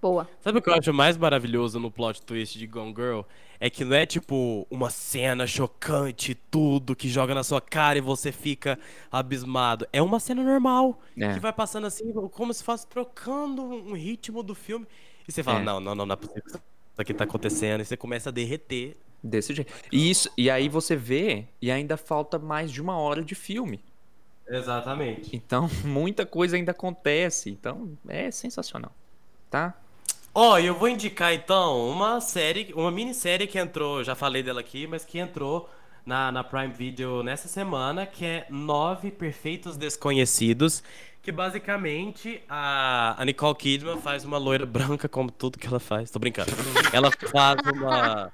Boa. 0.00 0.28
Sabe 0.40 0.58
o 0.58 0.62
que 0.62 0.68
eu 0.68 0.74
acho 0.74 0.92
mais 0.92 1.16
maravilhoso 1.16 1.78
no 1.78 1.88
plot 1.88 2.20
twist 2.22 2.58
de 2.58 2.66
Gone 2.66 2.92
Girl? 2.92 3.20
É 3.60 3.70
que 3.70 3.84
não 3.84 3.94
é 3.94 4.04
tipo 4.04 4.66
uma 4.68 4.90
cena 4.90 5.46
chocante, 5.46 6.34
tudo 6.34 6.96
que 6.96 7.08
joga 7.08 7.32
na 7.32 7.44
sua 7.44 7.60
cara 7.60 7.96
e 7.98 8.00
você 8.00 8.32
fica 8.32 8.76
abismado. 9.12 9.86
É 9.92 10.02
uma 10.02 10.18
cena 10.18 10.42
normal, 10.42 11.00
É. 11.16 11.34
que 11.34 11.38
vai 11.38 11.52
passando 11.52 11.86
assim, 11.86 12.12
como 12.32 12.52
se 12.52 12.64
fosse 12.64 12.84
trocando 12.88 13.62
um 13.62 13.92
ritmo 13.94 14.42
do 14.42 14.56
filme. 14.56 14.84
E 15.28 15.30
você 15.30 15.44
fala, 15.44 15.60
É. 15.60 15.62
não, 15.62 15.78
não, 15.78 15.94
não, 15.94 16.04
não 16.04 16.14
é 16.14 16.16
possível 16.16 16.42
que 16.42 16.58
isso 16.92 17.00
aqui 17.00 17.14
tá 17.14 17.24
acontecendo. 17.24 17.80
E 17.80 17.84
você 17.84 17.96
começa 17.96 18.28
a 18.28 18.32
derreter. 18.32 18.96
Desse 19.24 19.54
jeito. 19.54 19.72
E, 19.92 20.10
isso, 20.10 20.28
e 20.36 20.50
aí 20.50 20.68
você 20.68 20.96
vê, 20.96 21.46
e 21.60 21.70
ainda 21.70 21.96
falta 21.96 22.40
mais 22.40 22.72
de 22.72 22.82
uma 22.82 22.98
hora 22.98 23.22
de 23.22 23.36
filme. 23.36 23.80
Exatamente. 24.48 25.36
Então, 25.36 25.70
muita 25.84 26.26
coisa 26.26 26.56
ainda 26.56 26.72
acontece. 26.72 27.48
Então, 27.48 27.96
é 28.08 28.32
sensacional. 28.32 28.92
Tá? 29.48 29.74
Ó, 30.34 30.58
eu 30.58 30.74
vou 30.74 30.88
indicar 30.88 31.32
então 31.34 31.88
uma 31.90 32.20
série, 32.20 32.72
uma 32.74 32.90
minissérie 32.90 33.46
que 33.46 33.58
entrou, 33.58 34.02
já 34.02 34.14
falei 34.14 34.42
dela 34.42 34.60
aqui, 34.60 34.86
mas 34.86 35.04
que 35.04 35.18
entrou 35.18 35.68
na, 36.06 36.32
na 36.32 36.42
Prime 36.42 36.72
Video 36.72 37.22
nessa 37.22 37.48
semana, 37.48 38.06
que 38.06 38.24
é 38.24 38.46
Nove 38.48 39.10
Perfeitos 39.10 39.76
Desconhecidos, 39.76 40.82
que 41.22 41.30
basicamente 41.30 42.42
a, 42.48 43.14
a 43.16 43.24
Nicole 43.24 43.54
Kidman 43.54 43.98
faz 44.00 44.24
uma 44.24 44.38
loira 44.38 44.66
branca 44.66 45.08
como 45.08 45.30
tudo 45.30 45.58
que 45.58 45.66
ela 45.66 45.78
faz. 45.78 46.10
Tô 46.10 46.18
brincando. 46.18 46.50
Ela 46.92 47.10
faz 47.10 47.60
uma 47.72 48.32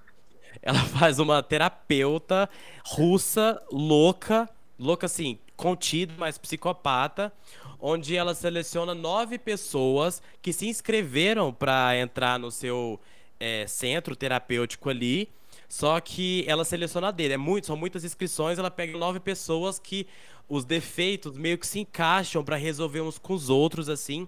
ela 0.63 0.79
faz 0.81 1.19
uma 1.19 1.43
terapeuta 1.43 2.49
russa 2.85 3.63
louca, 3.71 4.49
louca 4.79 5.07
assim, 5.07 5.39
contida, 5.57 6.15
mas 6.17 6.39
psicopata, 6.39 7.33
onde 7.81 8.17
ela 8.17 8.35
seleciona 8.35 8.95
nove 8.95 9.39
pessoas 9.39 10.23
que 10.43 10.53
se 10.53 10.67
inscreveram 10.67 11.53
para 11.53 11.97
entrar 11.97 12.39
no 12.39 12.51
seu 12.51 12.99
é, 13.39 13.67
centro 13.67 14.17
terapêutico 14.17 14.89
ali. 14.89 15.29
Só 15.69 16.01
que 16.01 16.45
ela 16.49 16.65
seleciona 16.65 17.13
dele. 17.13 17.35
É 17.35 17.37
muito, 17.37 17.67
são 17.67 17.77
muitas 17.77 18.03
inscrições. 18.03 18.59
Ela 18.59 18.71
pega 18.71 18.97
nove 18.97 19.21
pessoas 19.21 19.79
que 19.79 20.07
os 20.49 20.65
defeitos 20.65 21.37
meio 21.37 21.59
que 21.59 21.67
se 21.67 21.81
encaixam 21.81 22.43
para 22.43 22.57
resolver 22.57 23.01
uns 23.01 23.19
com 23.19 23.35
os 23.35 23.51
outros, 23.51 23.89
assim. 23.89 24.27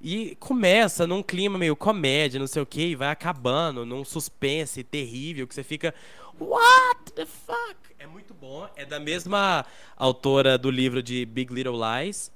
E 0.00 0.36
começa 0.36 1.06
num 1.06 1.22
clima 1.22 1.58
meio 1.58 1.74
comédia, 1.74 2.38
não 2.38 2.46
sei 2.46 2.62
o 2.62 2.66
que, 2.66 2.82
e 2.82 2.94
vai 2.94 3.08
acabando 3.08 3.84
num 3.84 4.04
suspense 4.04 4.84
terrível 4.84 5.46
que 5.46 5.54
você 5.54 5.64
fica. 5.64 5.92
What 6.38 7.12
the 7.14 7.26
fuck? 7.26 7.76
É 7.98 8.06
muito 8.06 8.32
bom. 8.32 8.68
É 8.76 8.84
da 8.84 9.00
mesma 9.00 9.66
autora 9.96 10.56
do 10.56 10.70
livro 10.70 11.02
de 11.02 11.26
Big 11.26 11.52
Little 11.52 11.74
Lies. 11.76 12.30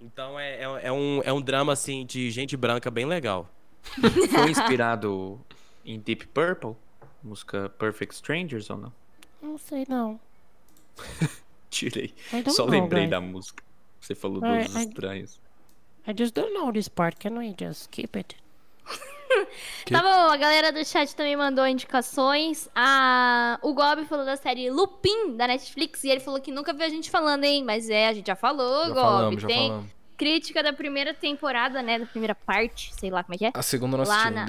Então 0.00 0.40
é, 0.40 0.62
é, 0.62 0.80
é 0.84 0.92
um, 0.92 1.20
é 1.22 1.32
um 1.32 1.40
drama 1.40 1.74
assim 1.74 2.06
de 2.06 2.30
gente 2.30 2.56
branca 2.56 2.90
bem 2.90 3.04
legal. 3.04 3.46
Foi 4.30 4.50
inspirado 4.50 5.38
em 5.84 6.00
Deep 6.00 6.28
Purple? 6.28 6.74
Música 7.22 7.68
Perfect 7.78 8.14
Strangers 8.14 8.70
ou 8.70 8.78
não? 8.78 8.92
Não 9.42 9.58
sei 9.58 9.84
não. 9.86 10.18
Tirei. 11.72 12.14
I 12.32 12.42
don't 12.42 12.50
Só 12.52 12.64
know, 12.66 12.70
lembrei 12.70 13.02
guys. 13.04 13.10
da 13.10 13.20
música. 13.20 13.64
Você 14.00 14.14
falou 14.14 14.44
Alright, 14.44 14.68
dos 14.68 14.76
I- 14.76 14.86
estranhos. 14.88 15.40
I 16.06 16.12
just 16.16 16.34
don't 16.34 16.52
know 16.52 16.72
this 16.72 16.88
part. 16.88 17.16
Can 17.18 17.38
we 17.38 17.54
just 17.58 17.82
skip 17.82 18.16
it? 18.18 18.36
Tá 19.90 20.02
bom, 20.02 20.30
a 20.30 20.36
galera 20.36 20.70
do 20.70 20.84
chat 20.84 21.16
também 21.16 21.34
mandou 21.36 21.66
indicações. 21.66 22.68
A... 22.74 23.58
O 23.62 23.72
Gob 23.72 24.04
falou 24.04 24.24
da 24.26 24.36
série 24.36 24.70
Lupin, 24.70 25.36
da 25.36 25.46
Netflix, 25.46 26.04
e 26.04 26.10
ele 26.10 26.20
falou 26.20 26.38
que 26.40 26.52
nunca 26.52 26.72
viu 26.74 26.84
a 26.84 26.88
gente 26.90 27.10
falando, 27.10 27.44
hein? 27.44 27.64
Mas 27.64 27.88
é, 27.88 28.08
a 28.08 28.12
gente 28.12 28.26
já 28.26 28.36
falou, 28.36 28.82
Já 28.88 28.88
Gob. 28.88 29.00
falamos, 29.00 29.42
já 29.42 29.48
Tem 29.48 29.68
falamos. 29.68 29.90
crítica 30.18 30.62
da 30.62 30.72
primeira 30.72 31.14
temporada, 31.14 31.80
né? 31.82 31.98
Da 31.98 32.06
primeira 32.06 32.34
parte, 32.34 32.94
sei 32.94 33.10
lá 33.10 33.24
como 33.24 33.34
é 33.34 33.38
que 33.38 33.44
é. 33.46 33.50
A 33.54 33.62
segunda 33.62 33.96
não 33.96 34.04
Lá 34.04 34.30
na-. 34.30 34.48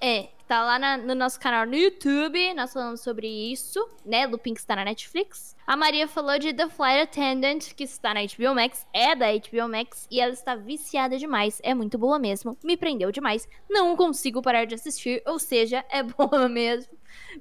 É, 0.00 0.28
tá 0.48 0.64
lá 0.64 0.78
na- 0.78 0.96
no 0.98 1.14
nosso 1.14 1.38
canal 1.38 1.64
no 1.66 1.74
YouTube, 1.76 2.54
nós 2.54 2.72
falamos 2.72 3.00
sobre 3.00 3.28
isso, 3.28 3.88
né? 4.04 4.26
Lupin 4.26 4.54
que 4.54 4.60
está 4.60 4.74
na 4.74 4.84
Netflix. 4.84 5.54
A 5.70 5.76
Maria 5.76 6.08
falou 6.08 6.36
de 6.36 6.52
The 6.52 6.68
Flight 6.68 7.02
Attendant, 7.02 7.74
que 7.76 7.84
está 7.84 8.12
na 8.12 8.22
HBO 8.22 8.56
Max, 8.56 8.84
é 8.92 9.14
da 9.14 9.26
HBO 9.30 9.68
Max, 9.68 10.08
e 10.10 10.20
ela 10.20 10.32
está 10.32 10.56
viciada 10.56 11.16
demais, 11.16 11.60
é 11.62 11.72
muito 11.72 11.96
boa 11.96 12.18
mesmo, 12.18 12.58
me 12.60 12.76
prendeu 12.76 13.12
demais, 13.12 13.48
não 13.70 13.94
consigo 13.94 14.42
parar 14.42 14.64
de 14.64 14.74
assistir, 14.74 15.22
ou 15.24 15.38
seja, 15.38 15.84
é 15.88 16.02
boa 16.02 16.48
mesmo, 16.48 16.92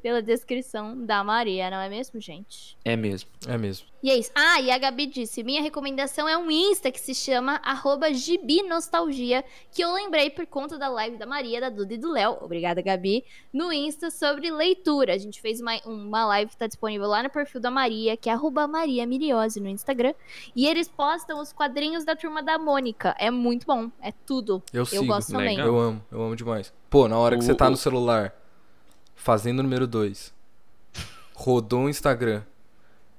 pela 0.02 0.22
descrição 0.22 1.06
da 1.06 1.24
Maria, 1.24 1.70
não 1.70 1.80
é 1.80 1.90
mesmo, 1.90 2.20
gente? 2.20 2.78
É 2.86 2.96
mesmo. 2.96 3.30
É 3.48 3.58
mesmo. 3.58 3.88
E 4.02 4.10
é 4.10 4.18
isso. 4.18 4.32
Ah, 4.34 4.62
e 4.62 4.72
a 4.72 4.78
Gabi 4.78 5.08
disse: 5.08 5.44
minha 5.44 5.62
recomendação 5.62 6.28
é 6.28 6.38
um 6.38 6.50
Insta 6.50 6.92
que 6.92 7.00
se 7.00 7.14
chama 7.14 7.60
arroba 7.64 8.14
Gibinostalgia, 8.14 9.44
que 9.72 9.84
eu 9.84 9.94
lembrei 9.94 10.30
por 10.30 10.46
conta 10.46 10.78
da 10.78 10.88
live 10.88 11.18
da 11.18 11.26
Maria, 11.26 11.60
da 11.60 11.70
Duda 11.70 11.94
e 11.94 11.98
do 11.98 12.12
Léo. 12.12 12.38
Obrigada, 12.42 12.82
Gabi. 12.82 13.26
No 13.52 13.74
Insta 13.74 14.10
sobre 14.10 14.50
leitura. 14.50 15.14
A 15.14 15.18
gente 15.18 15.42
fez 15.42 15.60
uma, 15.60 15.78
uma 15.86 16.26
live 16.28 16.52
que 16.52 16.58
tá 16.58 16.68
disponível 16.68 17.08
lá 17.08 17.24
no 17.24 17.30
perfil 17.30 17.60
da 17.60 17.70
Maria, 17.70 18.16
que 18.22 18.30
é 18.30 18.34
arroba 18.34 18.68
Maria 18.68 19.06
Miriose 19.08 19.60
no 19.60 19.68
Instagram. 19.70 20.14
E 20.56 20.68
eles 20.68 20.88
postam 20.88 21.40
os 21.40 21.52
quadrinhos 21.54 22.04
da 22.06 22.16
turma 22.16 22.42
da 22.44 22.58
Mônica. 22.58 23.16
É 23.20 23.30
muito 23.32 23.66
bom. 23.66 23.90
É 24.02 24.12
tudo. 24.12 24.62
Eu 24.74 24.86
sigo. 24.86 25.06
gosto 25.06 25.32
também. 25.32 25.58
Legal. 25.58 25.68
Eu 25.68 25.80
amo, 25.80 26.06
eu 26.12 26.22
amo 26.22 26.36
demais. 26.36 26.74
Pô, 26.90 27.08
na 27.08 27.18
hora 27.18 27.38
que 27.38 27.44
você 27.44 27.56
tá 27.56 27.68
o- 27.68 27.72
no 27.72 27.78
celular, 27.78 28.34
fazendo 29.16 29.60
o 29.60 29.64
número 29.64 29.86
2, 29.88 30.34
rodou 31.34 31.82
o 31.86 31.90
Instagram, 31.90 32.44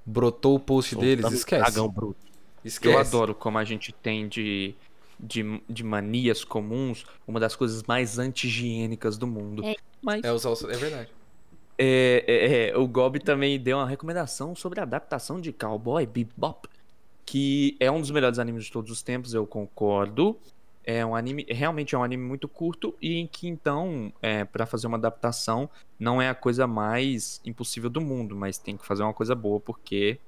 brotou 0.04 0.54
o 0.56 0.60
post 0.60 0.94
deles, 0.96 1.24
esquece. 1.32 1.62
Dragão 1.62 1.88
bruto. 1.88 2.16
Esquece. 2.64 2.94
Eu 2.94 2.98
adoro 3.00 3.34
como 3.34 3.56
a 3.58 3.64
gente 3.64 3.92
tem 3.92 4.28
de, 4.28 4.74
de, 5.18 5.62
de 5.68 5.82
manias 5.82 6.44
comuns 6.44 7.06
uma 7.26 7.40
das 7.40 7.56
coisas 7.56 7.82
mais 7.84 8.18
anti-higiênicas 8.18 9.16
do 9.16 9.26
mundo. 9.26 9.64
É. 9.64 9.74
Mas 10.02 10.22
É, 10.24 10.32
usar 10.32 10.50
o... 10.50 10.70
é 10.70 10.76
verdade. 10.76 11.10
É, 11.82 12.24
é, 12.26 12.68
é, 12.68 12.76
o 12.76 12.86
Gob 12.86 13.18
também 13.20 13.58
deu 13.58 13.78
uma 13.78 13.88
recomendação 13.88 14.54
sobre 14.54 14.80
a 14.80 14.82
adaptação 14.82 15.40
de 15.40 15.50
Cowboy 15.50 16.04
Bebop, 16.04 16.68
que 17.24 17.74
é 17.80 17.90
um 17.90 17.98
dos 17.98 18.10
melhores 18.10 18.38
animes 18.38 18.66
de 18.66 18.72
todos 18.72 18.90
os 18.90 19.02
tempos, 19.02 19.32
eu 19.32 19.46
concordo. 19.46 20.36
É 20.84 21.06
um 21.06 21.16
anime, 21.16 21.46
realmente 21.48 21.94
é 21.94 21.98
um 21.98 22.04
anime 22.04 22.22
muito 22.22 22.46
curto 22.46 22.94
e 23.00 23.16
em 23.16 23.26
que 23.26 23.48
então, 23.48 24.12
é, 24.20 24.44
para 24.44 24.66
fazer 24.66 24.88
uma 24.88 24.98
adaptação, 24.98 25.70
não 25.98 26.20
é 26.20 26.28
a 26.28 26.34
coisa 26.34 26.66
mais 26.66 27.40
impossível 27.46 27.88
do 27.88 28.00
mundo, 28.00 28.36
mas 28.36 28.58
tem 28.58 28.76
que 28.76 28.84
fazer 28.84 29.02
uma 29.02 29.14
coisa 29.14 29.34
boa 29.34 29.58
porque 29.58 30.18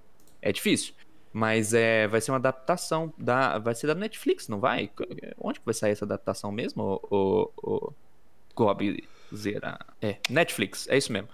é 0.41 0.53
difícil. 0.53 0.95
Mas 1.35 1.75
é, 1.75 2.09
vai 2.09 2.23
ser 2.23 2.31
uma 2.31 2.39
adaptação 2.39 3.13
da, 3.19 3.59
vai 3.59 3.75
ser 3.75 3.89
da 3.89 3.95
Netflix, 3.95 4.49
não 4.49 4.59
vai? 4.59 4.91
Onde 5.39 5.61
que 5.61 5.67
vai 5.67 5.75
sair 5.75 5.93
essa 5.93 6.07
adaptação 6.07 6.51
mesmo? 6.51 6.83
O, 7.11 7.51
o, 7.63 7.89
o 7.89 7.93
Gob 8.55 9.03
Zera. 9.35 9.79
É, 10.01 10.17
Netflix, 10.29 10.89
é 10.89 10.97
isso 10.97 11.13
mesmo. 11.13 11.29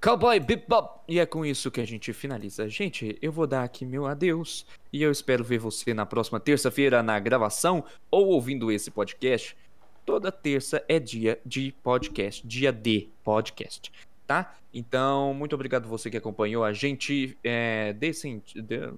Cowboy 0.00 0.40
Bebop. 0.40 1.00
E 1.06 1.20
é 1.20 1.26
com 1.26 1.46
isso 1.46 1.70
que 1.70 1.80
a 1.80 1.84
gente 1.86 2.12
finaliza. 2.12 2.68
Gente, 2.68 3.16
eu 3.22 3.30
vou 3.30 3.46
dar 3.46 3.62
aqui 3.62 3.86
meu 3.86 4.04
adeus. 4.06 4.66
E 4.92 5.00
eu 5.02 5.12
espero 5.12 5.44
ver 5.44 5.58
você 5.58 5.94
na 5.94 6.04
próxima 6.04 6.40
terça-feira 6.40 7.02
na 7.02 7.18
gravação 7.20 7.84
ou 8.10 8.26
ouvindo 8.28 8.72
esse 8.72 8.90
podcast. 8.90 9.56
Toda 10.04 10.32
terça 10.32 10.84
é 10.88 10.98
dia 10.98 11.38
de 11.46 11.72
podcast. 11.84 12.44
Dia 12.44 12.72
de 12.72 13.08
podcast. 13.22 13.92
Tá? 14.26 14.56
Então, 14.74 15.32
muito 15.34 15.54
obrigado 15.54 15.86
você 15.88 16.10
que 16.10 16.16
acompanhou 16.16 16.64
a 16.64 16.72
gente. 16.72 17.38
É, 17.44 17.94
senti- 18.12 18.60
dê- 18.60 18.90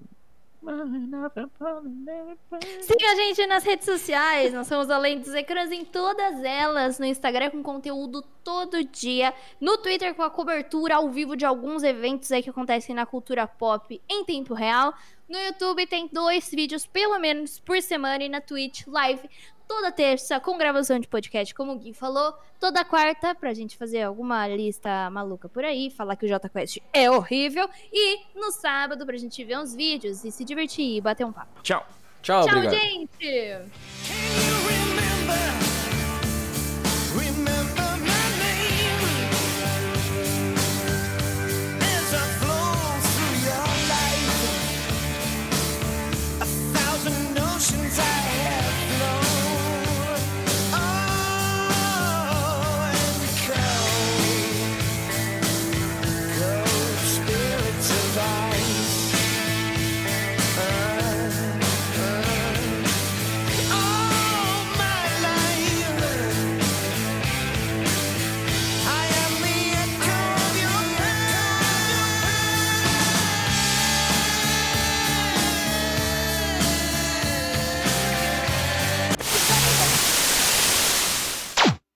Siga 2.81 3.11
a 3.11 3.15
gente 3.15 3.45
nas 3.47 3.63
redes 3.63 3.85
sociais, 3.85 4.53
nós 4.53 4.67
somos 4.67 4.89
Além 4.89 5.19
dos 5.19 5.33
Ecrãs 5.33 5.71
em 5.71 5.85
todas 5.85 6.43
elas, 6.43 6.99
no 6.99 7.05
Instagram 7.05 7.51
com 7.51 7.63
conteúdo 7.63 8.21
todo 8.43 8.83
dia, 8.83 9.33
no 9.59 9.77
Twitter 9.77 10.15
com 10.15 10.23
a 10.23 10.29
cobertura 10.29 10.95
ao 10.95 11.09
vivo 11.09 11.35
de 11.35 11.45
alguns 11.45 11.83
eventos 11.83 12.31
aí 12.31 12.41
que 12.41 12.49
acontecem 12.49 12.95
na 12.95 13.05
cultura 13.05 13.47
pop 13.47 14.01
em 14.09 14.23
tempo 14.23 14.53
real. 14.53 14.93
No 15.27 15.39
YouTube 15.39 15.87
tem 15.87 16.07
dois 16.11 16.49
vídeos 16.51 16.85
pelo 16.85 17.17
menos 17.17 17.59
por 17.59 17.81
semana 17.81 18.23
e 18.23 18.29
na 18.29 18.41
Twitch 18.41 18.85
live 18.85 19.27
toda 19.67 19.91
terça 19.91 20.39
com 20.39 20.57
gravação 20.57 20.99
de 20.99 21.07
podcast, 21.07 21.53
como 21.53 21.73
o 21.73 21.79
Gui 21.79 21.93
falou, 21.93 22.33
toda 22.59 22.83
quarta 22.85 23.35
pra 23.35 23.53
gente 23.53 23.77
fazer 23.77 24.03
alguma 24.03 24.47
lista 24.47 25.09
maluca 25.09 25.49
por 25.49 25.63
aí, 25.63 25.89
falar 25.89 26.15
que 26.15 26.25
o 26.25 26.29
Jota 26.29 26.49
Quest 26.49 26.77
é 26.93 27.09
horrível 27.09 27.69
e 27.91 28.19
no 28.35 28.51
sábado 28.51 29.05
pra 29.05 29.17
gente 29.17 29.43
ver 29.43 29.57
uns 29.57 29.75
vídeos 29.75 30.23
e 30.23 30.31
se 30.31 30.43
divertir 30.43 30.97
e 30.97 31.01
bater 31.01 31.25
um 31.25 31.31
papo. 31.31 31.61
Tchau. 31.61 31.85
Tchau, 32.21 32.45
Tchau, 32.47 32.57
obrigado. 32.57 32.81
gente! 32.81 33.65